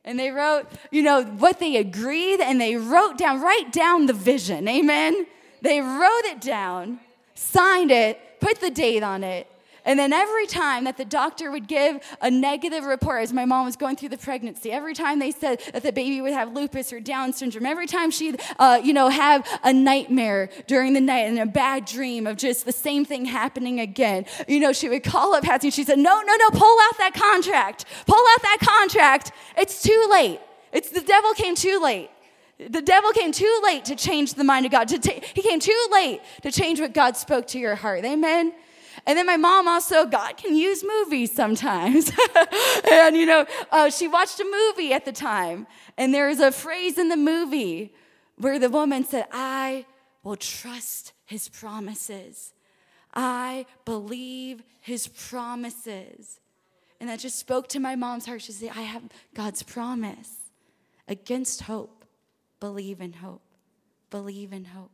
And 0.06 0.18
they 0.18 0.32
wrote, 0.32 0.68
you 0.90 1.04
know, 1.04 1.24
what 1.24 1.60
they 1.60 1.76
agreed 1.76 2.40
and 2.40 2.62
they 2.62 2.78
wrote 2.78 3.18
down, 3.18 3.42
write 3.42 3.74
down 3.74 4.06
the 4.06 4.14
vision. 4.14 4.66
Amen. 4.70 5.28
They 5.62 5.82
wrote 5.82 6.24
it 6.24 6.40
down, 6.40 7.02
signed 7.36 7.92
it, 7.92 8.40
put 8.40 8.62
the 8.62 8.70
date 8.70 9.04
on 9.04 9.22
it, 9.22 9.48
and 9.88 9.98
then 9.98 10.12
every 10.12 10.46
time 10.46 10.84
that 10.84 10.98
the 10.98 11.06
doctor 11.06 11.50
would 11.50 11.66
give 11.68 12.04
a 12.22 12.30
negative 12.30 12.84
report, 12.84 13.24
as 13.24 13.32
my 13.32 13.46
mom 13.46 13.66
was 13.66 13.78
going 13.78 13.96
through 13.96 14.10
the 14.10 14.18
pregnancy, 14.18 14.70
every 14.70 14.94
time 14.94 15.20
they 15.20 15.32
said 15.32 15.62
that 15.72 15.82
the 15.82 15.94
baby 15.94 16.20
would 16.20 16.34
have 16.34 16.54
lupus 16.54 16.92
or 16.92 17.00
Down 17.00 17.32
syndrome, 17.32 17.66
every 17.66 17.88
time 17.88 18.12
she'd, 18.12 18.42
uh, 18.60 18.82
you 18.84 18.92
know, 18.92 19.08
have 19.08 19.48
a 19.64 19.72
nightmare 19.72 20.50
during 20.68 20.92
the 20.92 21.00
night 21.00 21.22
and 21.22 21.40
a 21.40 21.46
bad 21.46 21.86
dream 21.86 22.28
of 22.28 22.36
just 22.36 22.66
the 22.66 22.74
same 22.74 23.06
thing 23.06 23.24
happening 23.24 23.80
again, 23.80 24.26
you 24.46 24.60
know, 24.60 24.74
she 24.74 24.90
would 24.90 25.04
call 25.04 25.34
up 25.34 25.46
Patsy 25.46 25.68
and 25.68 25.74
she 25.74 25.86
said, 25.86 25.98
no, 25.98 26.22
no, 26.22 26.36
no, 26.36 26.50
pull 26.50 26.78
out 26.82 26.98
that 26.98 27.14
contract. 27.14 27.86
Pull 28.06 28.26
out 28.34 28.42
that 28.42 28.58
contract. 28.62 29.32
It's 29.58 29.82
too 29.82 30.08
late. 30.12 30.42
It's 30.74 30.90
the 30.90 31.00
devil 31.00 31.34
came 31.34 31.56
too 31.56 31.80
late. 31.82 32.10
The 32.60 32.82
devil 32.82 33.12
came 33.12 33.32
too 33.32 33.62
late 33.64 33.86
to 33.86 33.96
change 33.96 34.34
the 34.34 34.44
mind 34.44 34.66
of 34.66 34.72
God. 34.74 34.90
To 34.90 35.00
ta- 35.00 35.22
he 35.34 35.42
came 35.42 35.62
too 35.62 35.88
late 35.92 36.22
to 36.42 36.52
change 36.52 36.82
what 36.82 36.94
God 36.94 37.16
spoke 37.16 37.48
to 37.48 37.60
your 37.60 37.76
heart. 37.76 38.04
Amen. 38.04 38.52
And 39.08 39.18
then 39.18 39.26
my 39.26 39.38
mom 39.38 39.70
also, 39.70 40.06
God 40.06 40.36
can 40.36 40.54
use 40.54 40.84
movies 40.84 41.32
sometimes. 41.32 42.12
and, 42.92 43.16
you 43.16 43.26
know, 43.26 43.46
uh, 43.72 43.90
she 43.90 44.10
watched 44.10 44.42
a 44.42 44.44
movie 44.44 44.92
at 44.92 45.06
the 45.06 45.14
time, 45.14 45.66
and 45.98 46.14
there 46.14 46.30
is 46.30 46.42
a 46.42 46.52
phrase 46.52 46.98
in 46.98 47.08
the 47.08 47.16
movie 47.16 47.94
where 48.36 48.60
the 48.60 48.70
woman 48.70 49.06
said, 49.06 49.26
I 49.32 49.86
will 50.24 50.36
trust 50.36 51.14
his 51.26 51.48
promises. 51.48 52.54
I 53.14 53.66
believe 53.86 54.62
his 54.82 55.08
promises. 55.08 56.42
And 57.00 57.10
that 57.10 57.20
just 57.20 57.40
spoke 57.40 57.70
to 57.70 57.80
my 57.80 57.96
mom's 57.96 58.26
heart. 58.26 58.42
She 58.42 58.52
said, 58.52 58.72
I 58.76 58.82
have 58.82 59.04
God's 59.34 59.64
promise. 59.64 60.36
Against 61.08 61.62
hope, 61.62 62.04
believe 62.60 63.00
in 63.00 63.14
hope. 63.14 63.42
Believe 64.10 64.52
in 64.52 64.66
hope. 64.66 64.92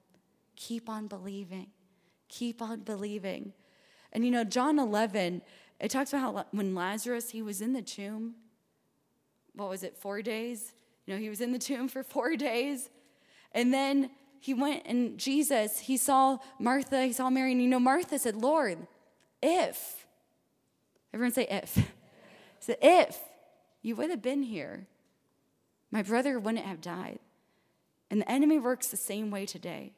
Keep 0.56 0.88
on 0.88 1.08
believing. 1.08 1.68
Keep 2.30 2.62
on 2.62 2.82
believing. 2.82 3.54
And 4.14 4.24
you 4.24 4.32
know, 4.32 4.44
John 4.44 4.80
11, 4.80 5.42
it 5.80 5.92
talks 5.92 6.14
about 6.14 6.22
how 6.22 6.46
when 6.52 6.76
Lazarus, 6.76 7.32
he 7.32 7.42
was 7.42 7.62
in 7.62 7.74
the 7.74 7.82
tomb, 7.82 8.36
what 9.54 9.70
was 9.70 9.84
it, 9.84 9.98
four 9.98 10.22
days? 10.22 10.74
You 11.06 11.14
know, 11.14 11.20
he 11.20 11.30
was 11.30 11.42
in 11.42 11.52
the 11.52 11.60
tomb 11.60 11.88
for 11.88 12.04
four 12.04 12.36
days. 12.38 12.90
And 13.52 13.74
then 13.74 14.12
he 14.40 14.54
went 14.54 14.84
and 14.86 15.18
Jesus, 15.18 15.80
he 15.80 15.98
saw 15.98 16.38
Martha, 16.60 17.04
he 17.04 17.14
saw 17.14 17.30
Mary, 17.30 17.52
and 17.52 17.62
you 17.62 17.68
know, 17.68 17.80
Martha 17.80 18.18
said, 18.20 18.36
Lord, 18.36 18.88
if, 19.42 20.06
everyone 21.14 21.34
say 21.34 21.48
if. 21.50 21.76
He 21.76 21.86
said, 22.60 22.78
if 22.82 23.20
you 23.82 23.96
would 23.96 24.10
have 24.10 24.22
been 24.22 24.44
here, 24.44 24.88
my 25.92 26.02
brother 26.02 26.40
wouldn't 26.40 26.66
have 26.66 26.82
died. 26.82 27.20
And 28.10 28.22
the 28.22 28.32
enemy 28.32 28.60
works 28.60 28.88
the 28.88 28.98
same 28.98 29.32
way 29.32 29.46
today. 29.46 29.94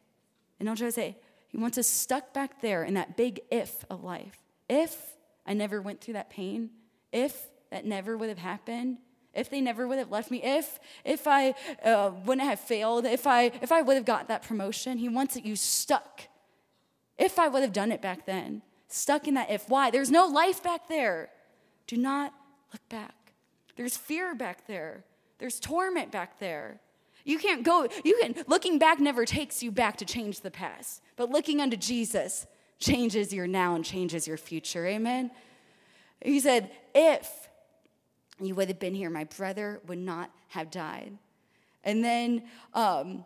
And 0.59 0.70
I'll 0.70 0.76
try 0.76 0.88
to 0.88 0.91
say, 0.91 1.18
he 1.56 1.62
wants 1.62 1.78
us 1.78 1.88
stuck 1.88 2.34
back 2.34 2.60
there 2.60 2.84
in 2.84 2.95
that 2.95 3.16
big 3.16 3.39
if 3.49 3.86
of 3.89 4.03
life. 4.03 4.39
If 4.68 5.16
I 5.45 5.53
never 5.53 5.82
went 5.82 6.01
through 6.01 6.16
that 6.16 6.30
pain, 6.30 6.72
if 7.14 7.47
that 7.72 7.86
never 7.86 8.18
would 8.18 8.28
have 8.28 8.39
happened, 8.39 8.97
if 9.34 9.49
they 9.49 9.62
never 9.62 9.88
would 9.88 9.97
have 9.97 10.12
left 10.12 10.30
me, 10.30 10.43
if 10.43 10.82
if 11.06 11.28
I 11.28 11.56
uh, 11.82 12.12
wouldn't 12.26 12.45
have 12.45 12.60
failed, 12.60 13.06
if 13.06 13.26
I 13.26 13.53
if 13.62 13.72
I 13.72 13.82
would 13.84 13.95
have 13.95 14.03
got 14.03 14.28
that 14.28 14.43
promotion, 14.43 14.97
he 14.97 15.08
wants 15.08 15.38
you 15.38 15.56
stuck. 15.56 16.24
If 17.18 17.39
I 17.39 17.47
would 17.47 17.62
have 17.62 17.72
done 17.72 17.93
it 17.93 18.01
back 18.01 18.26
then, 18.26 18.62
stuck 18.89 19.26
in 19.26 19.36
that 19.36 19.49
if. 19.49 19.70
Why? 19.70 19.89
There's 19.91 20.12
no 20.12 20.28
life 20.28 20.62
back 20.62 20.89
there. 20.89 21.30
Do 21.88 21.95
not 21.95 22.34
look 22.74 22.82
back. 22.89 23.32
There's 23.78 23.95
fear 23.95 24.36
back 24.36 24.68
there. 24.68 25.06
There's 25.38 25.62
torment 25.62 26.12
back 26.12 26.38
there. 26.38 26.82
You 27.26 27.39
can't 27.39 27.63
go, 27.63 27.88
you 28.03 28.17
can, 28.21 28.36
looking 28.47 28.80
back 28.80 28.99
never 28.99 29.26
takes 29.26 29.61
you 29.61 29.71
back 29.71 29.97
to 29.97 30.05
change 30.05 30.41
the 30.41 30.51
past, 30.51 31.01
but 31.17 31.30
looking 31.30 31.59
unto 31.59 31.76
Jesus 31.76 32.47
changes 32.80 33.34
your 33.34 33.47
now 33.47 33.76
and 33.76 33.84
changes 33.84 34.28
your 34.28 34.38
future. 34.38 34.86
Amen? 34.86 35.32
He 36.23 36.39
said, 36.39 36.71
if 36.93 37.49
you 38.39 38.55
would 38.55 38.67
have 38.67 38.80
been 38.80 38.93
here, 38.93 39.09
my 39.09 39.23
brother 39.23 39.82
would 39.88 39.97
not 39.97 40.30
have 40.49 40.69
died. 40.71 41.17
And 41.84 42.03
then, 42.03 42.43
um, 42.73 43.26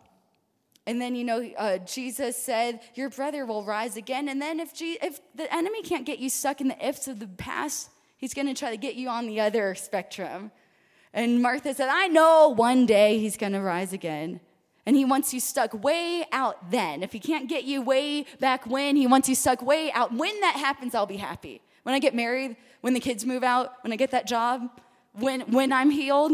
and 0.86 1.00
then 1.00 1.14
you 1.14 1.24
know, 1.24 1.48
uh, 1.56 1.78
Jesus 1.78 2.36
said, 2.36 2.80
"Your 2.94 3.10
brother 3.10 3.46
will 3.46 3.64
rise 3.64 3.96
again." 3.96 4.28
And 4.28 4.40
then, 4.40 4.60
if 4.60 4.72
if 4.80 5.20
the 5.34 5.52
enemy 5.54 5.82
can't 5.82 6.04
get 6.04 6.18
you 6.18 6.28
stuck 6.28 6.60
in 6.60 6.68
the 6.68 6.86
ifs 6.86 7.08
of 7.08 7.18
the 7.20 7.26
past, 7.26 7.90
he's 8.18 8.34
going 8.34 8.46
to 8.46 8.54
try 8.54 8.70
to 8.70 8.76
get 8.76 8.96
you 8.96 9.08
on 9.08 9.26
the 9.26 9.40
other 9.40 9.74
spectrum. 9.74 10.50
And 11.12 11.42
Martha 11.42 11.74
said, 11.74 11.88
I 11.88 12.06
know 12.06 12.48
one 12.48 12.86
day 12.86 13.18
he's 13.18 13.36
going 13.36 13.52
to 13.52 13.60
rise 13.60 13.92
again. 13.92 14.40
And 14.86 14.96
he 14.96 15.04
wants 15.04 15.34
you 15.34 15.40
stuck 15.40 15.74
way 15.74 16.24
out 16.32 16.70
then. 16.70 17.02
If 17.02 17.12
he 17.12 17.20
can't 17.20 17.48
get 17.48 17.64
you 17.64 17.82
way 17.82 18.24
back 18.38 18.66
when, 18.66 18.96
he 18.96 19.06
wants 19.06 19.28
you 19.28 19.34
stuck 19.34 19.62
way 19.62 19.92
out. 19.92 20.12
When 20.14 20.40
that 20.40 20.56
happens, 20.56 20.94
I'll 20.94 21.06
be 21.06 21.16
happy. 21.16 21.60
When 21.82 21.94
I 21.94 21.98
get 21.98 22.14
married, 22.14 22.56
when 22.80 22.94
the 22.94 23.00
kids 23.00 23.26
move 23.26 23.42
out, 23.42 23.74
when 23.82 23.92
I 23.92 23.96
get 23.96 24.10
that 24.12 24.26
job, 24.26 24.68
when, 25.12 25.42
when 25.52 25.72
I'm 25.72 25.90
healed. 25.90 26.32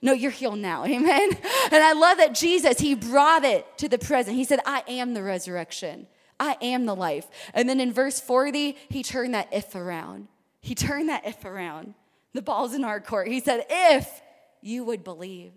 No, 0.00 0.12
you're 0.12 0.30
healed 0.30 0.58
now. 0.58 0.84
Amen. 0.86 1.30
And 1.70 1.82
I 1.82 1.92
love 1.92 2.18
that 2.18 2.34
Jesus, 2.34 2.78
he 2.78 2.94
brought 2.94 3.44
it 3.44 3.66
to 3.78 3.88
the 3.88 3.98
present. 3.98 4.36
He 4.36 4.44
said, 4.44 4.60
I 4.64 4.82
am 4.88 5.14
the 5.14 5.22
resurrection. 5.22 6.06
I 6.38 6.56
am 6.60 6.86
the 6.86 6.96
life. 6.96 7.26
And 7.52 7.68
then 7.68 7.80
in 7.80 7.92
verse 7.92 8.20
40, 8.20 8.76
he 8.88 9.02
turned 9.02 9.34
that 9.34 9.48
if 9.52 9.74
around. 9.74 10.28
He 10.60 10.74
turned 10.74 11.08
that 11.08 11.26
if 11.26 11.44
around. 11.44 11.94
The 12.34 12.42
ball's 12.42 12.74
in 12.74 12.84
our 12.84 13.00
court. 13.00 13.28
He 13.28 13.40
said, 13.40 13.64
If 13.70 14.20
you 14.60 14.84
would 14.84 15.04
believe. 15.04 15.52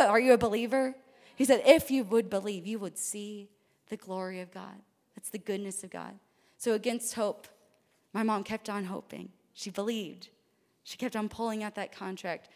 Are 0.00 0.20
you 0.20 0.32
a 0.34 0.38
believer? 0.38 0.94
He 1.36 1.44
said, 1.44 1.62
If 1.64 1.90
you 1.90 2.04
would 2.04 2.28
believe, 2.28 2.66
you 2.66 2.78
would 2.78 2.98
see 2.98 3.48
the 3.88 3.96
glory 3.96 4.40
of 4.40 4.52
God. 4.52 4.74
That's 5.14 5.30
the 5.30 5.38
goodness 5.38 5.84
of 5.84 5.90
God. 5.90 6.18
So, 6.58 6.72
against 6.72 7.14
hope, 7.14 7.46
my 8.12 8.22
mom 8.22 8.42
kept 8.42 8.68
on 8.68 8.84
hoping. 8.84 9.30
She 9.54 9.70
believed. 9.70 10.28
She 10.82 10.96
kept 10.96 11.16
on 11.16 11.28
pulling 11.28 11.62
out 11.62 11.74
that 11.76 11.92
contract. 11.92 12.48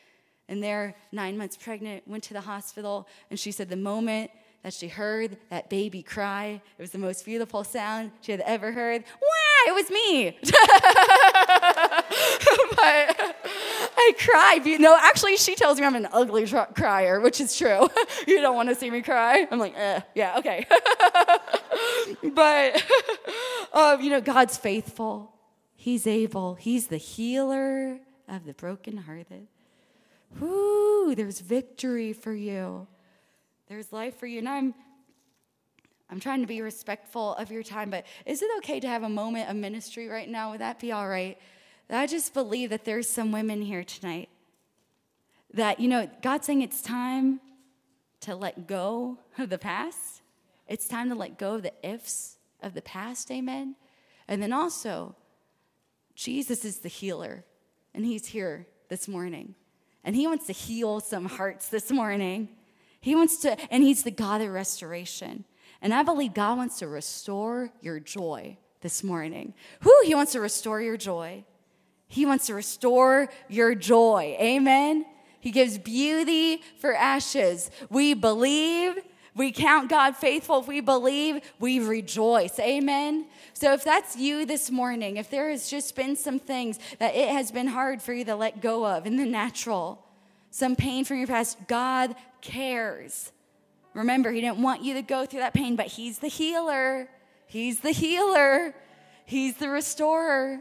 And 0.48 0.62
there, 0.62 0.96
nine 1.12 1.38
months 1.38 1.56
pregnant, 1.56 2.06
went 2.08 2.24
to 2.24 2.34
the 2.34 2.40
hospital, 2.40 3.06
and 3.30 3.38
she 3.38 3.52
said, 3.52 3.68
The 3.68 3.76
moment 3.76 4.30
that 4.62 4.74
she 4.74 4.88
heard 4.88 5.36
that 5.48 5.70
baby 5.70 6.02
cry. 6.02 6.60
It 6.78 6.82
was 6.82 6.90
the 6.90 6.98
most 6.98 7.24
beautiful 7.24 7.64
sound 7.64 8.10
she 8.20 8.32
had 8.32 8.40
ever 8.40 8.72
heard. 8.72 9.04
It 9.66 9.74
was 9.74 9.90
me. 9.90 10.36
but 12.76 13.30
I. 14.50 14.60
You 14.64 14.78
know, 14.78 14.96
actually, 15.00 15.36
she 15.36 15.54
tells 15.54 15.78
me 15.78 15.86
I'm 15.86 15.94
an 15.94 16.08
ugly 16.12 16.46
tr- 16.46 16.72
crier, 16.74 17.20
which 17.20 17.40
is 17.40 17.56
true. 17.56 17.88
you 18.26 18.40
don't 18.40 18.56
want 18.56 18.68
to 18.68 18.74
see 18.74 18.90
me 18.90 19.02
cry. 19.02 19.46
I'm 19.50 19.58
like, 19.58 19.74
eh, 19.76 20.00
yeah, 20.14 20.38
okay. 20.38 20.66
but, 22.34 22.84
um, 23.72 24.00
you 24.00 24.10
know, 24.10 24.20
God's 24.20 24.56
faithful. 24.56 25.32
He's 25.74 26.06
able. 26.06 26.54
He's 26.54 26.88
the 26.88 26.96
healer 26.96 27.98
of 28.28 28.44
the 28.44 28.54
brokenhearted. 28.54 29.46
Whoo, 30.38 31.14
there's 31.14 31.40
victory 31.40 32.12
for 32.12 32.32
you. 32.32 32.86
There's 33.68 33.92
life 33.92 34.16
for 34.18 34.26
you. 34.26 34.38
And 34.38 34.48
I'm 34.48 34.74
I'm 36.10 36.20
trying 36.20 36.40
to 36.40 36.46
be 36.46 36.60
respectful 36.60 37.34
of 37.36 37.50
your 37.50 37.62
time, 37.62 37.90
but 37.90 38.04
is 38.26 38.42
it 38.42 38.50
okay 38.58 38.80
to 38.80 38.88
have 38.88 39.04
a 39.04 39.08
moment 39.08 39.48
of 39.48 39.56
ministry 39.56 40.08
right 40.08 40.28
now? 40.28 40.50
Would 40.50 40.60
that 40.60 40.80
be 40.80 40.90
all 40.92 41.08
right? 41.08 41.38
I 41.88 42.06
just 42.06 42.34
believe 42.34 42.70
that 42.70 42.84
there's 42.84 43.08
some 43.08 43.32
women 43.32 43.62
here 43.62 43.84
tonight 43.84 44.28
that, 45.52 45.80
you 45.80 45.88
know, 45.88 46.08
God's 46.22 46.46
saying 46.46 46.62
it's 46.62 46.82
time 46.82 47.40
to 48.20 48.34
let 48.34 48.66
go 48.66 49.18
of 49.38 49.50
the 49.50 49.58
past. 49.58 50.22
It's 50.68 50.86
time 50.86 51.08
to 51.08 51.14
let 51.14 51.38
go 51.38 51.56
of 51.56 51.62
the 51.62 51.72
ifs 51.82 52.36
of 52.62 52.74
the 52.74 52.82
past, 52.82 53.30
amen? 53.30 53.74
And 54.28 54.42
then 54.42 54.52
also, 54.52 55.16
Jesus 56.14 56.64
is 56.64 56.78
the 56.78 56.88
healer, 56.88 57.44
and 57.94 58.04
he's 58.04 58.26
here 58.26 58.66
this 58.88 59.08
morning. 59.08 59.54
And 60.04 60.14
he 60.14 60.26
wants 60.26 60.46
to 60.46 60.52
heal 60.52 61.00
some 61.00 61.24
hearts 61.24 61.68
this 61.68 61.90
morning. 61.90 62.48
He 63.00 63.14
wants 63.14 63.38
to, 63.38 63.56
and 63.72 63.82
He's 63.82 64.02
the 64.02 64.10
God 64.10 64.40
of 64.40 64.50
restoration. 64.50 65.44
And 65.82 65.94
I 65.94 66.02
believe 66.02 66.34
God 66.34 66.58
wants 66.58 66.78
to 66.80 66.88
restore 66.88 67.70
your 67.80 68.00
joy 68.00 68.58
this 68.80 69.02
morning. 69.02 69.54
Who? 69.80 69.94
He 70.04 70.14
wants 70.14 70.32
to 70.32 70.40
restore 70.40 70.80
your 70.80 70.96
joy. 70.96 71.44
He 72.06 72.26
wants 72.26 72.46
to 72.46 72.54
restore 72.54 73.28
your 73.48 73.74
joy. 73.74 74.36
Amen. 74.40 75.06
He 75.40 75.50
gives 75.50 75.78
beauty 75.78 76.62
for 76.78 76.94
ashes. 76.94 77.70
We 77.88 78.14
believe. 78.14 78.98
We 79.34 79.52
count 79.52 79.88
God 79.88 80.16
faithful. 80.16 80.58
If 80.58 80.66
we 80.66 80.80
believe, 80.80 81.40
we 81.60 81.78
rejoice. 81.78 82.58
Amen. 82.58 83.26
So 83.54 83.72
if 83.72 83.84
that's 83.84 84.16
you 84.16 84.44
this 84.44 84.70
morning, 84.70 85.16
if 85.16 85.30
there 85.30 85.48
has 85.50 85.70
just 85.70 85.94
been 85.94 86.16
some 86.16 86.38
things 86.38 86.78
that 86.98 87.14
it 87.14 87.28
has 87.28 87.52
been 87.52 87.68
hard 87.68 88.02
for 88.02 88.12
you 88.12 88.24
to 88.24 88.34
let 88.34 88.60
go 88.60 88.84
of 88.84 89.06
in 89.06 89.16
the 89.16 89.24
natural, 89.24 90.04
some 90.50 90.74
pain 90.74 91.04
from 91.04 91.18
your 91.18 91.28
past, 91.28 91.56
God 91.68 92.16
cares. 92.40 93.30
Remember, 93.94 94.30
He 94.30 94.40
didn't 94.40 94.62
want 94.62 94.82
you 94.82 94.94
to 94.94 95.02
go 95.02 95.26
through 95.26 95.40
that 95.40 95.54
pain, 95.54 95.76
but 95.76 95.86
He's 95.86 96.18
the 96.18 96.28
healer. 96.28 97.08
He's 97.46 97.80
the 97.80 97.90
healer. 97.90 98.74
He's 99.26 99.56
the 99.56 99.68
restorer. 99.68 100.60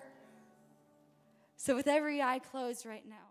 So, 1.55 1.75
with 1.75 1.87
every 1.87 2.21
eye 2.21 2.39
closed 2.39 2.85
right 2.85 3.07
now, 3.07 3.28